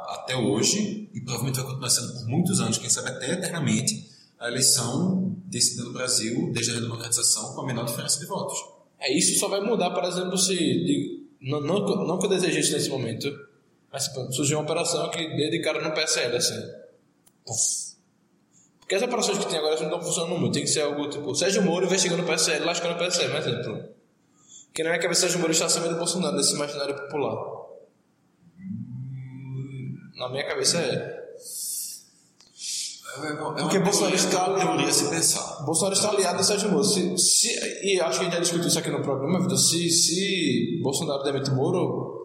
até 0.09 0.37
hoje, 0.37 1.09
e 1.13 1.21
provavelmente 1.21 1.57
vai 1.57 1.65
continuar 1.67 1.91
sendo 1.91 2.13
por 2.15 2.27
muitos 2.29 2.61
anos, 2.61 2.79
quem 2.79 2.89
sabe 2.89 3.09
até 3.11 3.33
eternamente, 3.33 4.09
a 4.39 4.49
eleição 4.49 5.37
decidida 5.47 5.85
no 5.85 5.93
Brasil, 5.93 6.51
desde 6.53 6.73
a 6.73 6.75
redemocratização, 6.75 7.55
com 7.55 7.61
a 7.63 7.67
menor 7.67 7.85
diferença 7.85 8.19
de 8.19 8.27
votos. 8.27 8.59
É, 8.99 9.13
isso 9.17 9.39
só 9.39 9.49
vai 9.49 9.61
mudar, 9.61 9.91
por 9.91 10.05
exemplo, 10.05 10.37
se. 10.39 10.55
de- 10.57 11.27
não, 11.41 11.61
não, 11.61 11.85
que- 11.85 11.95
não 12.07 12.19
que 12.19 12.27
eu 12.27 12.31
deseje 12.31 12.61
isso 12.61 12.73
nesse 12.73 12.89
momento, 12.89 13.29
mas 13.93 14.09
surgiu 14.31 14.59
uma 14.59 14.65
operação 14.65 15.11
que 15.11 15.19
dê 15.37 15.51
de 15.51 15.61
cara 15.61 15.83
no 15.87 15.93
PSL, 15.95 16.37
assim. 16.37 16.61
Puf. 17.45 17.92
Porque 18.93 19.05
as 19.05 19.09
operações 19.11 19.39
que 19.39 19.47
tem 19.47 19.59
agora 19.59 19.75
não 19.77 19.85
estão 19.87 20.03
funcionando 20.03 20.39
muito. 20.39 20.53
Tem 20.53 20.65
que 20.65 20.69
ser 20.69 20.83
algo 20.83 21.09
tipo. 21.09 21.35
Sérgio 21.35 21.63
Moro 21.63 21.87
investigando 21.87 22.23
o 22.23 22.27
PSL, 22.27 22.63
lascando 22.67 22.95
o 22.95 22.99
PSL, 22.99 23.31
por 23.31 23.39
exemplo. 23.39 23.85
Porque 24.67 24.83
na 24.83 24.91
minha 24.91 25.01
cabeça, 25.01 25.23
Sérgio 25.23 25.39
Moro 25.41 25.51
está 25.51 25.65
acima 25.65 25.89
do 25.89 25.97
Bolsonaro, 25.97 26.37
nesse 26.37 26.55
imaginário 26.55 26.95
popular. 26.95 27.37
Na 30.17 30.29
minha 30.29 30.47
cabeça 30.47 30.77
é. 30.79 31.23
Porque 33.59 33.79
Bolsonaro 33.79 34.15
está- 34.15 34.49
uma 34.51 34.59
teoria 34.59 34.89
a 34.89 34.93
se 34.93 35.09
pensar. 35.09 35.65
Bolsonaro 35.65 35.95
está 35.95 36.11
aliado 36.11 36.41
a 36.41 36.43
Sérgio 36.43 36.71
Moro. 36.71 36.85
Se, 36.85 37.17
se, 37.17 37.49
e 37.87 37.99
acho 37.99 38.19
que 38.19 38.27
a 38.27 38.29
gente 38.29 38.35
já 38.35 38.41
discutiu 38.41 38.69
isso 38.69 38.79
aqui 38.79 38.91
no 38.91 39.01
programa, 39.01 39.41
Vitor. 39.41 39.57
Se, 39.57 39.89
se 39.91 40.81
Bolsonaro 40.83 41.23
demite 41.23 41.51
Moro, 41.51 42.22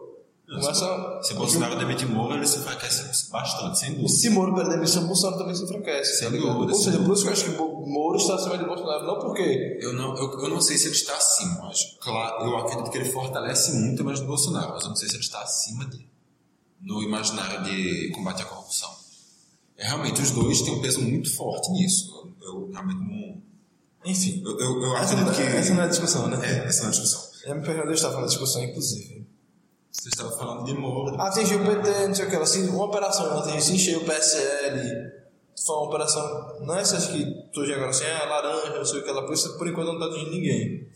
Começa, 0.49 1.19
Se 1.23 1.33
Bolsonaro 1.33 1.77
demitir 1.77 2.07
Moro, 2.07 2.33
ele 2.33 2.47
se 2.47 2.59
enfraquece 2.59 3.29
bastante, 3.29 3.79
sem 3.79 3.89
dúvida. 3.91 4.07
se 4.09 4.29
Moro 4.29 4.55
perder 4.55 4.71
a 4.71 4.75
demissão, 4.75 5.05
Bolsonaro 5.05 5.37
também 5.39 5.53
se 5.55 5.63
enfraquece. 5.65 6.19
Sem 6.19 6.31
tá 6.31 6.37
dúvida, 6.37 6.71
Ou 6.73 6.79
seja, 6.81 6.99
por 6.99 7.13
isso 7.13 7.23
que 7.23 7.27
eu 7.29 7.33
acho 7.33 7.43
que 7.43 7.57
Moro 7.57 8.15
está 8.17 8.35
acima 8.35 8.57
de 8.57 8.63
Bolsonaro. 8.65 9.05
Não 9.05 9.19
porque. 9.19 9.77
Eu 9.81 9.91
não, 9.93 10.15
eu, 10.17 10.39
eu 10.43 10.49
não 10.49 10.61
sei 10.61 10.77
se 10.77 10.85
ele 10.87 10.95
está 10.95 11.17
acima, 11.17 11.63
mas 11.63 11.97
claro, 11.99 12.45
eu 12.45 12.57
acredito 12.59 12.89
que 12.89 12.97
ele 12.97 13.09
fortalece 13.11 13.73
muito 13.73 14.05
mais 14.05 14.21
o 14.21 14.25
Bolsonaro, 14.25 14.69
mas 14.71 14.83
eu 14.83 14.89
não 14.89 14.95
sei 14.95 15.09
se 15.09 15.15
ele 15.15 15.23
está 15.23 15.41
acima 15.41 15.83
dele 15.85 16.07
no 16.81 17.01
imaginário 17.03 17.63
de 17.63 18.11
combate 18.15 18.41
à 18.43 18.45
corrupção. 18.45 18.89
É, 19.77 19.85
realmente, 19.87 20.21
os 20.21 20.31
dois 20.31 20.61
têm 20.61 20.75
um 20.75 20.81
peso 20.81 21.01
muito 21.01 21.35
forte 21.35 21.69
nisso. 21.71 22.31
Eu, 22.41 22.47
eu 22.47 22.71
realmente 22.71 22.99
não. 23.01 23.41
Enfim, 24.05 24.41
eu, 24.45 24.57
eu, 24.59 24.81
eu 24.83 24.97
Essa, 24.97 25.15
não- 25.15 25.23
acredito 25.27 25.51
que. 25.51 25.57
essa 25.57 25.73
não 25.73 25.81
é 25.81 25.85
a 25.85 25.89
discussão, 25.89 26.27
né? 26.29 26.39
É, 26.41 26.65
essa 26.67 26.79
não 26.79 26.85
é 26.85 26.87
a 26.87 26.91
discussão. 26.91 27.21
Eu 27.43 27.55
me 27.55 27.61
onde 27.61 27.69
eu 27.79 27.91
estava 27.93 28.13
falando 28.13 28.27
da 28.27 28.29
discussão, 28.33 28.63
inclusive. 28.63 29.16
Você 29.99 30.09
estava 30.09 30.31
falando 30.37 30.63
de 30.63 30.73
Moro. 30.73 31.19
Atingiu 31.19 31.61
o 31.61 31.65
PT, 31.65 32.07
não 32.07 32.15
sei 32.15 32.25
o 32.25 32.29
que, 32.29 32.35
assim, 32.35 32.69
uma 32.69 32.85
operação, 32.85 33.39
atingiu, 33.39 33.61
se 33.61 33.73
encheu 33.73 33.99
o 33.99 34.05
PSL. 34.05 35.11
Foi 35.65 35.75
uma 35.75 35.85
operação, 35.85 36.55
não 36.61 36.75
é 36.75 36.81
essas 36.81 37.07
que 37.07 37.25
surgem 37.51 37.75
agora 37.75 37.89
assim, 37.89 38.05
ah, 38.05 38.25
laranja, 38.25 38.77
não 38.77 38.85
sei 38.85 38.99
o 38.99 39.03
que, 39.03 39.09
ela, 39.09 39.25
por 39.25 39.33
isso 39.33 39.57
por 39.57 39.67
enquanto 39.67 39.87
não 39.87 39.99
tá 39.99 40.05
atingindo 40.05 40.31
ninguém. 40.31 40.87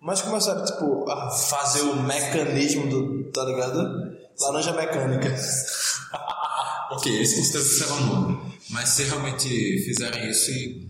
Mas 0.00 0.22
começaram, 0.22 0.64
tipo, 0.64 1.08
a 1.10 1.30
fazer 1.30 1.82
o 1.82 2.02
mecanismo 2.02 2.88
do, 2.88 3.24
tá 3.30 3.44
ligado? 3.44 4.16
Laranja 4.40 4.72
mecânica. 4.72 5.28
Ok, 6.90 7.20
esse 7.20 7.36
com 7.36 7.42
certeza 7.42 7.84
será 7.84 7.94
o 7.96 8.00
nome. 8.00 8.54
Mas 8.70 8.88
se 8.88 9.02
realmente 9.04 9.46
fizerem 9.84 10.30
isso 10.30 10.50
e 10.50 10.88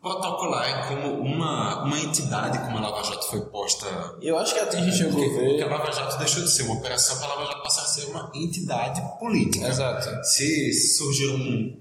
protocolarem 0.00 0.86
como 0.88 1.20
uma, 1.20 1.84
uma 1.84 1.98
entidade 1.98 2.58
como 2.60 2.78
a 2.78 2.80
Lava 2.80 3.02
Jato 3.02 3.26
foi 3.28 3.40
posta 3.42 3.86
Eu 4.22 4.38
acho 4.38 4.54
que 4.54 4.60
atinge 4.60 5.06
o 5.06 5.10
Porque, 5.10 5.28
porque 5.28 5.62
a. 5.62 5.66
Lava 5.66 5.90
Jato 5.90 6.18
deixou 6.18 6.42
de 6.44 6.50
ser 6.50 6.62
uma 6.62 6.74
operação 6.74 7.18
para 7.18 7.26
a 7.26 7.34
Lava 7.34 7.46
Jato 7.46 7.62
passar 7.62 7.82
a 7.82 7.86
ser 7.86 8.04
uma 8.06 8.30
entidade 8.34 9.02
política. 9.18 9.66
Exato. 9.66 10.24
Se 10.24 10.72
surgir 10.96 11.28
um, 11.28 11.76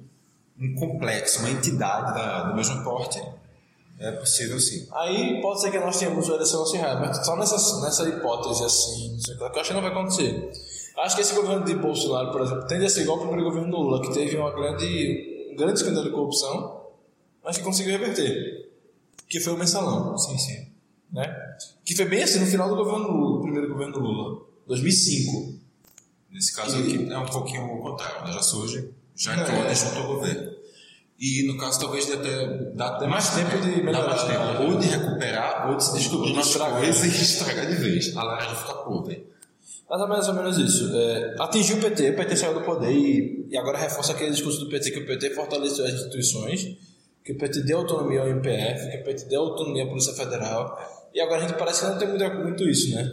um 0.59 0.75
complexo, 0.75 1.39
uma 1.39 1.51
entidade 1.51 2.13
da, 2.13 2.43
do 2.43 2.55
mesmo 2.55 2.83
porte, 2.83 3.21
é 3.99 4.11
possível 4.11 4.59
sim. 4.59 4.87
Aí 4.93 5.41
pode 5.41 5.61
ser 5.61 5.71
que 5.71 5.79
nós 5.79 5.97
tenhamos 5.97 6.27
uma 6.27 6.35
eleição 6.35 6.63
acirrada, 6.63 6.99
mas 6.99 7.25
só 7.25 7.35
nessa, 7.35 7.81
nessa 7.81 8.07
hipótese 8.07 8.63
assim, 8.63 9.11
não 9.13 9.19
sei 9.19 9.35
o 9.35 9.37
que, 9.37 9.49
que 9.49 9.57
eu 9.57 9.61
acho 9.61 9.69
que 9.69 9.75
não 9.75 9.81
vai 9.81 9.91
acontecer. 9.91 10.51
Acho 10.97 11.15
que 11.15 11.21
esse 11.21 11.35
governo 11.35 11.63
de 11.63 11.75
Bolsonaro, 11.75 12.31
por 12.31 12.41
exemplo, 12.41 12.65
tende 12.65 12.85
a 12.85 12.89
ser 12.89 13.01
igual 13.01 13.19
ao 13.19 13.25
primeiro 13.27 13.49
governo 13.49 13.69
do 13.69 13.77
Lula, 13.77 14.01
que 14.01 14.11
teve 14.11 14.35
uma 14.35 14.51
grande, 14.51 15.49
um 15.51 15.55
grande 15.55 15.79
escândalo 15.79 16.05
de 16.05 16.11
corrupção, 16.11 16.76
mas 17.47 17.57
que 17.57 17.63
conseguiu 17.63 17.93
reverter. 17.97 18.69
Que 19.29 19.39
foi 19.39 19.53
o 19.53 19.57
mensalão. 19.57 20.17
Sim, 20.17 20.37
sim. 20.37 20.67
Né? 21.11 21.25
Que 21.85 21.95
foi 21.95 22.05
bem 22.05 22.21
assim 22.23 22.39
no 22.39 22.45
final 22.45 22.67
do 22.69 22.75
governo 22.75 23.09
Lula, 23.09 23.37
do 23.37 23.43
primeiro 23.43 23.69
governo 23.69 23.93
do 23.93 23.99
Lula, 24.01 24.41
2005. 24.67 25.55
Nesse 26.29 26.53
caso 26.53 26.77
E- 26.77 26.81
aqui 26.81 27.11
é 27.13 27.17
um 27.17 27.25
pouquinho 27.25 27.65
o 27.73 27.81
contrário, 27.81 28.27
né? 28.27 28.33
já 28.33 28.41
surge, 28.41 28.89
já 29.15 29.33
É. 29.33 29.39
entrou 29.41 29.73
junto 29.75 29.97
ao 29.99 30.07
governo. 30.15 30.51
E 31.19 31.47
no 31.47 31.57
caso 31.57 31.79
talvez 31.79 32.05
de 32.05 32.13
até 32.13 33.07
mais 33.07 33.29
tempo 33.31 33.57
de 33.61 33.81
melhorar. 33.81 34.07
mais 34.07 34.23
tempo. 34.23 34.63
Ou 34.63 34.77
de 34.77 34.87
recuperar, 34.87 35.69
ou 35.71 35.77
de 35.77 35.83
se 35.85 35.93
descobrir 35.97 36.33
De 36.33 36.39
estragar. 36.41 36.83
e 36.85 36.89
estragar 36.89 37.65
de 37.67 37.75
vez. 37.75 38.15
A 38.15 38.23
laranja 38.23 38.55
fica 38.55 38.73
podre. 38.75 39.25
Mas 39.89 40.01
é 40.01 40.05
mais 40.05 40.27
ou 40.27 40.33
menos 40.35 40.57
isso. 40.57 40.91
É, 40.95 41.35
atingiu 41.39 41.77
o 41.77 41.79
PT, 41.79 42.09
o 42.11 42.15
PT 42.17 42.35
saiu 42.35 42.53
do 42.53 42.61
poder 42.61 42.91
e, 42.91 43.47
e 43.49 43.57
agora 43.57 43.77
reforça 43.77 44.11
aquele 44.11 44.31
discurso 44.31 44.59
do 44.59 44.69
PT 44.69 44.91
que 44.91 44.99
o 44.99 45.05
PT 45.07 45.29
fortaleceu 45.33 45.85
as 45.85 45.93
instituições, 45.93 46.75
que 47.27 47.33
o 47.33 47.37
PT 47.37 47.61
deu 47.63 47.79
autonomia 47.79 48.21
ao 48.21 48.27
MPF, 48.29 48.89
que 48.89 48.97
o 48.99 49.03
PT 49.03 49.25
deu 49.25 49.41
autonomia 49.41 49.83
à 49.83 49.87
Polícia 49.87 50.13
Federal. 50.13 51.09
E 51.13 51.19
agora 51.19 51.43
a 51.43 51.47
gente 51.47 51.57
parece 51.57 51.81
que 51.81 51.87
não 51.91 51.97
tem 51.97 52.07
muito, 52.07 52.23
muito 52.37 52.63
isso, 52.69 52.95
né? 52.95 53.03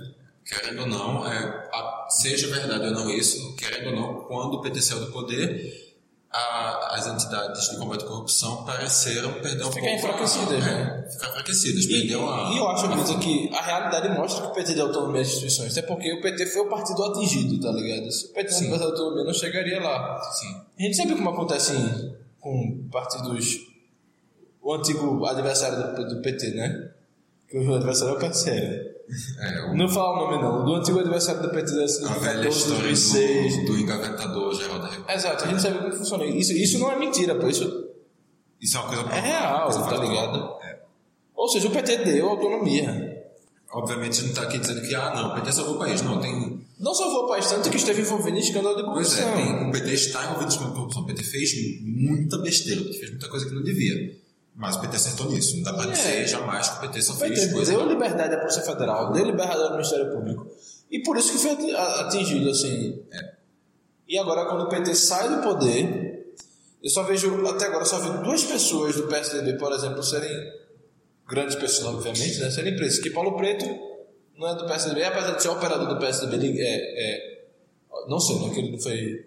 Querendo 0.47 0.83
ou 0.83 0.87
não, 0.87 1.27
é, 1.27 1.37
a- 1.73 2.07
seja 2.11 2.47
verdade 2.47 2.85
ou 2.87 2.93
não 2.93 3.11
isso, 3.11 3.57
querendo 3.57 3.89
ou 3.91 3.97
não, 3.97 4.15
quando 4.27 4.55
o 4.55 4.61
PT 4.63 4.81
saiu 4.83 5.01
do 5.01 5.11
poder, 5.11 5.83
a- 6.31 6.95
as 6.97 7.07
entidades 7.09 7.71
de 7.71 7.77
combate 7.77 8.05
à 8.05 8.07
corrupção 8.07 8.65
pareceram 8.65 9.33
perder 9.35 9.65
um 9.65 9.73
Ficar 9.73 9.81
pouco. 9.87 9.97
enfraquecidas, 9.97 10.65
a, 10.65 10.67
né? 10.67 11.05
É, 11.07 11.11
ficar 11.11 11.29
enfraquecidas, 11.31 11.85
E, 11.85 11.89
perderam 11.89 12.31
a. 12.33 12.53
e 12.53 12.57
eu 12.59 12.69
acho, 12.69 12.89
Vitor, 12.89 13.19
que 13.21 13.51
a 13.53 13.61
realidade 13.63 14.09
mostra 14.17 14.43
que 14.43 14.49
o 14.49 14.53
PT 14.55 14.75
deu 14.75 14.87
autonomia 14.87 15.23
às 15.23 15.29
instituições, 15.29 15.77
até 15.77 15.87
porque 15.87 16.13
o 16.13 16.21
PT 16.21 16.47
foi 16.47 16.63
o 16.63 16.69
partido 16.69 17.03
atingido, 17.05 17.61
tá 17.61 17.73
ligado? 17.73 18.11
Se 18.13 18.27
o 18.27 18.33
PT 18.33 18.53
não 18.53 18.61
tivesse 18.61 18.85
autonomia, 18.85 19.25
não 19.25 19.35
chegaria 19.35 19.81
lá. 19.81 20.21
Sim. 20.35 20.55
A 20.79 20.83
gente 20.83 20.97
sabe 20.97 21.15
como 21.15 21.31
acontece 21.31 21.73
em- 21.73 22.15
com 22.39 22.87
partidos. 22.93 23.74
O 24.65 24.75
antigo 24.75 25.25
adversário 25.27 25.95
do, 25.95 26.15
do 26.17 26.23
PT, 26.23 26.51
né? 26.53 26.91
Que 27.49 27.59
o 27.59 27.75
adversário 27.75 28.15
é 28.15 28.17
o 28.17 28.21
PSL. 28.21 28.95
É, 29.39 29.71
o- 29.71 29.77
Não 29.77 29.89
fala 29.89 30.17
o 30.17 30.31
nome, 30.31 30.43
não. 30.43 30.65
Do 30.65 30.75
antigo 30.77 30.99
adversário 30.99 31.43
do 31.43 31.51
PT 31.51 31.67
de 31.73 31.83
a 32.07 32.13
velha 32.15 32.41
2014, 32.43 32.49
história 32.49 32.83
2006. 32.83 33.57
do, 33.59 33.65
do 33.67 33.79
engavetador 33.79 34.55
geral 34.55 34.79
da 34.79 34.87
República. 34.87 35.13
Exato, 35.15 35.45
a 35.45 35.49
gente 35.49 35.61
sabe 35.61 35.79
como 35.79 35.93
funciona. 35.93 36.25
Isso, 36.25 36.53
isso 36.55 36.79
não 36.79 36.91
é 36.91 36.99
mentira, 36.99 37.35
pô. 37.35 37.47
Isso 37.47 37.89
Isso 38.61 38.77
é 38.79 38.81
uma 38.81 38.89
coisa 38.89 39.03
é 39.15 39.21
real, 39.21 39.65
coisa 39.71 39.83
tá 39.85 39.97
ligado? 39.99 40.57
É. 40.63 40.79
Ou 41.37 41.49
seja, 41.49 41.69
o 41.69 41.71
PT 41.71 41.99
deu 41.99 42.29
autonomia. 42.31 43.13
Obviamente 43.71 44.23
não 44.23 44.29
está 44.31 44.43
aqui 44.43 44.57
dizendo 44.59 44.81
que, 44.83 44.95
ah, 44.95 45.13
não, 45.15 45.33
o 45.33 45.35
PT 45.35 45.53
salvou 45.53 45.75
o 45.75 45.79
país. 45.79 46.01
Não, 46.01 46.19
tem. 46.21 46.65
Não 46.81 46.95
salvou 46.95 47.25
o 47.25 47.29
país 47.29 47.47
tanto 47.47 47.69
que 47.69 47.77
esteve 47.77 48.01
envolvido 48.01 48.37
em 48.39 48.41
escândalo 48.41 48.77
de 48.77 48.85
Pois 48.85 49.15
corrupção. 49.15 49.29
é, 49.29 49.35
tem, 49.59 49.69
o 49.69 49.73
PT 49.73 49.93
está 49.93 50.25
envolvido 50.25 50.59
com 50.59 50.73
corrupção. 50.73 51.03
O 51.03 51.07
PT 51.07 51.23
fez 51.25 51.53
muita 51.83 52.39
besteira, 52.39 52.81
o 52.81 52.85
PT 52.85 52.99
fez 52.99 53.11
muita 53.11 53.29
coisa 53.29 53.47
que 53.47 53.55
não 53.55 53.63
devia. 53.63 54.17
Mas 54.57 54.77
o 54.77 54.81
PT 54.81 54.97
acertou 54.97 55.31
nisso. 55.31 55.57
Não 55.57 55.63
dá 55.65 55.73
para 55.75 55.91
É. 55.91 55.93
dizer 55.93 56.27
jamais 56.29 56.69
que 56.69 56.77
o 56.77 56.81
PT 56.83 57.03
só 57.03 57.13
O 57.13 57.17
fez 57.17 57.41
PT 57.41 57.53
coisa. 57.53 57.73
deu 57.73 57.89
liberdade 57.89 58.35
à 58.35 58.39
Polícia 58.39 58.63
Federal, 58.63 59.13
deu 59.13 59.25
liberdade 59.25 59.63
ao 59.63 59.73
Ministério 59.73 60.13
Público. 60.13 60.47
E 60.91 61.01
por 61.03 61.17
isso 61.17 61.33
que 61.33 61.39
foi 61.39 61.75
atingido, 61.75 62.51
assim. 62.51 63.03
E 64.09 64.17
agora, 64.19 64.45
quando 64.47 64.63
o 64.65 64.69
PT 64.69 64.95
sai 64.95 65.29
do 65.37 65.43
poder, 65.43 66.35
eu 66.83 66.91
só 66.91 67.03
vejo, 67.03 67.45
até 67.49 67.67
agora, 67.67 67.85
só 67.85 67.99
vi 67.99 68.23
duas 68.23 68.45
pessoas 68.45 68.95
do 68.95 69.05
PSDB, 69.09 69.55
por 69.59 69.73
exemplo, 69.73 70.03
serem 70.03 70.53
grandes 71.27 71.57
pessoas, 71.57 71.95
obviamente, 71.97 72.39
né? 72.39 72.51
serem 72.51 72.77
presos. 72.77 73.01
Que 73.01 73.11
Paulo 73.11 73.37
Preto 73.37 73.65
não 74.37 74.47
é 74.49 74.55
do 74.55 74.67
PSDB, 74.67 75.03
apesar 75.05 75.33
de 75.33 75.43
ser 75.43 75.49
operador 75.49 75.89
do 75.89 75.99
PSDB, 75.99 76.37
ele 76.37 76.61
é, 76.61 76.67
é- 76.67 77.45
não 78.09 78.21
sei, 78.21 78.39
né? 78.39 78.51
Que 78.55 78.61
ele 78.61 78.71
não 78.73 78.79
foi 78.81 79.25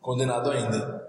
condenado 0.00 0.50
ainda. 0.50 1.06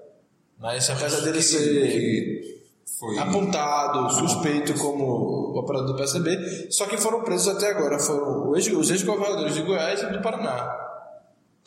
Mas 0.60 0.89
apesar 0.89 1.22
dele 1.22 1.41
ser 1.41 2.59
foi. 3.00 3.18
apontado, 3.18 4.10
suspeito 4.12 4.74
como 4.76 5.58
operador 5.58 5.88
do 5.94 5.96
PSDB, 5.96 6.72
só 6.72 6.86
que 6.86 6.98
foram 6.98 7.22
presos 7.24 7.48
até 7.56 7.70
agora 7.72 7.98
foram 8.00 8.50
os 8.52 8.68
ex- 8.68 8.76
os 8.76 8.90
ex-governadores 8.92 9.54
de 9.54 9.62
Goiás 9.64 10.02
e 10.02 10.08
do 10.08 10.22
Paraná. 10.22 10.76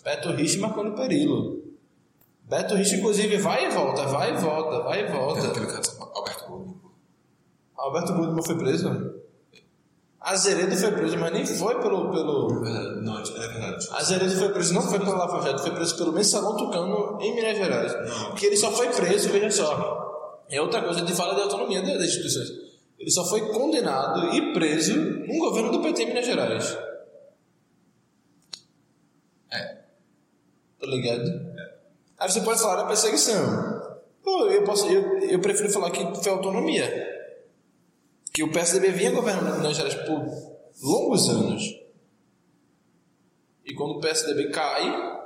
Beto 0.04 0.30
Rich 0.32 0.56
e 0.58 0.60
Marconi 0.60 0.94
Perillo. 0.96 1.62
Beto 2.44 2.74
Rich, 2.74 2.96
inclusive, 2.96 3.38
vai 3.38 3.66
e 3.66 3.70
volta, 3.70 4.04
vai 4.06 4.34
e 4.34 4.36
volta, 4.36 4.80
vai 4.82 5.00
e 5.06 5.10
volta. 5.10 5.46
aquele 5.48 5.66
cara, 5.66 5.80
Alberto 6.14 6.44
Gomes. 6.48 6.74
Alberto 7.78 8.12
Budman 8.12 8.42
foi 8.44 8.56
preso? 8.58 9.22
Azeredo 10.20 10.76
foi 10.76 10.92
preso, 10.92 11.18
mas 11.18 11.32
nem 11.32 11.44
foi 11.44 11.80
pelo... 11.80 12.10
pelo... 12.12 12.64
É, 12.64 13.00
Não, 13.00 13.18
é 13.18 13.22
verdade. 13.48 13.88
Azeredo 13.92 14.36
foi 14.38 14.48
preso, 14.50 14.72
não 14.74 14.82
foi 14.82 15.00
pelo 15.00 15.16
Lava 15.16 15.42
Jato, 15.42 15.62
foi 15.62 15.72
preso 15.72 15.96
pelo 15.96 16.12
Mensalão 16.12 16.56
Tucano 16.56 17.18
em 17.20 17.34
Minas 17.34 17.56
Gerais. 17.56 17.92
Não. 18.08 18.32
Que 18.36 18.46
ele 18.46 18.56
só 18.56 18.70
foi 18.70 18.88
preso, 18.90 19.30
veja 19.30 19.50
só. 19.50 20.11
É 20.52 20.60
outra 20.60 20.82
coisa 20.82 21.00
de 21.00 21.14
fala 21.14 21.34
de 21.34 21.40
autonomia 21.40 21.80
das 21.80 22.02
instituições. 22.02 22.50
Ele 22.98 23.10
só 23.10 23.24
foi 23.24 23.40
condenado 23.52 24.34
e 24.36 24.52
preso 24.52 24.94
num 24.94 25.38
governo 25.38 25.72
do 25.72 25.80
PT 25.80 26.02
em 26.02 26.06
Minas 26.08 26.26
Gerais. 26.26 26.76
É. 29.50 29.78
Tá 30.78 30.86
ligado? 30.86 31.52
Aí 32.18 32.30
você 32.30 32.42
pode 32.42 32.60
falar 32.60 32.82
da 32.82 32.84
perseguição. 32.84 34.02
Pô, 34.22 34.46
eu, 34.48 34.62
posso, 34.62 34.86
eu, 34.88 35.20
eu 35.20 35.40
prefiro 35.40 35.70
falar 35.70 35.90
que 35.90 36.22
foi 36.22 36.30
autonomia. 36.30 36.86
Que 38.30 38.42
o 38.42 38.52
PSDB 38.52 38.90
vinha 38.90 39.10
governando 39.10 39.56
Minas 39.56 39.74
Gerais 39.78 39.94
por 39.94 40.20
longos 40.82 41.30
anos. 41.30 41.62
E 43.64 43.72
quando 43.72 43.92
o 43.92 44.00
PSDB 44.00 44.50
cai, 44.50 45.22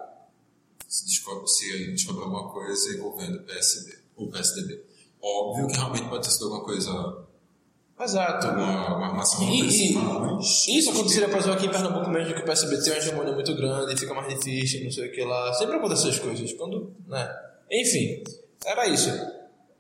Se 0.87 1.05
descobre, 1.05 1.49
se 1.49 1.91
descobre 1.91 2.23
alguma 2.23 2.49
coisa 2.53 2.95
envolvendo 2.95 3.39
o 3.39 3.43
PSD. 3.43 3.99
O 4.15 4.29
PSDB. 4.29 4.96
Óbvio 5.29 5.67
que 5.67 5.75
realmente 5.75 6.09
pode 6.09 6.23
ter 6.23 6.31
sido 6.31 6.45
alguma 6.45 6.65
coisa. 6.65 7.27
exato. 8.01 8.47
Uma, 8.47 8.97
uma 8.97 9.07
armação 9.09 9.43
E, 9.43 9.61
e 9.61 10.79
isso 10.79 10.91
aconteceria, 10.91 11.29
por 11.29 11.39
exemplo, 11.39 11.55
aqui 11.55 11.67
em 11.67 11.71
Pernambuco 11.71 12.09
mesmo, 12.11 12.33
que 12.33 12.43
o 12.43 12.45
PSB 12.45 12.81
tem 12.81 12.93
uma 12.93 12.99
hegemonia 12.99 13.33
muito 13.33 13.57
grande, 13.57 13.99
fica 13.99 14.15
mais 14.15 14.29
difícil, 14.29 14.85
não 14.85 14.91
sei 14.93 15.09
o 15.09 15.13
que 15.13 15.25
lá. 15.25 15.53
Sempre 15.55 15.77
acontecem 15.77 16.11
essas 16.11 16.23
coisas. 16.23 16.53
Quando, 16.53 16.95
né? 17.09 17.29
Enfim, 17.69 18.23
era 18.65 18.87
isso. 18.87 19.11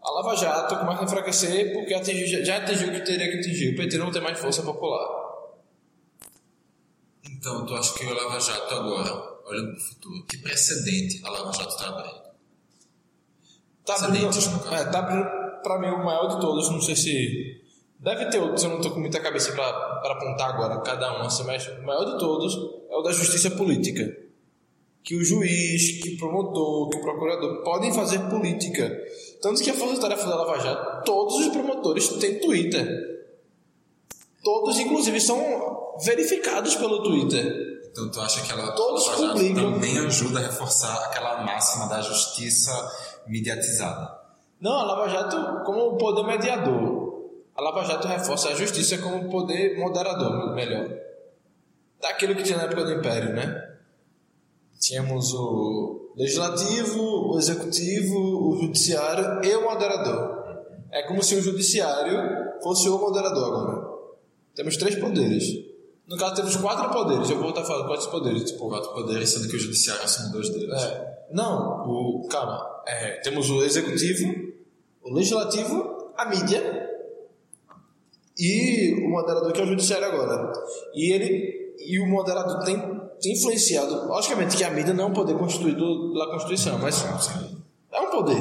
A 0.03 0.11
Lava 0.11 0.35
Jato 0.35 0.79
começa 0.79 1.01
a 1.01 1.05
enfraquecer 1.05 1.73
porque 1.73 1.95
atingiu, 1.95 2.45
já 2.45 2.57
atingiu 2.57 2.89
o 2.89 2.93
que 2.93 3.01
teria 3.03 3.31
que 3.31 3.39
atingir. 3.39 3.73
O 3.73 3.77
PT 3.77 3.99
não 3.99 4.11
tem 4.11 4.23
mais 4.23 4.39
força 4.41 4.65
popular. 4.65 5.09
Então, 7.25 7.65
tu 7.65 7.73
acha 7.73 7.95
que 7.95 8.05
o 8.05 8.15
Lava 8.15 8.41
Jato 8.41 8.75
agora, 8.75 9.13
olhando 9.47 9.69
para 9.69 9.77
o 9.77 9.81
futuro, 9.81 10.25
que 10.27 10.39
precedente 10.39 11.21
a 11.25 11.31
Lava 11.31 11.53
Jato 11.53 11.69
está 11.69 11.89
abrindo? 11.89 12.26
Tá 13.87 13.95
abrindo, 13.95 14.29
é, 14.73 14.85
tá 14.85 14.99
abrindo 14.99 15.27
pra 15.63 15.79
mim 15.79 15.89
o 15.89 16.05
maior 16.05 16.27
de 16.29 16.41
todos, 16.41 16.69
não 16.71 16.81
sei 16.83 16.97
se 16.97 17.67
Deve 17.99 18.27
ter 18.27 18.39
outros, 18.39 18.63
eu 18.63 18.71
não 18.71 18.81
tô 18.81 18.91
com 18.91 19.01
muita 19.01 19.19
cabeça 19.21 19.53
pra, 19.53 19.73
pra 20.01 20.13
apontar 20.13 20.51
agora, 20.51 20.81
cada 20.83 21.19
um 21.19 21.23
assim, 21.23 21.45
mas 21.45 21.67
o 21.67 21.83
maior 21.83 22.05
de 22.05 22.19
todos 22.19 22.55
é 22.91 22.95
o 22.95 23.03
da 23.03 23.11
justiça 23.11 23.51
política. 23.53 24.17
Que 25.03 25.17
o 25.17 25.25
juiz, 25.25 26.03
que 26.03 26.15
o 26.15 26.19
promotor, 26.19 26.91
que 26.91 26.99
o 26.99 27.01
procurador 27.01 27.63
podem 27.63 27.95
fazer 27.95 28.19
política. 28.29 28.93
Tanto 29.41 29.63
que 29.63 29.71
a 29.71 29.75
Força 29.75 30.01
Tarefa 30.01 30.29
da 30.29 30.37
Lava 30.37 30.59
Jato, 30.61 31.05
todos 31.05 31.37
os 31.37 31.49
promotores 31.49 32.09
têm 32.09 32.39
Twitter. 32.39 32.87
Todos, 34.43 34.79
inclusive, 34.79 35.21
são 35.21 35.95
verificados 36.05 36.75
pelo 36.75 37.03
Twitter. 37.03 37.67
Então 37.91 38.11
tu 38.11 38.21
acha 38.21 38.43
que 38.43 38.53
ela 38.53 38.73
Todos 38.73 39.09
publicam. 39.09 39.73
também 39.73 39.97
ajuda 39.99 40.41
a 40.41 40.43
reforçar 40.43 40.95
aquela 41.07 41.43
máxima 41.45 41.87
da 41.87 42.03
justiça 42.03 42.73
mediatizada? 43.29 44.17
Não, 44.61 44.73
a 44.73 44.85
Lava 44.85 45.09
Jato 45.09 45.65
como 45.65 45.97
poder 45.97 46.25
mediador. 46.25 47.07
A 47.55 47.63
Lava 47.63 47.85
Jato 47.85 48.07
reforça 48.09 48.49
a 48.51 48.55
justiça 48.55 48.99
como 48.99 49.31
poder 49.31 49.79
moderador, 49.79 50.55
melhor. 50.55 50.89
Daquilo 52.01 52.35
que 52.35 52.43
tinha 52.43 52.59
na 52.59 52.65
época 52.65 52.85
do 52.85 52.93
Império, 52.93 53.35
né? 53.35 53.77
Tínhamos 54.79 55.33
o 55.35 56.13
legislativo, 56.17 57.33
o 57.33 57.39
executivo, 57.39 58.19
o 58.19 58.59
judiciário 58.61 59.45
e 59.45 59.55
o 59.57 59.63
moderador. 59.63 60.37
É 60.91 61.03
como 61.03 61.23
se 61.23 61.35
o 61.35 61.43
judiciário 61.43 62.19
fosse 62.63 62.89
o 62.89 62.99
moderador 62.99 63.45
agora. 63.45 63.97
Temos 64.55 64.77
três 64.77 64.95
poderes. 64.97 65.45
No 66.07 66.17
caso, 66.17 66.37
temos 66.37 66.57
quatro 66.57 66.89
poderes. 66.91 67.29
Eu 67.29 67.37
vou 67.37 67.45
voltar 67.47 67.63
a 67.63 67.65
falar 67.65 67.87
quatro 67.87 68.09
poderes. 68.11 68.45
Tipo, 68.45 68.69
Quatro 68.69 68.93
poderes, 68.93 69.29
sendo 69.31 69.49
que 69.49 69.57
o 69.57 69.59
judiciário 69.59 70.05
assume 70.05 70.33
dois 70.33 70.49
deles. 70.51 70.83
é, 70.83 71.27
não, 71.33 71.87
o. 71.89 72.29
Calma. 72.29 72.76
É, 72.87 73.21
temos 73.21 73.51
o 73.51 73.65
executivo, 73.65 74.53
o 75.03 75.13
legislativo, 75.13 76.13
a 76.17 76.25
mídia 76.27 76.87
e 78.39 78.95
o 79.03 79.09
moderador 79.09 79.53
que 79.53 79.61
é 79.61 79.65
o 79.65 79.67
judiciário 79.67 80.07
agora. 80.07 80.53
E 80.95 81.13
ele. 81.13 81.75
E 81.79 82.01
o 82.01 82.07
moderador 82.07 82.65
tem, 82.65 82.79
tem 83.21 83.33
influenciado. 83.33 84.07
Logicamente 84.07 84.57
que 84.57 84.65
a 84.65 84.71
mídia 84.71 84.95
não 84.95 85.05
é 85.05 85.07
um 85.09 85.13
poder 85.13 85.37
constituído 85.37 86.13
pela 86.13 86.31
Constituição, 86.31 86.79
mas 86.79 87.05
é 87.93 88.01
um 88.01 88.11
poder. 88.11 88.41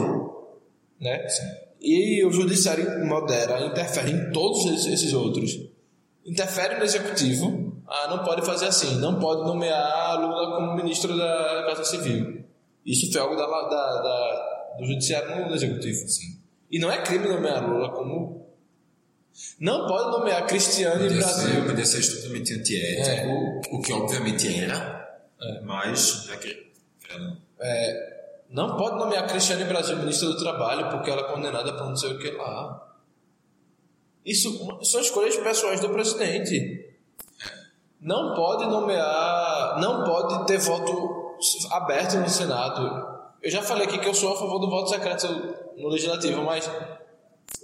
Né? 1.00 1.28
E 1.82 2.24
o 2.26 2.32
judiciário 2.32 3.06
modera, 3.06 3.66
interfere 3.66 4.12
em 4.12 4.32
todos 4.32 4.66
esses, 4.66 4.86
esses 4.86 5.14
outros. 5.14 5.60
Interfere 6.26 6.78
no 6.78 6.84
executivo. 6.84 7.74
Ah, 7.88 8.08
não 8.10 8.24
pode 8.24 8.44
fazer 8.44 8.68
assim. 8.68 8.96
Não 9.00 9.20
pode 9.20 9.44
nomear 9.46 10.20
Lula 10.20 10.56
como 10.56 10.76
ministro 10.76 11.16
da 11.16 11.66
Casa 11.68 11.84
Civil. 11.84 12.45
Isso 12.86 13.12
foi 13.12 13.22
algo 13.22 13.36
da, 13.36 13.46
da- 13.48 14.02
da- 14.02 14.76
do 14.80 14.86
judiciário 14.86 15.48
no 15.48 15.56
executivo. 15.56 16.08
Sim. 16.08 16.40
E 16.70 16.80
não 16.80 16.92
é 16.92 17.02
crime 17.02 17.28
nomear 17.28 17.68
Lula 17.68 17.90
como. 17.92 18.46
Não 19.60 19.86
pode 19.88 20.18
nomear 20.18 20.46
Cristiane 20.48 21.04
Podia 21.10 21.18
Brasil. 21.18 21.86
ser 21.86 22.00
estupidamente 22.00 22.54
antiético, 22.54 23.28
É. 23.28 23.62
o 23.72 23.82
que 23.82 23.92
obviamente 23.92 24.58
era, 24.64 25.20
mas 25.64 26.28
né, 26.28 26.38
que- 26.38 26.72
querendo- 27.06 27.38
Não 28.50 28.78
pode 28.78 28.98
nomear 28.98 29.28
Cristiane 29.28 29.64
Brasil 29.66 29.98
ministra 29.98 30.30
do 30.30 30.38
Trabalho 30.38 30.90
porque 30.90 31.10
ela 31.10 31.22
é 31.28 31.32
condenada 31.34 31.74
por 31.74 31.88
não 31.90 31.96
sei 31.98 32.12
o 32.14 32.20
que 32.20 32.32
lá. 32.32 32.82
Isso 34.26 34.68
são 34.84 35.02
escolhas 35.02 35.36
pessoais 35.36 35.80
do 35.82 35.90
presidente. 35.90 36.96
Não 38.00 38.34
pode 38.36 38.66
nomear, 38.66 39.80
não 39.82 40.04
pode 40.04 40.46
ter 40.48 40.58
voto 40.60 41.15
aberto 41.72 42.18
no 42.18 42.30
Senado. 42.30 43.16
Eu 43.42 43.52
já 43.52 43.62
falei 43.62 43.86
aqui 43.86 43.98
que 44.00 44.08
eu 44.08 44.14
sou 44.14 44.34
a 44.34 44.40
favor 44.40 44.60
do 44.60 44.70
voto 44.70 44.90
secreto 44.90 45.28
no 45.78 45.88
legislativo, 45.90 46.42
mas 46.44 46.68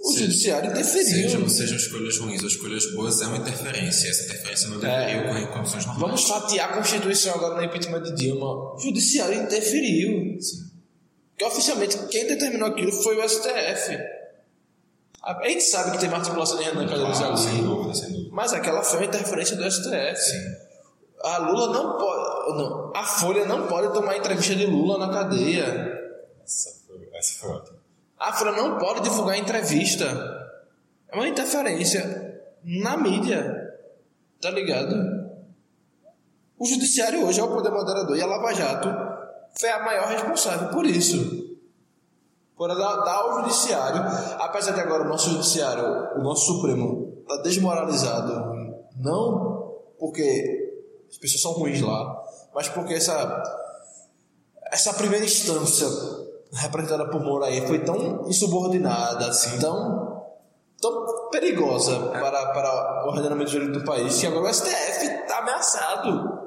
o 0.00 0.12
Sim. 0.12 0.18
judiciário 0.20 0.70
interferiu. 0.70 1.04
sejam, 1.30 1.48
sejam 1.48 1.76
escolhas 1.76 2.18
ruins 2.18 2.40
ou 2.42 2.48
escolhas 2.48 2.92
boas, 2.94 3.20
é 3.20 3.26
uma 3.26 3.38
interferência. 3.38 4.08
Essa 4.08 4.24
interferência 4.24 4.68
não 4.68 4.78
deveria 4.78 5.22
ocorrer 5.22 5.42
em 5.42 5.46
condições 5.52 5.86
normais. 5.86 6.00
Vamos 6.06 6.24
fatiar 6.24 6.70
a 6.70 6.72
Constituição 6.74 7.34
agora 7.34 7.56
no 7.56 7.64
impeachment 7.64 8.02
de 8.02 8.14
Dilma. 8.14 8.74
O 8.74 8.78
judiciário 8.78 9.42
interferiu. 9.42 10.38
Porque 11.30 11.44
oficialmente 11.44 11.98
quem 12.10 12.26
determinou 12.26 12.68
aquilo 12.68 12.92
foi 12.92 13.18
o 13.18 13.28
STF. 13.28 13.98
A 15.24 15.48
gente 15.48 15.62
sabe 15.62 15.92
que 15.92 15.98
tem 15.98 16.08
uma 16.08 16.18
articulação 16.18 16.58
de 16.58 16.64
Renan 16.64 16.86
Calheiros 16.86 17.16
Claro, 17.18 17.36
sem 17.36 17.50
ali. 17.52 17.62
dúvida, 17.62 17.94
sem 17.94 18.08
dúvida. 18.10 18.30
Mas 18.32 18.52
aquela 18.52 18.82
foi 18.82 18.98
uma 18.98 19.06
interferência 19.06 19.56
do 19.56 19.70
STF. 19.70 20.32
A 21.22 21.38
Lula 21.38 21.72
não 21.72 21.96
pode. 21.96 22.31
Não, 22.48 22.92
a 22.94 23.04
Folha 23.04 23.46
não 23.46 23.66
pode 23.66 23.92
tomar 23.92 24.16
entrevista 24.16 24.54
de 24.54 24.66
Lula 24.66 24.98
na 24.98 25.12
cadeia. 25.12 25.64
Essa 26.44 26.70
foi, 26.86 27.08
essa 27.12 27.38
foi 27.40 27.50
ótima. 27.50 27.78
A 28.18 28.32
Folha 28.32 28.52
não 28.52 28.78
pode 28.78 29.00
divulgar 29.02 29.36
entrevista. 29.36 30.04
É 31.08 31.16
uma 31.16 31.28
interferência 31.28 32.40
na 32.64 32.96
mídia. 32.96 33.78
Tá 34.40 34.50
ligado? 34.50 35.22
O 36.58 36.66
judiciário 36.66 37.26
hoje 37.26 37.40
é 37.40 37.44
o 37.44 37.48
poder 37.48 37.70
moderador 37.70 38.16
e 38.16 38.22
a 38.22 38.26
Lava 38.26 38.54
Jato 38.54 38.88
foi 39.58 39.68
a 39.68 39.84
maior 39.84 40.08
responsável 40.08 40.68
por 40.68 40.86
isso. 40.86 41.42
Por 42.56 42.68
dar, 42.68 42.96
dar 42.96 43.16
ao 43.16 43.42
judiciário, 43.42 44.00
apesar 44.38 44.72
de 44.72 44.80
agora 44.80 45.04
o 45.04 45.08
nosso 45.08 45.30
judiciário, 45.30 45.84
o 46.16 46.22
nosso 46.22 46.46
Supremo, 46.46 47.18
está 47.22 47.42
desmoralizado, 47.42 48.86
não 48.96 49.74
porque 49.98 50.62
as 51.10 51.18
pessoas 51.18 51.42
são 51.42 51.52
ruins 51.52 51.80
lá, 51.80 52.22
mas 52.54 52.68
porque 52.68 52.94
essa, 52.94 53.42
essa 54.70 54.94
primeira 54.94 55.24
instância 55.24 55.86
representada 56.52 57.08
por 57.10 57.20
Moraes 57.22 57.66
foi 57.66 57.78
tão 57.80 58.28
insubordinada, 58.28 59.26
assim, 59.28 59.58
tão, 59.58 60.22
tão 60.80 61.28
perigosa 61.30 61.98
para, 62.10 62.46
para 62.52 63.04
o 63.06 63.08
ordenamento 63.08 63.50
jurídico 63.50 63.78
do 63.78 63.84
país, 63.84 64.18
que 64.20 64.26
agora 64.26 64.50
o 64.50 64.54
STF 64.54 65.04
está 65.22 65.38
ameaçado. 65.38 66.40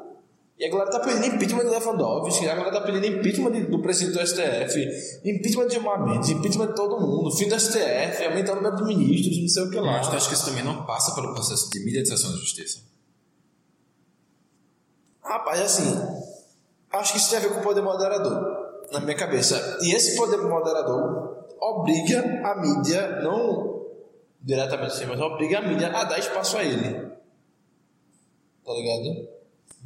E 0.57 0.65
a 0.65 0.69
galera 0.71 0.89
tá 0.89 0.99
pedindo 1.01 1.25
impeachment 1.25 1.65
de 1.65 1.69
Lewandowski, 1.69 2.47
a 2.47 2.55
galera 2.55 2.71
tá 2.79 2.81
pedindo 2.85 3.05
impeachment 3.05 3.51
de- 3.51 3.65
do 3.65 3.81
presidente 3.81 4.17
do 4.17 4.25
STF, 4.25 5.19
impeachment 5.25 5.67
de 5.67 5.73
Gilmar 5.73 6.01
Mendes, 6.05 6.29
impeachment 6.29 6.67
de 6.67 6.75
todo 6.75 7.01
mundo, 7.01 7.29
fim 7.35 7.49
do 7.49 7.59
STF, 7.59 8.23
aumentar 8.23 8.53
o 8.53 8.55
número 8.61 8.75
de 8.77 8.83
ministros, 8.85 9.37
não 9.41 9.47
sei 9.49 9.63
o 9.63 9.69
que 9.69 9.75
lá. 9.79 9.97
Mas 9.97 10.07
tu 10.07 10.15
acha 10.15 10.29
que 10.29 10.33
isso 10.33 10.45
também 10.45 10.63
não 10.63 10.85
passa 10.85 11.13
pelo 11.13 11.33
processo 11.33 11.69
de 11.71 11.83
mediatização 11.83 12.31
da 12.31 12.37
justiça? 12.37 12.79
Rapaz, 15.25 15.59
assim, 15.59 16.25
acho 16.93 17.11
que 17.11 17.17
isso 17.17 17.29
tem 17.29 17.39
a 17.39 17.41
ver 17.41 17.53
com 17.53 17.59
o 17.59 17.63
poder 17.63 17.81
moderador, 17.81 18.83
na 18.91 18.99
minha 18.99 19.17
cabeça. 19.17 19.79
E 19.81 19.93
esse 19.93 20.15
poder 20.15 20.37
moderador 20.37 21.45
obriga 21.59 22.21
a 22.43 22.55
mídia, 22.55 23.21
não 23.21 23.75
diretamente 24.41 24.93
assim, 24.93 25.05
mas 25.07 25.19
obriga 25.19 25.57
a 25.57 25.61
mídia 25.61 25.87
a 25.87 26.03
dar 26.03 26.19
espaço 26.19 26.57
a 26.57 26.63
ele. 26.63 26.93
Tá 28.63 28.73
ligado? 28.73 29.27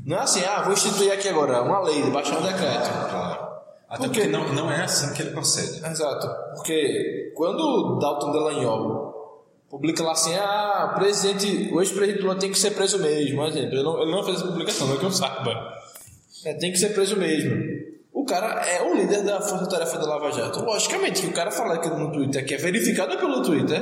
Não 0.06 0.18
é 0.18 0.22
assim, 0.22 0.44
ah, 0.44 0.62
vou 0.62 0.74
instituir 0.74 1.12
aqui 1.12 1.30
agora 1.30 1.62
uma 1.62 1.80
lei, 1.82 2.10
baixar 2.12 2.40
um 2.40 2.42
decreto. 2.42 2.90
Claro. 3.10 3.50
Até 3.90 4.04
Por 4.04 4.14
quê? 4.14 4.22
porque 4.22 4.28
não, 4.28 4.54
não 4.54 4.72
é 4.72 4.84
assim 4.84 5.14
que 5.14 5.22
ele 5.22 5.32
procede. 5.32 5.86
Exato. 5.86 6.28
Porque 6.56 7.34
quando 7.36 7.98
Dalton 8.00 8.32
Delagnol 8.32 9.09
publica 9.70 10.04
lá 10.04 10.12
assim, 10.14 10.36
ah, 10.36 10.94
o 10.94 11.00
presidente, 11.00 11.72
o 11.74 11.80
ex-presidente 11.82 12.22
Lula 12.24 12.36
tem 12.36 12.52
que 12.52 12.58
ser 12.60 12.72
preso 12.72 13.00
mesmo, 13.00 13.46
exemplo. 13.46 13.74
Ele 13.76 13.84
não, 13.84 14.02
ele 14.02 14.12
não 14.12 14.24
fez 14.24 14.38
essa 14.38 14.48
publicação, 14.48 14.88
não 14.88 14.96
é 14.96 14.98
que 15.00 15.06
eu 15.06 15.12
saiba. 15.12 15.74
É, 16.46 16.54
tem 16.54 16.72
que 16.72 16.78
ser 16.78 16.90
preso 16.94 17.16
mesmo. 17.18 17.54
O 18.14 18.26
cara 18.26 18.66
é 18.66 18.82
o 18.82 18.94
líder 18.96 19.24
da 19.24 19.40
Força 19.42 19.68
Tarefa 19.68 19.98
da 19.98 20.08
Lava 20.08 20.32
Jato. 20.32 20.64
Logicamente 20.64 21.22
que 21.22 21.28
o 21.28 21.34
cara 21.34 21.52
falar 21.52 21.76
aquilo 21.76 21.98
no 21.98 22.12
Twitter, 22.12 22.46
que 22.46 22.54
é 22.54 22.58
verificado 22.58 23.18
pelo 23.18 23.42
Twitter, 23.44 23.82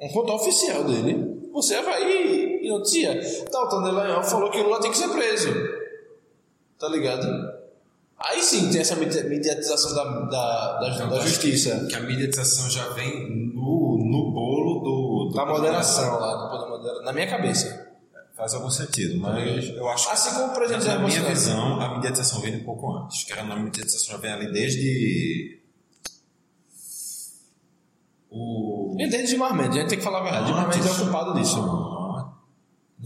um 0.00 0.08
conta 0.08 0.32
oficial 0.32 0.84
dele, 0.84 1.48
você 1.52 1.80
vai 1.82 2.02
e 2.10 2.68
noticia. 2.68 3.20
Dalton 3.50 3.82
Delagnol 3.82 4.22
falou 4.22 4.50
que 4.50 4.58
o 4.58 4.64
Lula 4.64 4.80
tem 4.80 4.90
que 4.90 4.96
ser 4.98 5.08
preso. 5.08 5.48
Tá 6.78 6.88
ligado? 6.88 7.26
Aí 8.18 8.40
sim 8.42 8.70
tem 8.70 8.80
essa 8.80 8.96
medi- 8.96 9.24
mediatização 9.24 9.94
da, 9.94 10.04
da, 10.04 10.78
da, 10.80 11.06
da 11.06 11.20
justiça. 11.20 11.86
Que 11.88 11.96
a 11.96 12.00
mediatização 12.00 12.68
já 12.70 12.88
vem 12.90 13.47
Da 15.38 15.46
moderação 15.46 16.18
lá, 16.18 16.34
do 16.34 16.50
poder 16.50 16.68
moderar. 16.70 17.02
Na 17.04 17.12
minha 17.12 17.28
cabeça. 17.28 17.86
Faz 18.36 18.54
algum 18.54 18.70
sentido, 18.70 19.18
mas 19.20 19.68
eu 19.68 19.88
acho 19.88 20.06
que 20.06 20.12
Assim 20.12 20.34
como 20.34 20.46
o 20.52 20.54
presidente 20.54 20.84
na 20.84 20.90
Jair 20.92 20.98
minha 20.98 21.22
Bolsonaro. 21.22 21.34
visão, 21.34 21.80
a 21.80 21.94
mediatização 21.96 22.40
vem 22.40 22.56
um 22.56 22.64
pouco 22.64 22.96
antes. 22.96 23.24
Que 23.24 23.32
era 23.32 23.42
na 23.42 23.56
mediatização 23.56 24.12
já 24.12 24.16
vem 24.18 24.32
ali 24.32 24.52
desde 24.52 25.60
o 28.30 28.94
E 28.98 29.08
desde 29.08 29.28
Gilmar 29.30 29.54
Mendes, 29.56 29.76
a 29.76 29.80
gente 29.80 29.88
tem 29.88 29.98
que 29.98 30.04
falar 30.04 30.20
a 30.20 30.22
verdade. 30.22 30.46
Gilmar 30.46 30.68
Mendes 30.68 30.86
é 30.86 31.02
ocupado 31.02 31.34
disso. 31.34 31.58
Ah, 31.58 32.32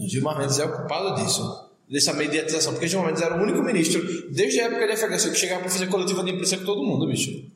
Gilmar 0.06 0.38
Mendes 0.38 0.58
é 0.58 0.64
ocupado 0.66 1.14
disso. 1.22 1.70
Dessa 1.88 2.12
mediatização. 2.12 2.72
Porque 2.74 2.88
Gilmar 2.88 3.06
Mendes 3.08 3.22
era 3.22 3.34
o 3.38 3.42
único 3.42 3.62
ministro, 3.62 4.02
desde 4.32 4.60
a 4.60 4.64
época 4.66 4.86
da 4.86 4.96
FHC, 4.96 5.30
que 5.30 5.36
chegava 5.36 5.62
pra 5.62 5.70
fazer 5.70 5.86
coletiva 5.86 6.22
de 6.24 6.30
imprensa 6.32 6.58
com 6.58 6.64
todo 6.64 6.82
mundo, 6.82 7.06
bicho. 7.06 7.50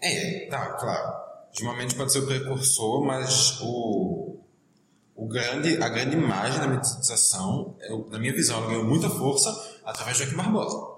É, 0.00 0.46
tá, 0.50 0.66
claro. 0.76 1.29
Ultimamente 1.50 1.94
pode 1.94 2.12
ser 2.12 2.20
o 2.20 2.26
precursor, 2.26 3.04
mas 3.04 3.60
o, 3.60 4.38
o 5.16 5.26
grande, 5.26 5.82
a 5.82 5.88
grande 5.88 6.16
imagem 6.16 6.60
da 6.60 6.66
mediatização, 6.68 7.76
eu- 7.88 8.08
na 8.10 8.18
minha 8.18 8.32
visão, 8.32 8.66
ganhou 8.66 8.84
muita 8.84 9.10
força 9.10 9.50
através 9.84 10.16
de 10.16 10.24
Joaquim 10.24 10.36
Barbosa. 10.36 10.90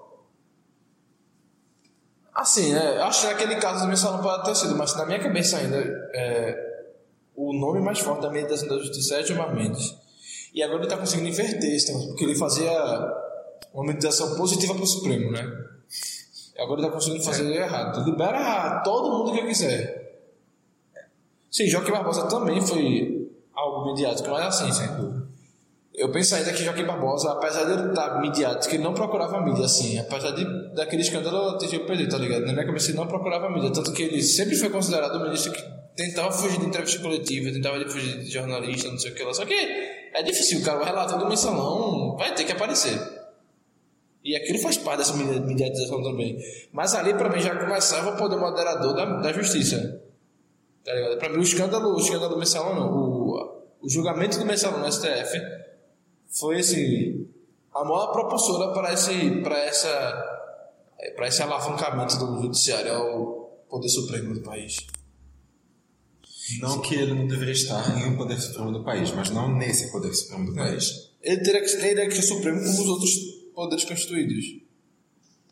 Assim, 2.33 2.73
né? 2.73 3.01
Acho 3.01 3.21
que 3.21 3.27
naquele 3.27 3.55
caso 3.57 3.81
também 3.81 3.95
só 3.95 4.11
não 4.11 4.23
pode 4.23 4.43
ter 4.45 4.55
sido, 4.55 4.75
mas 4.75 4.95
na 4.95 5.05
minha 5.05 5.19
cabeça 5.19 5.57
ainda, 5.57 5.77
é, 6.15 6.85
o 7.35 7.53
nome 7.53 7.79
mais 7.79 7.99
forte 7.99 8.21
da 8.21 8.29
meditação 8.31 8.67
da 8.67 8.77
justiça 8.79 9.15
é 9.15 9.23
Gilmar 9.23 9.53
Mendes. 9.55 9.95
E 10.53 10.61
agora 10.61 10.79
ele 10.79 10.85
está 10.85 10.97
conseguindo 10.97 11.29
inverter 11.29 11.75
esse 11.75 11.87
negócio, 11.87 12.09
porque 12.09 12.23
ele 12.23 12.35
fazia 12.35 12.71
uma 13.73 13.85
meditação 13.85 14.35
positiva 14.35 14.73
para 14.73 14.83
o 14.83 14.87
Supremo, 14.87 15.31
né? 15.31 15.43
E 16.55 16.61
agora 16.61 16.79
ele 16.79 16.87
está 16.87 16.97
conseguindo 16.97 17.23
fazer 17.23 17.51
é. 17.51 17.57
errado. 17.63 18.03
Libera 18.03 18.81
todo 18.83 19.17
mundo 19.17 19.33
que 19.33 19.47
quiser. 19.47 20.02
Sim, 21.53 21.67
Joaquim 21.67 21.91
Barbosa 21.91 22.27
também 22.27 22.59
foi 22.59 23.29
algo 23.53 23.85
midiático, 23.85 24.27
mas 24.31 24.59
assim, 24.59 24.87
dúvida. 24.97 25.27
Eu 25.93 26.11
penso 26.11 26.33
ainda 26.33 26.51
que 26.51 26.63
Joaquim 26.63 26.83
Barbosa, 26.83 27.31
apesar 27.33 27.65
de 27.65 27.73
ele 27.73 27.89
estar 27.89 28.19
midiático, 28.19 28.73
ele 28.73 28.81
não 28.81 28.95
procurava 28.95 29.39
mídia 29.39 29.65
assim. 29.65 29.99
Apesar 29.99 30.31
de, 30.31 30.73
daquele 30.73 31.03
escândalo 31.03 31.49
atingir 31.49 31.77
o 31.77 31.85
PT, 31.85 32.07
tá 32.07 32.17
ligado? 32.17 32.47
Na 32.47 32.53
minha 32.53 32.65
cabeça 32.65 32.89
ele 32.89 32.97
não 32.97 33.05
procurava 33.05 33.51
mídia. 33.51 33.71
Tanto 33.71 33.93
que 33.93 34.01
ele 34.01 34.23
sempre 34.23 34.55
foi 34.55 34.71
considerado 34.71 35.15
um 35.19 35.25
ministro 35.25 35.51
que 35.51 35.61
tentava 35.95 36.31
fugir 36.31 36.59
de 36.59 36.65
entrevista 36.65 36.99
coletiva, 36.99 37.51
tentava 37.51 37.79
fugir 37.87 38.23
de 38.23 38.31
jornalista, 38.31 38.89
não 38.89 38.97
sei 38.97 39.11
o 39.11 39.13
que 39.13 39.21
lá. 39.21 39.31
Só 39.35 39.45
que 39.45 39.53
é 39.53 40.23
difícil, 40.23 40.63
cara, 40.63 40.81
o 40.81 40.83
relator 40.83 41.19
do 41.19 41.29
mensalão 41.29 42.17
vai 42.17 42.33
ter 42.33 42.45
que 42.45 42.51
aparecer. 42.51 42.99
E 44.23 44.35
aquilo 44.35 44.57
faz 44.57 44.77
parte 44.77 44.99
dessa 44.99 45.13
mediatização 45.13 46.01
também. 46.01 46.35
Mas 46.71 46.95
ali, 46.95 47.13
para 47.13 47.29
mim, 47.29 47.39
já 47.39 47.55
começava 47.55 48.15
o 48.15 48.17
poder 48.17 48.37
moderador 48.37 48.95
da, 48.95 49.05
da 49.17 49.31
justiça. 49.31 50.01
Tá 50.83 50.93
ligado? 50.93 51.17
Pra 51.17 51.29
mim, 51.29 51.37
o 51.37 51.43
escândalo, 51.43 51.95
o 51.95 51.99
escândalo 51.99 52.33
do 52.33 52.39
mensalão, 52.39 52.75
não. 52.75 52.91
O, 52.91 53.63
o 53.81 53.89
julgamento 53.89 54.37
do 54.37 54.45
mensalão 54.45 54.79
no 54.79 54.91
STF 54.91 55.39
foi 56.27 56.59
esse, 56.59 57.27
a 57.73 57.83
maior 57.83 58.11
propulsora 58.11 58.73
para 58.73 58.93
esse, 58.93 59.41
para 59.41 59.59
essa, 59.59 59.89
é, 60.99 61.11
para 61.11 61.27
esse 61.27 61.41
alavancamento 61.41 62.17
do 62.17 62.41
judiciário 62.41 62.91
ao 62.91 63.65
poder 63.69 63.89
supremo 63.89 64.33
do 64.33 64.41
país. 64.41 64.77
Não 66.59 66.81
que 66.81 66.95
ele 66.95 67.13
não 67.13 67.27
deveria 67.27 67.53
estar 67.53 67.97
em 67.97 68.09
um 68.09 68.17
poder 68.17 68.37
supremo 68.39 68.71
do 68.71 68.83
país, 68.83 69.11
mas 69.11 69.29
não 69.29 69.55
nesse 69.55 69.91
poder 69.91 70.13
supremo 70.13 70.47
do 70.47 70.55
país. 70.55 71.11
Ele 71.21 71.41
teria 71.41 71.61
que, 71.61 71.77
teria 71.77 72.07
que 72.07 72.15
ser 72.15 72.23
supremo 72.23 72.59
como 72.59 72.81
os 72.81 72.87
outros 72.87 73.13
poderes 73.55 73.85
constituídos. 73.85 74.45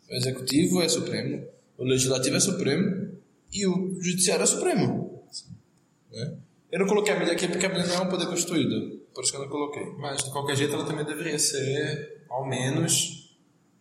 O 0.09 0.13
executivo 0.13 0.81
é 0.81 0.89
supremo, 0.89 1.47
o 1.77 1.85
legislativo 1.85 2.35
é 2.35 2.39
supremo 2.39 3.17
e 3.53 3.65
o 3.65 4.01
judiciário 4.01 4.43
é 4.43 4.45
supremo. 4.45 5.10
Né? 6.11 6.37
Eu 6.71 6.79
não 6.79 6.87
coloquei 6.87 7.13
a 7.13 7.19
mídia 7.19 7.33
aqui 7.33 7.47
porque 7.47 7.65
a 7.65 7.69
mídia 7.69 7.85
não 7.87 7.95
é 7.95 7.99
um 8.01 8.09
poder 8.09 8.27
constituído, 8.27 8.99
por 9.13 9.23
isso 9.23 9.31
que 9.31 9.37
eu 9.37 9.41
não 9.41 9.49
coloquei. 9.49 9.85
Mas 9.97 10.23
de 10.23 10.31
qualquer 10.31 10.55
jeito 10.55 10.73
ela 10.73 10.85
também 10.85 11.05
deveria 11.05 11.37
ser, 11.37 12.23
ao 12.29 12.45
menos, 12.47 13.35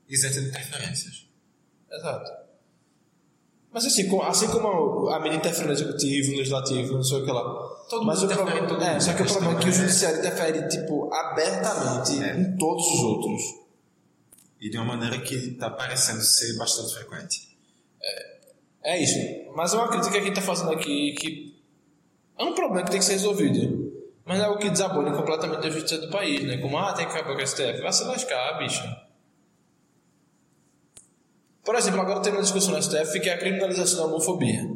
isenta 0.08 0.40
de 0.40 0.48
interferências. 0.48 1.26
Exato. 1.92 2.30
Mas 3.72 3.86
assim, 3.86 4.08
assim 4.22 4.48
como 4.48 5.08
a 5.10 5.20
mídia 5.20 5.36
interfere 5.36 5.66
no 5.68 5.72
executivo, 5.72 6.32
no 6.32 6.38
legislativo, 6.38 6.94
não 6.94 7.04
sei 7.04 7.18
o 7.20 7.24
que 7.24 7.30
lá. 7.30 7.42
Todo 7.88 8.04
mas 8.04 8.20
mundo 8.20 8.34
problema, 8.34 8.66
todo 8.66 8.82
é, 8.82 8.90
mundo. 8.92 9.00
só 9.02 9.12
que 9.14 9.22
o 9.22 9.26
problema 9.26 9.52
é 9.58 9.62
que 9.62 9.66
o 9.66 9.68
É. 9.68 9.72
judiciário 9.72 10.18
interfere, 10.18 10.68
tipo, 10.68 11.12
abertamente 11.14 12.22
É. 12.22 12.36
em 12.36 12.56
todos 12.56 12.84
os 12.86 13.00
outros. 13.00 13.42
E 14.60 14.68
de 14.68 14.76
uma 14.76 14.86
maneira 14.86 15.20
que 15.20 15.34
está 15.34 15.70
parecendo 15.70 16.20
ser 16.22 16.56
bastante 16.58 16.94
frequente. 16.94 17.48
É 18.82 18.98
isso. 19.02 19.14
Mas 19.54 19.74
é 19.74 19.76
uma 19.76 19.88
crítica 19.88 20.10
que 20.12 20.18
a 20.18 20.20
gente 20.22 20.30
está 20.38 20.42
fazendo 20.42 20.72
aqui 20.72 21.14
que 21.14 21.49
é 22.40 22.44
um 22.44 22.54
problema 22.54 22.84
que 22.84 22.90
tem 22.90 22.98
que 23.00 23.04
ser 23.06 23.12
resolvido. 23.12 23.90
Mas 24.24 24.38
é 24.40 24.44
algo 24.44 24.58
que 24.58 24.70
desabone 24.70 25.16
completamente 25.16 25.66
a 25.66 25.70
justiça 25.70 25.98
do 26.00 26.10
país, 26.10 26.42
né? 26.44 26.58
Como, 26.58 26.78
ah, 26.78 26.92
tem 26.92 27.06
que 27.06 27.12
acabar 27.12 27.34
com 27.36 27.42
o 27.42 27.46
STF. 27.46 27.80
Vai 27.82 27.92
se 27.92 28.04
lascar, 28.04 28.58
bicho. 28.58 28.82
Por 31.64 31.74
exemplo, 31.74 32.00
agora 32.00 32.20
tem 32.20 32.32
uma 32.32 32.42
discussão 32.42 32.72
no 32.74 32.82
STF 32.82 33.20
que 33.20 33.28
é 33.28 33.34
a 33.34 33.38
criminalização 33.38 33.98
da 33.98 34.06
homofobia. 34.06 34.70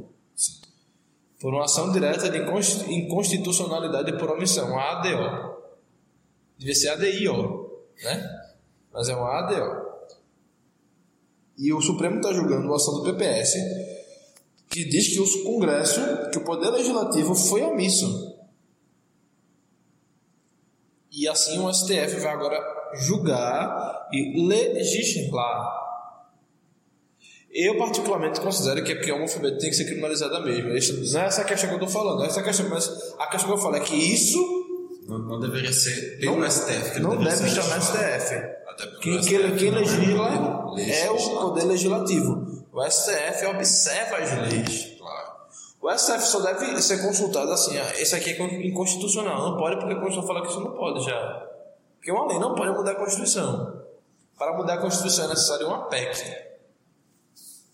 Por 1.40 1.52
uma 1.54 1.64
ação 1.64 1.92
direta 1.92 2.30
de 2.30 2.38
inconst- 2.38 2.86
inconstitucionalidade 2.88 4.16
por 4.18 4.30
omissão, 4.30 4.78
a 4.78 4.92
ADO. 4.92 5.54
Devia 6.58 6.74
ser 6.74 6.88
ADIO, 6.90 7.70
né? 8.02 8.40
Mas 8.92 9.08
é 9.08 9.14
uma 9.14 9.38
ADO. 9.38 9.84
E 11.58 11.72
o 11.72 11.80
Supremo 11.80 12.16
está 12.16 12.32
julgando 12.32 12.66
uma 12.66 12.76
ação 12.76 12.94
do 12.94 13.04
PPS 13.04 13.54
que 14.74 14.84
diz 14.84 15.06
que 15.06 15.20
o 15.20 15.44
Congresso, 15.44 16.00
que 16.32 16.38
o 16.38 16.40
Poder 16.40 16.68
Legislativo 16.70 17.32
foi 17.32 17.62
omisso. 17.62 18.34
E 21.12 21.28
assim 21.28 21.60
o 21.60 21.72
STF 21.72 22.18
vai 22.18 22.32
agora 22.32 22.60
julgar 22.96 24.08
e 24.12 24.44
legislar. 24.48 25.80
Eu 27.52 27.78
particularmente 27.78 28.40
considero 28.40 28.82
que 28.82 29.08
a 29.08 29.14
homofobia 29.14 29.56
tem 29.56 29.70
que 29.70 29.76
ser 29.76 29.84
criminalizada 29.84 30.40
mesmo. 30.40 30.70
Não 31.12 31.20
é 31.20 31.26
essa 31.26 31.44
questão 31.44 31.68
que 31.68 31.76
eu 31.76 31.84
estou 31.86 32.02
falando, 32.02 32.24
essa 32.24 32.42
questão, 32.42 32.68
mas 32.68 33.14
a 33.16 33.28
questão 33.28 33.52
que 33.52 33.56
eu 33.56 33.62
falo 33.62 33.76
é 33.76 33.80
que 33.80 33.94
isso 33.94 34.40
Não, 35.06 35.18
não 35.20 35.38
deveria 35.38 35.72
ser 35.72 36.18
pelo 36.18 36.36
não, 36.36 36.50
STF. 36.50 36.98
não 36.98 37.10
deveria 37.10 37.36
deve 37.36 37.48
estar 37.48 37.76
no. 37.76 37.80
STF. 37.80 38.34
Até 38.66 38.86
porque 38.88 39.18
Quem, 39.20 39.56
quem, 39.56 39.70
não 39.70 39.78
legisla 39.78 40.74
é 40.80 41.00
é 41.04 41.10
o. 41.12 41.16
Poder 41.16 41.62
Legislativo. 41.62 42.53
O 42.74 42.90
STF 42.90 43.46
observa 43.46 44.16
as 44.16 44.50
leis. 44.50 44.98
Claro. 44.98 45.32
O 45.80 45.96
STF 45.96 46.22
só 46.22 46.40
deve 46.40 46.82
ser 46.82 47.00
consultado 47.06 47.52
assim, 47.52 47.78
ah, 47.78 48.00
esse 48.00 48.16
aqui 48.16 48.30
é 48.30 48.66
inconstitucional. 48.66 49.50
Não 49.50 49.56
pode 49.56 49.76
porque 49.76 49.92
a 49.92 50.00
Constituição 50.00 50.26
fala 50.26 50.42
que 50.42 50.48
isso 50.48 50.60
não 50.60 50.72
pode 50.72 51.04
já. 51.04 51.48
Porque 51.94 52.10
uma 52.10 52.26
lei 52.26 52.40
não 52.40 52.56
pode 52.56 52.72
mudar 52.72 52.90
a 52.90 52.94
Constituição. 52.96 53.80
Para 54.36 54.56
mudar 54.56 54.74
a 54.74 54.78
Constituição 54.78 55.26
é 55.26 55.28
necessário 55.28 55.68
uma 55.68 55.84
PEC. 55.84 56.54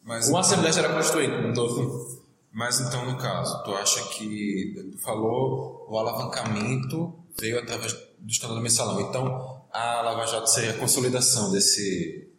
Mas, 0.03 0.29
Uma 0.29 0.41
Assembleia 0.41 0.73
Geral 0.73 0.93
Constituinte. 0.93 1.47
Não 1.47 1.55
tô... 1.55 2.21
mas 2.53 2.81
então, 2.81 3.07
no 3.07 3.17
caso, 3.17 3.63
tu 3.65 3.73
acha 3.75 4.03
que. 4.09 4.91
Tu 4.93 4.99
falou 4.99 5.87
o 5.89 5.99
alavancamento 5.99 7.15
veio 7.39 7.59
através 7.59 7.95
do 8.19 8.31
escândalo 8.31 8.61
mensalão. 8.61 9.01
Então, 9.01 9.63
a 9.73 10.03
Lava 10.03 10.27
Jato 10.27 10.51
seria 10.51 10.73
a 10.73 10.79
consolidação 10.79 11.51
desse, 11.51 12.31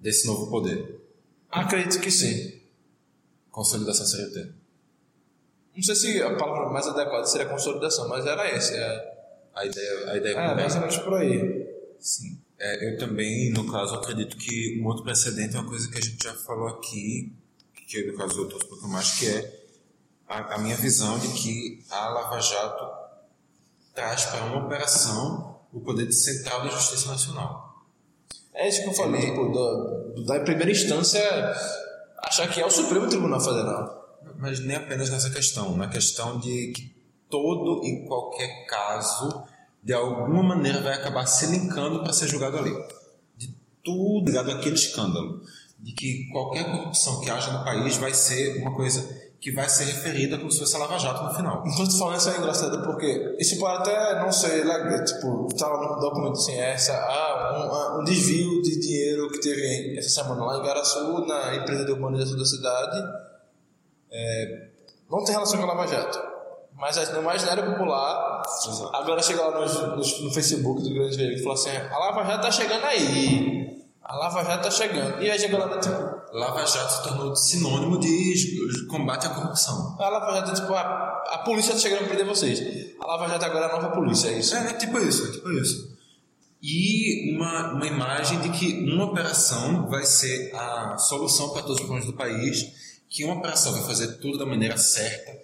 desse 0.00 0.26
novo 0.26 0.50
poder. 0.50 0.97
Acredito 1.50 2.00
que 2.00 2.10
sim. 2.10 2.60
Consolidação 3.50 4.06
seria 4.06 4.28
o 4.28 4.32
termo. 4.32 4.52
Não 5.74 5.82
sei 5.82 5.94
se 5.94 6.22
a 6.22 6.36
palavra 6.36 6.68
mais 6.70 6.86
adequada 6.86 7.24
seria 7.26 7.46
consolidação, 7.48 8.08
mas 8.08 8.26
era 8.26 8.46
essa. 8.48 8.74
É, 8.74 9.18
A 9.54 9.64
ideia, 9.66 10.10
a 10.12 10.16
ideia 10.16 10.34
é 10.34 10.54
mais 10.54 10.74
ou 10.74 10.80
menos 10.80 10.96
por 10.98 11.14
aí. 11.14 11.66
Sim. 12.00 12.38
É, 12.58 12.88
eu 12.92 12.98
também, 12.98 13.50
no 13.52 13.70
caso, 13.70 13.94
acredito 13.94 14.36
que 14.36 14.80
um 14.80 14.86
outro 14.86 15.04
precedente 15.04 15.56
é 15.56 15.60
uma 15.60 15.68
coisa 15.68 15.88
que 15.90 15.98
a 15.98 16.00
gente 16.00 16.22
já 16.22 16.34
falou 16.34 16.68
aqui, 16.68 17.32
que 17.86 18.04
no 18.04 18.16
caso 18.18 18.40
eu 18.40 18.48
trouxe 18.48 18.66
um 18.66 18.68
pouco 18.68 18.88
mais, 18.88 19.12
que 19.18 19.26
é 19.28 19.60
a, 20.28 20.54
a 20.56 20.58
minha 20.58 20.76
visão 20.76 21.18
de 21.18 21.28
que 21.28 21.84
a 21.90 22.08
Lava 22.08 22.40
Jato 22.40 22.84
traz 23.94 24.24
para 24.26 24.44
uma 24.46 24.66
operação 24.66 25.60
o 25.72 25.80
poder 25.80 26.06
de 26.06 26.14
central 26.14 26.62
da 26.62 26.68
Justiça 26.70 27.08
Nacional. 27.08 27.84
É 28.52 28.68
isso 28.68 28.82
que 28.82 28.88
eu 28.88 28.94
falei, 28.94 29.20
tipo, 29.20 29.48
do- 29.50 30.07
da 30.24 30.40
primeira 30.40 30.70
instância 30.70 31.20
achar 32.22 32.48
que 32.48 32.60
é 32.60 32.66
o 32.66 32.70
Supremo 32.70 33.08
Tribunal 33.08 33.40
Federal. 33.40 34.18
Mas 34.38 34.60
nem 34.60 34.76
apenas 34.76 35.10
nessa 35.10 35.30
questão, 35.30 35.76
na 35.76 35.88
questão 35.88 36.38
de 36.38 36.72
que 36.72 36.96
todo 37.28 37.84
e 37.84 38.06
qualquer 38.06 38.66
caso, 38.66 39.44
de 39.82 39.92
alguma 39.92 40.42
maneira, 40.42 40.80
vai 40.80 40.94
acabar 40.94 41.26
se 41.26 41.46
linkando 41.46 42.02
para 42.02 42.12
ser 42.12 42.28
julgado 42.28 42.58
ali. 42.58 42.72
De 43.36 43.54
tudo 43.82 44.26
ligado 44.26 44.50
àquele 44.50 44.74
escândalo. 44.74 45.42
De 45.78 45.92
que 45.92 46.28
qualquer 46.30 46.64
corrupção 46.64 47.20
que 47.20 47.30
haja 47.30 47.52
no 47.52 47.64
país 47.64 47.96
vai 47.96 48.12
ser 48.12 48.60
uma 48.60 48.74
coisa 48.74 49.17
que 49.40 49.52
vai 49.52 49.68
ser 49.68 49.84
referida 49.84 50.36
como 50.36 50.50
se 50.50 50.58
fosse 50.58 50.74
a 50.74 50.80
Lava 50.80 50.98
Jato 50.98 51.22
no 51.22 51.32
final. 51.32 51.62
Enquanto 51.64 51.90
tu 51.90 51.98
falando 51.98 52.18
isso 52.18 52.30
é 52.30 52.38
engraçado 52.38 52.82
porque 52.84 53.36
isso 53.38 53.58
pode 53.58 53.88
até 53.88 54.20
não 54.20 54.32
ser 54.32 54.64
legal, 54.64 55.04
tipo, 55.04 55.48
tá 55.56 55.68
lá 55.68 55.94
no 55.94 56.00
documento 56.00 56.32
assim, 56.32 56.58
essa, 56.58 56.94
ah, 56.94 57.52
um, 57.56 57.72
ah, 57.72 58.00
um 58.00 58.04
desvio 58.04 58.60
de 58.62 58.80
dinheiro 58.80 59.30
que 59.30 59.40
teve 59.40 59.96
essa 59.96 60.08
semana 60.08 60.44
lá 60.44 60.58
em 60.58 60.62
Garaçu, 60.62 61.24
na 61.26 61.54
empresa 61.54 61.84
de 61.84 61.92
urbanização 61.92 62.36
da 62.36 62.44
cidade, 62.44 63.00
é, 64.10 64.68
não 65.08 65.22
tem 65.22 65.34
relação 65.34 65.58
com 65.58 65.64
a 65.64 65.74
Lava 65.74 65.86
Jato. 65.86 66.18
Mas 66.74 66.96
no 67.12 67.20
imaginário 67.20 67.64
popular, 67.72 68.42
Exato. 68.46 68.94
agora 68.94 69.20
chega 69.22 69.42
lá 69.42 69.60
no, 69.60 69.66
no, 69.66 69.96
no 69.96 70.30
Facebook 70.32 70.82
do 70.82 70.94
Grande 70.94 71.16
Veículo 71.16 71.40
e 71.40 71.42
fala 71.42 71.54
assim, 71.54 71.70
a 71.70 71.98
Lava 71.98 72.24
Jato 72.24 72.42
tá 72.42 72.50
chegando 72.50 72.84
aí, 72.84 73.84
a 74.08 74.16
Lava 74.16 74.42
Jato 74.42 74.62
tá 74.62 74.70
chegando. 74.70 75.22
E 75.22 75.30
aí 75.30 75.38
chega 75.38 75.58
lá, 75.58 75.78
tipo, 75.78 75.92
Lava 76.32 76.64
Jato 76.64 76.94
se 76.94 77.02
tornou 77.02 77.36
sinônimo 77.36 78.00
de 78.00 78.86
combate 78.88 79.26
à 79.26 79.30
corrupção. 79.30 79.96
a 80.00 80.08
Lava 80.08 80.34
Jato 80.34 80.50
é 80.50 80.54
tipo, 80.54 80.72
a, 80.72 81.24
a 81.28 81.38
polícia 81.44 81.74
tá 81.74 81.78
chegando 81.78 81.98
pra 81.98 82.08
prender 82.08 82.26
vocês. 82.26 82.58
A 82.98 83.06
Lava 83.06 83.28
Jato 83.28 83.44
agora 83.44 83.66
é 83.66 83.68
a 83.68 83.72
nova 83.72 83.94
polícia, 83.94 84.28
é 84.28 84.38
isso. 84.38 84.56
É, 84.56 84.70
é 84.70 84.72
tipo 84.72 84.98
isso, 84.98 85.28
é 85.28 85.32
tipo 85.32 85.52
isso. 85.52 85.98
E 86.62 87.36
uma, 87.36 87.74
uma 87.74 87.86
imagem 87.86 88.40
de 88.40 88.48
que 88.48 88.82
uma 88.90 89.04
operação 89.04 89.86
vai 89.88 90.04
ser 90.06 90.54
a 90.54 90.96
solução 90.96 91.50
para 91.50 91.60
todos 91.60 91.76
os 91.76 91.80
problemas 91.80 92.06
do 92.06 92.16
país, 92.16 93.02
que 93.10 93.24
uma 93.24 93.34
operação 93.34 93.72
vai 93.72 93.82
fazer 93.82 94.16
tudo 94.16 94.38
da 94.38 94.46
maneira 94.46 94.78
certa, 94.78 95.38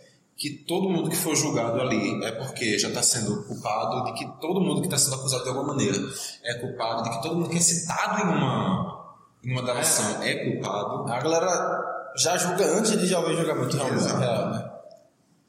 que 0.45 0.51
todo 0.51 0.91
mundo 0.91 1.09
que 1.09 1.17
for 1.17 1.35
julgado 1.35 1.81
ali 1.81 2.23
é 2.23 2.33
porque 2.33 2.79
já 2.79 2.89
está 2.89 3.03
sendo 3.03 3.45
culpado, 3.45 4.05
de 4.05 4.13
que 4.13 4.27
todo 4.43 4.61
mundo 4.61 4.83
que 4.83 4.89
está 4.89 4.99
sendo 4.99 5.15
acusado 5.15 5.43
de 5.43 5.49
alguma 5.49 5.69
maneira 5.69 5.97
é 6.43 6.53
culpado, 6.53 7.03
de 7.03 7.17
que 7.17 7.23
todo 7.23 7.37
mundo 7.37 7.49
que 7.49 7.57
é 7.57 7.61
citado 7.61 8.21
em 8.21 8.31
uma, 8.31 9.17
em 9.43 9.53
uma 9.53 9.63
delação 9.63 10.23
é 10.23 10.35
culpado. 10.35 11.11
A 11.11 11.19
galera 11.19 12.13
já 12.19 12.37
julga 12.37 12.63
antes 12.77 12.91
de 12.91 13.07
já 13.07 13.21
ouvir 13.21 13.39
julgamento 13.39 13.75
realmente 13.75 14.05
Exato. 14.05 14.21
real, 14.21 14.51
né? 14.51 14.71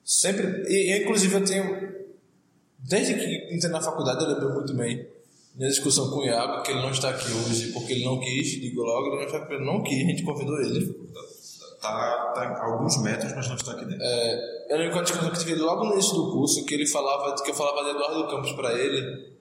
Sempre. 0.01 0.63
E, 0.69 1.01
inclusive 1.01 1.35
eu 1.35 1.43
tenho. 1.43 1.95
Desde 2.79 3.15
que 3.15 3.53
entrei 3.53 3.71
na 3.73 3.81
faculdade 3.81 4.23
eu 4.23 4.29
lembro 4.29 4.53
muito 4.53 4.73
bem. 4.75 5.05
Minha 5.55 5.69
discussão 5.71 6.09
com 6.09 6.19
o 6.19 6.25
Iago, 6.25 6.63
que 6.63 6.71
ele 6.71 6.81
não 6.81 6.91
está 6.91 7.09
aqui 7.09 7.29
hoje 7.33 7.73
porque 7.73 7.91
ele 7.91 8.05
não 8.05 8.17
quis, 8.21 8.47
digo 8.61 8.81
logo, 8.81 9.07
ele 9.07 9.17
não 9.17 9.23
está 9.25 9.53
ele 9.53 9.65
não 9.65 9.83
quis, 9.83 10.05
a 10.05 10.09
gente 10.09 10.23
convidou 10.23 10.57
ele. 10.61 11.05
Tá, 11.85 12.31
tá 12.33 12.41
a 12.41 12.65
alguns 12.65 13.01
metros, 13.01 13.33
mas 13.35 13.47
não 13.47 13.55
está 13.55 13.71
aqui 13.73 13.85
dentro. 13.85 14.01
É, 14.01 14.65
eu 14.69 14.77
lembro 14.77 14.93
que 14.93 14.99
a 14.99 15.03
discussão 15.03 15.31
que 15.31 15.39
tive 15.39 15.55
logo 15.55 15.85
no 15.85 15.93
início 15.93 16.13
do 16.13 16.31
curso, 16.31 16.65
que 16.65 16.73
ele 16.73 16.87
falava, 16.87 17.35
que 17.35 17.51
eu 17.51 17.55
falava 17.55 17.83
de 17.83 17.91
Eduardo 17.91 18.27
Campos 18.27 18.51
para 18.53 18.73
ele, 18.73 19.35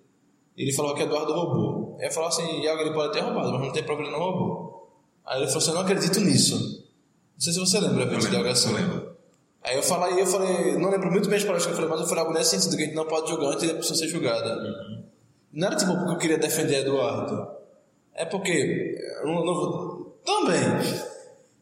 ele 0.57 0.73
falava 0.73 0.95
que 0.95 1.03
Eduardo 1.03 1.33
roubou. 1.33 1.97
Aí 2.01 2.07
eu 2.07 2.13
falava 2.13 2.33
assim, 2.33 2.61
Iago, 2.63 2.81
ele 2.83 2.93
pode 2.93 3.13
ter 3.13 3.21
roubado, 3.21 3.53
mas 3.53 3.61
não 3.61 3.73
tem 3.73 3.83
problema, 3.83 4.11
ele 4.11 4.19
não 4.19 4.25
roubou. 4.25 4.91
Aí 5.25 5.39
ele 5.39 5.47
falou 5.47 5.59
assim, 5.59 5.71
eu 5.71 5.75
não 5.75 5.83
acredito 5.83 6.21
nisso. 6.21 6.85
Não 7.35 7.41
sei 7.41 7.53
se 7.53 7.59
você 7.59 7.81
lembra, 7.81 8.05
Eu 8.05 8.19
de 8.19 8.37
algo 8.37 8.49
assim. 8.49 8.71
eu 8.71 8.77
lembro. 8.77 9.15
Aí 9.63 9.77
eu 9.77 9.83
falei, 9.83 10.21
eu 10.21 10.27
falei, 10.27 10.77
não 10.77 10.91
lembro 10.91 11.11
muito 11.11 11.29
bem 11.29 11.39
as 11.39 11.43
palavras 11.43 11.65
que 11.65 11.73
eu 11.73 11.77
falei, 11.77 11.91
mas 11.91 12.01
eu 12.01 12.07
falei 12.07 12.23
algo 12.23 12.35
nesse 12.35 12.51
sentido, 12.51 12.77
que 12.77 12.83
a 12.83 12.87
gente 12.87 12.95
não 12.95 13.07
pode 13.07 13.31
julgar 13.31 13.47
antes 13.53 13.67
da 13.67 13.75
pessoa 13.75 13.97
ser 13.97 14.09
julgada. 14.09 14.55
Não 15.53 15.67
era 15.69 15.77
tipo 15.77 15.95
porque 15.97 16.13
eu 16.13 16.19
queria 16.19 16.39
defender 16.39 16.81
Eduardo. 16.81 17.49
É 18.15 18.25
porque. 18.25 18.97
eu 19.23 19.27
Não, 19.27 19.45
não 19.45 20.15
também. 20.25 20.61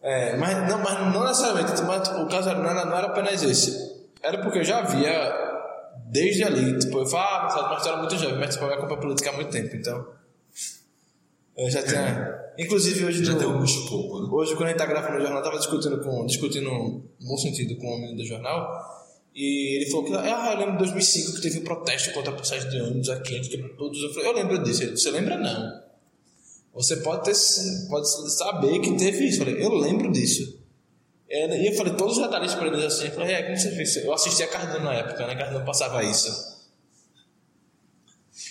É, 0.03 0.37
mas, 0.37 0.69
não, 0.69 0.79
mas 0.83 1.15
não 1.15 1.25
necessariamente. 1.25 1.81
Mas, 1.83 2.09
tipo, 2.09 2.21
o 2.23 2.29
caso 2.29 2.53
não 2.55 2.69
era, 2.69 2.85
não 2.85 2.97
era 2.97 3.07
apenas 3.07 3.43
esse. 3.43 3.93
Era 4.23 4.39
porque 4.43 4.59
eu 4.59 4.65
já 4.65 4.83
via 4.83 5.33
desde 6.07 6.43
ali. 6.45 6.79
Tipo, 6.79 6.99
eu 6.99 7.07
falava, 7.07 7.47
ah, 7.47 7.51
sabe, 7.51 7.69
mas 7.75 7.87
era 7.87 7.97
muito 7.99 8.17
jovem, 8.17 8.39
mas 8.39 8.55
tipo, 8.55 8.65
eu 8.67 8.75
acompanho 8.75 9.01
política 9.01 9.31
há 9.31 9.33
muito 9.35 9.51
tempo, 9.51 9.75
então. 9.77 10.05
Eu 11.57 11.71
já 11.71 11.83
tinha. 11.83 12.41
Inclusive 12.59 13.05
hoje. 13.05 13.25
Já 13.25 13.33
no- 13.33 13.39
tem 13.39 13.49
um 13.49 13.65
escopo, 13.65 14.21
né? 14.21 14.29
Hoje, 14.33 14.53
quando 14.55 14.65
a 14.65 14.69
gente 14.69 14.79
tá 14.79 14.87
gravando 14.87 15.17
o 15.19 15.21
jornal, 15.21 15.39
eu 15.39 15.45
tava 15.45 15.59
discutindo, 15.59 15.99
com, 16.03 16.27
discutindo 16.27 16.65
no 16.71 17.03
bom 17.21 17.37
sentido 17.37 17.77
com 17.77 17.87
o 17.95 17.99
menino 17.99 18.17
do 18.19 18.25
jornal. 18.25 18.69
E 19.35 19.77
ele 19.77 19.91
falou 19.91 20.05
que, 20.07 20.15
ah, 20.15 20.51
eu 20.53 20.59
lembro 20.59 20.73
de 20.73 20.79
2005 20.79 21.33
que 21.37 21.41
teve 21.43 21.59
um 21.61 21.65
protesto 21.65 22.13
contra 22.13 22.33
a 22.33 22.37
passagem 22.37 22.69
de 22.69 22.81
ônibus 22.81 23.09
aqui, 23.09 23.41
quebrou 23.49 23.75
todos. 23.77 24.03
Eu 24.03 24.13
falei, 24.13 24.29
eu 24.29 24.35
lembro 24.35 24.59
disso. 24.63 24.83
Ele, 24.83 24.97
você 24.97 25.11
lembra? 25.11 25.39
Não. 25.39 25.82
Você 26.75 26.97
pode, 26.97 27.25
ter, 27.25 27.35
pode 27.91 28.09
saber 28.33 28.79
que 28.81 28.97
teve 28.97 29.27
isso. 29.29 29.43
Eu 29.43 29.47
falei, 29.47 29.65
eu 29.65 29.75
lembro 29.75 30.11
disso. 30.11 30.59
É, 31.29 31.47
E 31.63 31.67
eu 31.69 31.75
falei, 31.75 31.95
todos 31.95 32.17
os 32.17 32.23
detalhes 32.23 32.55
pra 32.55 32.67
eles 32.67 32.85
assim. 32.85 33.07
Eu 33.07 33.13
falei, 33.13 33.35
é, 33.35 33.43
como 33.43 33.57
você 33.57 33.71
fez? 33.73 33.97
Eu 33.97 34.13
assisti 34.13 34.43
a 34.43 34.49
Cardano 34.49 34.85
na 34.85 34.95
época, 34.95 35.27
né? 35.27 35.35
Cardano 35.37 35.65
passava 35.65 36.03
isso. 36.03 36.61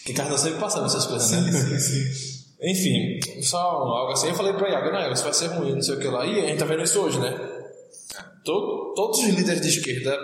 Que 0.05 0.13
Cardano 0.13 0.37
sempre 0.37 0.59
passava 0.59 0.85
essas 0.85 1.05
coisas, 1.05 1.31
né? 1.31 1.51
Sim, 1.51 1.79
sim. 1.79 2.31
Enfim, 2.63 3.19
só 3.41 3.57
algo 3.59 4.11
assim. 4.11 4.27
Eu 4.29 4.35
falei 4.35 4.53
pra 4.53 4.69
Iago, 4.69 4.91
não, 4.91 5.11
isso 5.11 5.23
vai 5.23 5.33
ser 5.33 5.47
ruim, 5.47 5.73
não 5.73 5.81
sei 5.81 5.95
o 5.95 5.99
que 5.99 6.07
lá. 6.07 6.25
E 6.25 6.39
a 6.43 6.47
gente 6.47 6.59
tá 6.59 6.65
vendo 6.65 6.83
isso 6.83 6.99
hoje, 6.99 7.19
né? 7.19 7.31
To- 8.45 8.93
todos 8.95 9.19
os 9.19 9.25
líderes 9.29 9.61
de 9.61 9.67
esquerda, 9.69 10.15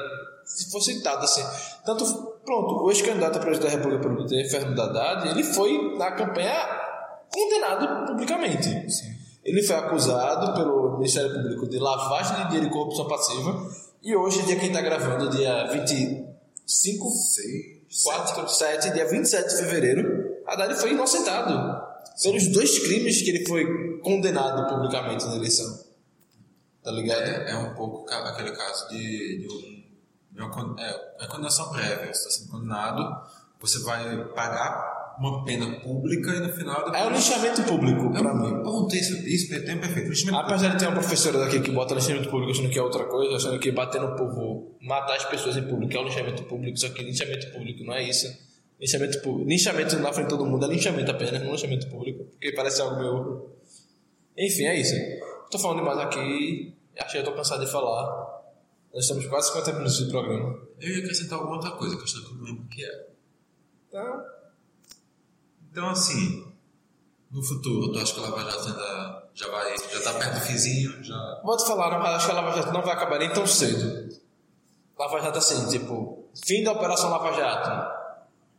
se 0.45 0.70
for 0.72 0.82
citado 0.82 1.24
assim, 1.24 1.43
tanto, 1.86 2.04
pronto, 2.45 2.84
o 2.84 2.91
ex-candidato 2.91 3.38
a 3.38 3.41
presidente 3.41 3.72
da 3.72 3.76
República 3.78 4.02
pelo 4.04 4.18
PT, 4.28 4.50
Fernando 4.50 4.80
Haddad, 4.80 5.30
ele 5.30 5.43
foi 5.43 5.95
na 5.98 6.12
campanha 6.12 6.54
condenado 7.32 8.07
publicamente. 8.07 8.69
Ele 9.43 9.63
foi 9.63 9.75
acusado 9.75 10.53
pelo 10.53 10.97
Ministério 10.97 11.34
Público 11.34 11.69
de 11.69 11.80
lavagem 11.80 12.36
de 12.36 12.43
dinheiro 12.47 12.67
e 12.67 12.69
corrupção 12.69 13.07
passiva. 13.07 13.69
E 14.03 14.15
hoje, 14.15 14.43
dia 14.43 14.55
que 14.55 14.61
a 14.61 14.65
gente 14.65 14.73
tá 14.73 14.82
gravando, 14.82 15.30
dia 15.30 15.67
25, 15.71 17.09
4, 18.03 18.49
7, 18.49 18.91
dia 18.91 19.07
27 19.07 19.47
de 19.47 19.55
fevereiro, 19.55 20.43
Haddad 20.45 20.75
foi 20.75 20.91
inocentado 20.91 21.88
pelos 22.21 22.47
dois 22.47 22.80
crimes 22.80 23.21
que 23.21 23.30
ele 23.30 23.45
foi 23.45 23.99
condenado 23.99 24.67
publicamente 24.73 25.25
na 25.25 25.36
eleição. 25.36 25.86
Tá 26.84 26.91
ligado? 26.91 27.21
É, 27.21 27.51
é 27.51 27.57
um 27.57 27.75
pouco 27.75 28.05
aquele 28.09 28.51
caso 28.51 28.89
de, 28.89 29.39
de, 29.39 29.47
um, 29.47 29.84
de 30.32 30.41
uma, 30.41 30.82
é, 30.82 31.15
uma 31.19 31.28
condenação 31.28 31.69
prévia. 31.69 32.13
Você 32.13 32.28
está 32.28 32.30
sendo 32.30 32.51
condenado, 32.51 33.30
você 33.59 33.80
vai 33.80 34.25
pagar 34.34 34.97
uma 35.20 35.43
pena 35.43 35.80
pública 35.80 36.32
e 36.36 36.39
no 36.39 36.49
final... 36.49 36.93
É 36.93 37.05
o 37.05 37.09
lixamento 37.09 37.63
público, 37.63 38.11
pra 38.11 38.34
mim. 38.34 38.63
Ponto, 38.63 38.95
isso, 38.95 39.18
isso 39.28 39.53
é 39.53 39.59
tempo 39.59 39.82
perfeito. 39.82 40.09
Lixamento 40.09 40.38
Apesar 40.38 40.70
de 40.70 40.80
ter 40.80 40.86
uma 40.86 40.95
professora 40.95 41.39
daqui 41.39 41.59
que 41.59 41.72
bota 41.72 41.95
lixamento 41.95 42.30
público 42.30 42.51
achando 42.51 42.70
que 42.70 42.78
é 42.78 42.82
outra 42.82 43.05
coisa, 43.05 43.36
achando 43.36 43.59
que 43.59 43.72
bater 43.72 44.01
no 44.01 44.15
povo, 44.15 44.78
matar 44.82 45.15
as 45.15 45.26
pessoas 45.26 45.57
em 45.57 45.63
público 45.63 45.95
é 45.95 45.99
o 45.99 46.03
lixamento 46.03 46.43
público, 46.43 46.78
só 46.78 46.89
que 46.89 47.03
lixamento 47.03 47.51
público 47.51 47.84
não 47.84 47.93
é 47.93 48.03
isso. 48.03 48.28
Lixamento 48.80 49.22
público. 49.22 49.49
Lixamento 49.49 49.95
na 49.97 50.13
frente 50.13 50.28
de 50.28 50.38
todo 50.38 50.45
mundo 50.45 50.65
é 50.65 50.70
lixamento 50.70 51.09
apenas, 51.09 51.41
não 51.41 51.51
lixamento 51.51 51.88
público, 51.89 52.26
porque 52.26 52.51
parece 52.51 52.82
algo 52.82 52.97
meio. 52.97 53.49
Enfim, 54.38 54.65
é 54.65 54.80
isso. 54.80 54.93
Tô 55.49 55.57
falando 55.57 55.80
demais 55.80 55.97
aqui, 55.97 56.76
acho 56.99 57.11
que 57.11 57.18
eu 57.18 57.24
tô 57.24 57.34
cansado 57.34 57.65
de 57.65 57.72
falar. 57.72 58.38
Nós 58.93 59.03
estamos 59.03 59.26
quase 59.26 59.49
50 59.49 59.74
minutos 59.74 59.97
de 59.97 60.11
programa. 60.11 60.59
Eu 60.80 60.89
ia 60.89 60.99
acrescentar 60.99 61.39
alguma 61.39 61.55
outra 61.55 61.72
coisa, 61.72 61.95
que 61.95 62.01
eu 62.01 62.03
acho 62.03 62.22
que 62.22 62.32
eu 62.32 62.38
não 62.38 62.43
lembro 62.43 62.63
o 62.63 62.68
que 62.68 62.86
é. 62.86 63.07
Então, 63.88 64.24
Então, 65.78 65.89
assim, 65.89 66.43
no 67.30 67.43
futuro, 67.43 67.91
tu 67.91 67.99
acha 67.99 68.11
que 68.11 68.19
a 68.19 68.23
Lava 68.23 68.49
Jato 68.49 68.67
ainda 68.67 69.30
já 69.36 69.47
vai, 69.47 69.75
já 69.78 70.01
tá 70.01 70.13
perto 70.13 70.34
do 70.34 70.39
fizinho, 70.39 71.03
já... 71.03 71.39
Vou 71.43 71.55
te 71.55 71.67
falar, 71.67 71.91
não, 71.91 72.03
acho 72.03 72.25
que 72.25 72.32
a 72.32 72.34
Lava 72.34 72.57
Jato 72.57 72.73
não 72.73 72.82
vai 72.82 72.95
acabar 72.95 73.19
nem 73.19 73.32
tão 73.32 73.45
cedo. 73.45 74.09
Lava 74.97 75.21
Jato 75.21 75.38
assim, 75.38 75.69
tipo, 75.69 76.25
fim 76.47 76.63
da 76.63 76.71
Operação 76.71 77.11
Lava 77.11 77.32
Jato. 77.32 77.95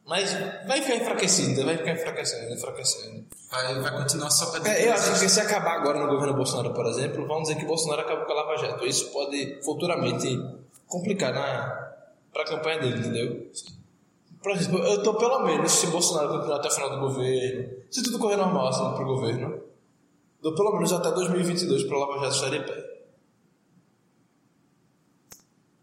Mas 0.07 0.33
vai 0.65 0.81
ficar 0.81 0.95
enfraquecida, 0.95 1.65
vai 1.65 1.77
ficar 1.77 1.91
enfraquecendo, 1.91 2.55
enfraquecendo. 2.55 3.25
Vai, 3.51 3.81
vai 3.81 3.97
continuar 3.97 4.31
só 4.31 4.53
pra... 4.53 4.73
É, 4.73 4.87
eu 4.87 4.93
acho 4.93 5.19
que 5.19 5.29
se 5.29 5.41
acabar 5.41 5.73
agora 5.73 5.99
no 5.99 6.07
governo 6.07 6.35
Bolsonaro, 6.35 6.73
por 6.73 6.87
exemplo, 6.87 7.27
vamos 7.27 7.49
dizer 7.49 7.59
que 7.59 7.67
Bolsonaro 7.67 8.03
acabou 8.03 8.27
com 8.27 8.33
a 8.33 8.37
Lava 8.37 8.57
Jato. 8.59 8.87
Isso 8.87 9.11
pode 9.11 9.59
futuramente 9.65 10.41
complicar 10.87 11.35
na, 11.35 11.95
pra 12.33 12.45
campanha 12.45 12.79
dele, 12.79 13.01
entendeu? 13.01 13.51
Por 14.43 14.53
exemplo, 14.53 14.79
eu 14.79 15.03
tô 15.03 15.15
pelo 15.15 15.45
menos, 15.45 15.73
se 15.73 15.87
Bolsonaro 15.89 16.29
continuar 16.29 16.57
até 16.59 16.69
o 16.69 16.71
final 16.71 16.91
do 16.91 17.01
governo, 17.01 17.77
se 17.91 18.03
tudo 18.03 18.19
correr 18.19 18.37
normal 18.37 18.69
assim 18.69 18.95
pro 18.95 19.05
governo, 19.05 19.61
dou 20.41 20.55
pelo 20.55 20.73
menos 20.75 20.93
até 20.93 21.11
2022 21.11 21.85
pra 21.85 21.99
Lava 21.99 22.19
Jato 22.25 22.35
estar 22.37 22.51
de 22.51 22.61
pé. 22.61 22.99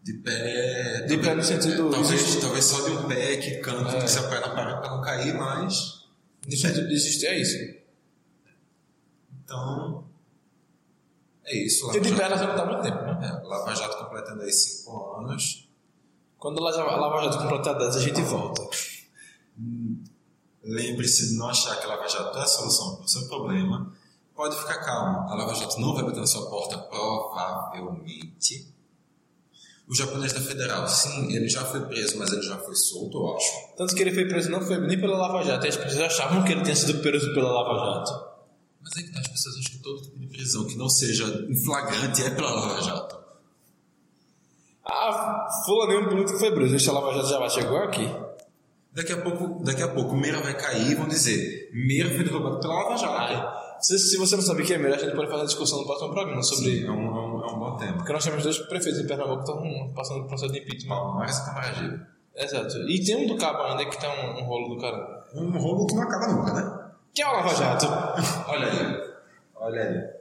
De 0.02 0.12
pé... 0.14 1.00
De 1.02 1.18
pé 1.18 1.34
no 1.34 1.42
sentido- 1.42 1.88
É, 1.88 1.90
talvez, 1.90 2.36
talvez 2.40 2.64
só 2.64 2.88
de 2.88 2.96
um 2.96 3.08
pé 3.08 3.36
que 3.38 3.56
canta, 3.56 3.96
É. 3.96 4.00
que 4.02 4.08
se 4.08 4.18
apoia 4.20 4.40
na 4.40 4.50
pra 4.50 4.88
não 4.90 5.00
cair, 5.02 5.34
mas... 5.34 6.06
Deixa 6.46 6.70
de 6.72 6.86
desistir, 6.88 7.26
é 7.26 7.38
isso. 7.40 7.56
Então... 9.44 10.04
É 11.44 11.56
isso, 11.56 11.84
Porque 11.86 12.00
de 12.00 12.14
pé 12.14 12.28
já 12.28 12.46
não 12.46 12.56
dá 12.56 12.64
muito 12.64 12.82
tempo, 12.82 13.02
né? 13.04 13.40
é, 13.42 13.46
Lava 13.46 13.74
Jato 13.74 13.96
completando 13.98 14.42
aí 14.42 14.52
cinco 14.52 15.16
anos. 15.18 15.65
Quando 16.38 16.58
a 16.66 16.70
Lava 16.70 17.22
Jato 17.24 17.38
completar 17.38 17.76
10, 17.76 17.96
a 17.96 18.00
gente 18.00 18.20
volta. 18.22 18.62
Lembre-se 20.62 21.30
de 21.30 21.36
não 21.36 21.48
achar 21.48 21.76
que 21.76 21.84
a 21.84 21.88
Lava 21.88 22.08
Jato 22.08 22.36
é 22.38 22.42
a 22.42 22.46
solução 22.46 22.96
para 22.96 23.04
o 23.04 23.08
seu 23.08 23.26
problema. 23.28 23.92
Pode 24.34 24.56
ficar 24.56 24.84
calmo, 24.84 25.30
a 25.30 25.34
Lava 25.34 25.54
Jato 25.54 25.80
não 25.80 25.94
vai 25.94 26.04
bater 26.04 26.20
na 26.20 26.26
sua 26.26 26.50
porta, 26.50 26.76
provavelmente. 26.76 28.74
O 29.88 29.94
japonês 29.94 30.32
da 30.32 30.40
Federal, 30.40 30.86
sim, 30.88 31.32
ele 31.32 31.48
já 31.48 31.64
foi 31.64 31.80
preso, 31.86 32.18
mas 32.18 32.32
ele 32.32 32.42
já 32.42 32.58
foi 32.58 32.74
solto, 32.74 33.18
eu 33.18 33.36
acho. 33.36 33.76
Tanto 33.76 33.94
que 33.94 34.02
ele 34.02 34.12
foi 34.12 34.26
preso 34.26 34.50
não 34.50 34.60
foi 34.60 34.78
nem 34.78 35.00
pela 35.00 35.16
Lava 35.16 35.42
Jato, 35.42 35.66
as 35.66 35.76
pessoas 35.76 36.02
achavam 36.02 36.42
que 36.44 36.52
ele 36.52 36.62
tinha 36.62 36.76
sido 36.76 37.00
preso 37.00 37.32
pela 37.32 37.50
Lava 37.50 37.78
Jato. 37.78 38.36
Mas 38.82 38.96
aí 38.96 39.04
que 39.04 39.12
tá, 39.12 39.20
as 39.20 39.28
pessoas 39.28 39.56
acham 39.56 39.72
que 39.72 39.78
todo 39.78 40.02
tipo 40.02 40.18
de 40.18 40.26
prisão 40.26 40.66
que 40.66 40.76
não 40.76 40.88
seja 40.88 41.24
flagrante 41.64 42.22
é 42.22 42.30
pela 42.30 42.50
Lava 42.50 42.82
Jato. 42.82 43.25
Ah, 44.86 45.48
fulaninho 45.64 46.08
político 46.08 46.38
foi 46.38 46.52
preso, 46.52 46.76
esse 46.76 46.90
Lava 46.90 47.12
Jato 47.12 47.28
já 47.28 47.48
chegou 47.48 47.78
aqui. 47.78 48.08
Daqui 48.92 49.12
a 49.12 49.20
pouco, 49.20 49.62
daqui 49.62 49.82
a 49.82 49.88
pouco, 49.88 50.16
Meira 50.16 50.40
vai 50.40 50.56
cair 50.56 50.92
e 50.92 50.94
vão 50.94 51.06
dizer 51.06 51.70
Meira 51.74 52.08
foi 52.14 52.24
derrubado 52.24 52.60
pela 52.60 52.74
Lava 52.74 52.96
Jato. 52.96 53.14
Ai, 53.14 53.56
se, 53.80 53.98
se 53.98 54.16
você 54.16 54.36
não 54.36 54.42
sabe 54.42 54.62
quem 54.62 54.76
é 54.76 54.78
melhor, 54.78 54.96
a 54.96 54.98
gente 54.98 55.14
pode 55.14 55.26
fazer 55.26 55.40
uma 55.42 55.46
discussão 55.46 55.80
no 55.80 55.86
próximo 55.86 56.12
programa 56.12 56.42
sobre. 56.42 56.86
É 56.86 56.90
um, 56.90 56.94
é, 56.94 57.20
um, 57.20 57.44
é 57.44 57.52
um 57.52 57.58
bom 57.58 57.76
tema. 57.76 57.94
Porque 57.98 58.12
nós 58.12 58.24
temos 58.24 58.42
dois 58.42 58.58
prefeitos 58.58 59.00
em 59.00 59.06
Pernambuco 59.06 59.44
que 59.44 59.50
estão 59.50 59.92
passando 59.94 60.20
por 60.20 60.28
processo 60.28 60.52
de 60.52 60.60
impeachment. 60.60 60.88
Palmares 60.96 61.36
e 61.38 61.44
Camaragibe. 61.44 62.00
Exato. 62.36 62.76
E 62.88 63.04
tem 63.04 63.16
um 63.16 63.26
do 63.26 63.36
cabo 63.36 63.62
ainda 63.64 63.84
que 63.86 64.00
tá 64.00 64.08
um, 64.08 64.40
um 64.40 64.44
rolo 64.44 64.74
do 64.74 64.80
caramba. 64.80 65.24
Um 65.34 65.58
rolo 65.58 65.86
que 65.86 65.94
não 65.94 66.02
acaba 66.02 66.28
nunca, 66.28 66.52
né? 66.52 66.90
Que 67.14 67.22
é 67.22 67.28
o 67.28 67.32
Lava 67.32 67.54
Jato. 67.54 67.86
Olha 68.48 68.66
aí. 68.66 69.16
Olha 69.56 69.82
aí. 69.82 70.16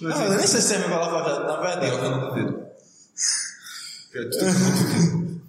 Não, 0.00 0.24
eu 0.24 0.30
nem 0.30 0.46
sei 0.46 0.60
se 0.60 0.68
serve 0.68 0.84
pra 0.84 0.98
Lava 0.98 1.28
Jato, 1.28 1.46
na 1.46 1.54
Eu 1.54 1.60
verdade. 1.60 2.08
não 2.08 2.28
duvido. 2.28 2.63
Duvido. 4.22 5.40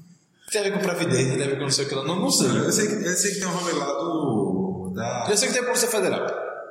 Tem 0.51 0.61
a 0.61 0.63
ver 0.63 0.73
com 0.73 0.79
Previdência, 0.79 1.33
tem 1.37 1.43
a 1.43 1.49
ver 1.49 1.55
com 1.57 1.63
não 1.63 1.69
sei 1.69 1.85
o 1.85 1.89
que 1.89 1.95
lá. 1.95 2.03
Não, 2.03 2.15
não 2.19 2.29
sei. 2.31 2.47
Eu 2.47 2.71
sei, 2.71 2.87
que, 2.87 2.93
eu 3.05 3.13
sei 3.13 3.33
que 3.33 3.39
tem 3.39 3.47
um 3.47 3.51
rolê 3.51 3.73
lá 3.73 3.85
do. 3.93 4.91
Da, 4.95 5.27
Eu 5.29 5.35
sei 5.37 5.47
que 5.49 5.53
tem 5.53 5.63
a 5.63 5.65
Polícia 5.65 5.87
Federal. 5.89 6.25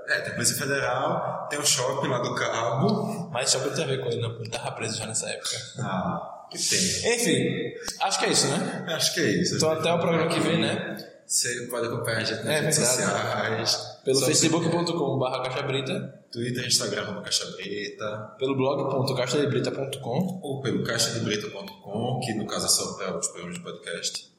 é, 0.08 0.20
tem 0.20 0.32
a 0.32 0.34
Polícia 0.34 0.56
Federal, 0.56 1.46
tem 1.50 1.58
o 1.58 1.66
shopping 1.66 2.08
lá 2.08 2.18
do 2.20 2.34
Cabo. 2.34 3.28
Mas 3.32 3.54
que 3.54 3.70
tem 3.70 3.84
a 3.84 3.86
ver 3.86 4.00
com 4.00 4.06
ele, 4.08 4.22
não. 4.22 4.30
Ele 4.40 4.48
tava 4.48 4.72
preso 4.72 4.96
já 4.96 5.06
nessa 5.06 5.28
época. 5.28 5.56
Ah, 5.80 6.46
que 6.50 6.58
tem. 6.58 7.14
Enfim, 7.14 7.74
acho 8.00 8.18
que 8.18 8.24
é 8.24 8.28
isso, 8.30 8.46
né? 8.48 8.84
Acho 8.88 9.14
que 9.14 9.20
é 9.20 9.30
isso. 9.42 9.56
Então 9.56 9.70
até 9.70 9.92
o 9.92 9.98
programa 9.98 10.28
que 10.28 10.40
vem, 10.40 10.60
né? 10.60 10.96
Você 11.26 11.66
pode 11.70 11.86
acompanhar 11.86 12.18
a 12.18 12.24
gente 12.24 12.44
nas 12.44 12.54
É 12.54 12.60
redes 12.60 12.76
sociais. 12.76 13.98
Pelo 14.04 14.20
facebook.com.br 14.20 15.42
Caixa 15.42 15.62
Brita. 15.62 16.23
Twitter, 16.34 16.66
Instagram, 16.66 17.06
como 17.06 17.22
Caixa 17.22 17.46
Brita. 17.52 18.34
Pelo 18.40 18.56
blog.caixadebrita.com. 18.56 20.40
Ou 20.42 20.60
pelo 20.60 20.82
caixadebrita.com, 20.82 22.20
que 22.24 22.34
no 22.34 22.44
caso 22.44 22.66
é 22.66 22.68
só 22.68 22.94
para 22.94 23.16
os 23.16 23.28
programas 23.28 23.54
de 23.54 23.62
podcast. 23.62 24.34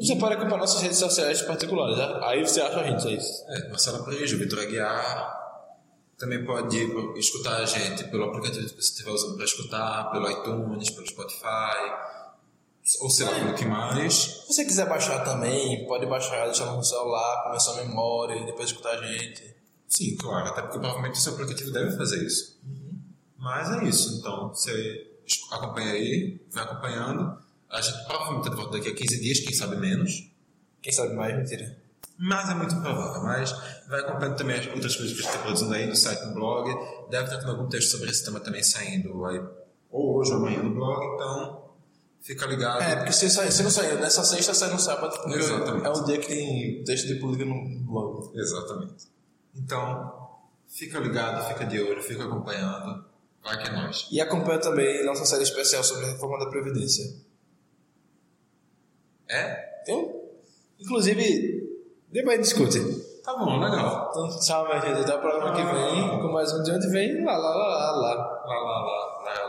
Você 0.00 0.16
pode 0.16 0.34
acompanhar 0.34 0.56
nossas 0.56 0.80
redes 0.80 0.96
sociais 0.96 1.42
particulares, 1.42 1.98
né? 1.98 2.18
Aí 2.22 2.40
você 2.40 2.62
acha 2.62 2.80
a 2.80 2.82
gente, 2.82 3.06
é 3.08 3.18
isso. 3.18 3.44
É, 3.46 3.68
Marcelo 3.68 4.04
Prejo, 4.04 4.38
Vitor 4.38 4.60
Aguiar. 4.60 5.36
Também 6.16 6.42
pode 6.46 6.78
escutar 7.18 7.58
a 7.58 7.66
gente 7.66 8.04
pelo 8.04 8.24
aplicativo 8.24 8.64
que 8.64 8.82
você 8.82 8.90
estiver 8.90 9.10
usando 9.10 9.36
para 9.36 9.44
escutar, 9.44 10.10
pelo 10.10 10.30
iTunes, 10.30 10.90
pelo 10.90 11.06
Spotify, 11.06 11.92
ou 13.00 13.10
sei 13.10 13.26
lá, 13.26 13.34
pelo 13.34 13.54
que 13.54 13.66
mais. 13.66 14.14
Se 14.14 14.46
você 14.46 14.64
quiser 14.64 14.88
baixar 14.88 15.22
também, 15.24 15.86
pode 15.86 16.06
baixar, 16.06 16.46
deixar 16.46 16.72
no 16.72 16.82
celular, 16.82 17.44
começar 17.44 17.72
a 17.72 17.84
memória 17.84 18.34
e 18.34 18.46
depois 18.46 18.70
escutar 18.70 18.98
a 18.98 19.06
gente. 19.06 19.58
Sim, 19.88 20.16
claro, 20.16 20.48
até 20.48 20.60
porque 20.62 20.78
provavelmente 20.78 21.14
o 21.14 21.20
seu 21.20 21.32
aplicativo 21.32 21.72
deve 21.72 21.96
fazer 21.96 22.24
isso. 22.24 22.60
Uhum. 22.64 22.98
Mas 23.38 23.70
é 23.70 23.84
isso, 23.84 24.18
então 24.18 24.48
você 24.50 25.06
acompanha 25.50 25.92
aí, 25.92 26.40
vai 26.50 26.64
acompanhando. 26.64 27.38
A 27.70 27.80
gente 27.80 28.04
provavelmente 28.04 28.40
está 28.40 28.50
de 28.50 28.56
volta 28.56 28.78
daqui 28.78 28.90
a 28.90 28.94
15 28.94 29.20
dias, 29.20 29.40
quem 29.40 29.54
sabe 29.54 29.76
menos. 29.76 30.30
Quem 30.82 30.92
sabe 30.92 31.14
mais, 31.14 31.36
mentira. 31.36 31.76
Mas 32.18 32.50
é 32.50 32.54
muito 32.54 32.74
provável. 32.80 33.22
Mas 33.22 33.54
vai 33.88 34.00
acompanhando 34.00 34.36
também 34.36 34.58
as 34.58 34.66
outras 34.66 34.96
coisas 34.96 35.16
que 35.16 35.20
a 35.20 35.22
gente 35.22 35.30
está 35.30 35.42
produzindo 35.42 35.74
aí 35.74 35.86
no 35.86 35.96
site, 35.96 36.24
no 36.26 36.34
blog. 36.34 36.68
Deve 37.10 37.24
estar 37.24 37.38
tendo 37.38 37.50
algum 37.52 37.68
texto 37.68 37.90
sobre 37.90 38.10
esse 38.10 38.24
tema 38.24 38.40
também 38.40 38.62
saindo 38.62 39.24
aí, 39.26 39.40
ou 39.90 40.16
hoje 40.16 40.32
ou 40.32 40.38
amanhã 40.38 40.62
no 40.62 40.74
blog, 40.74 41.04
então 41.14 41.68
fica 42.20 42.46
ligado. 42.46 42.82
É, 42.82 42.96
porque 42.96 43.12
se, 43.12 43.30
sai, 43.30 43.50
se 43.50 43.62
não 43.62 43.70
saiu 43.70 43.98
nessa 44.00 44.24
sexta, 44.24 44.52
sai 44.52 44.70
no 44.70 44.78
sábado. 44.78 45.16
porque 45.22 45.38
Exatamente. 45.38 45.86
É 45.86 45.90
um 45.90 46.04
dia 46.04 46.18
que 46.18 46.26
tem 46.26 46.84
texto 46.84 47.06
de 47.06 47.14
política 47.16 47.48
no 47.48 47.80
blog. 47.84 48.38
Exatamente. 48.38 49.06
Então, 49.54 50.38
fica 50.66 50.98
ligado, 50.98 51.46
fica 51.48 51.64
de 51.64 51.80
olho, 51.80 52.02
fica 52.02 52.24
acompanhando. 52.24 53.04
Vai 53.42 53.62
que 53.62 53.68
é 53.68 53.72
nóis. 53.72 54.08
E 54.10 54.20
acompanha 54.20 54.60
também 54.60 55.04
nossa 55.04 55.24
série 55.24 55.42
especial 55.42 55.82
sobre 55.82 56.06
a 56.06 56.08
reforma 56.10 56.38
da 56.38 56.50
Previdência. 56.50 57.04
É? 59.28 59.82
Então, 59.82 60.22
inclusive, 60.78 61.68
depois 62.10 62.40
discute. 62.40 62.80
Tá 63.22 63.36
bom, 63.36 63.60
legal. 63.60 64.08
Então, 64.10 64.40
tchau, 64.40 64.64
minha 64.66 64.80
gente. 64.80 65.02
Até 65.02 65.14
o 65.14 65.20
programa 65.20 65.54
que 65.54 65.62
vem. 65.62 66.20
Com 66.20 66.32
mais 66.32 66.50
um 66.52 66.62
de 66.62 66.70
onde 66.70 66.88
vem. 66.88 67.24
Lá, 67.24 67.36
lá, 67.36 67.54
lá, 67.54 67.66
lá, 67.66 67.90
lá. 67.92 68.14
Lá, 68.46 68.54
lá, 68.54 68.80
lá, 68.80 69.18
lá, 69.24 69.47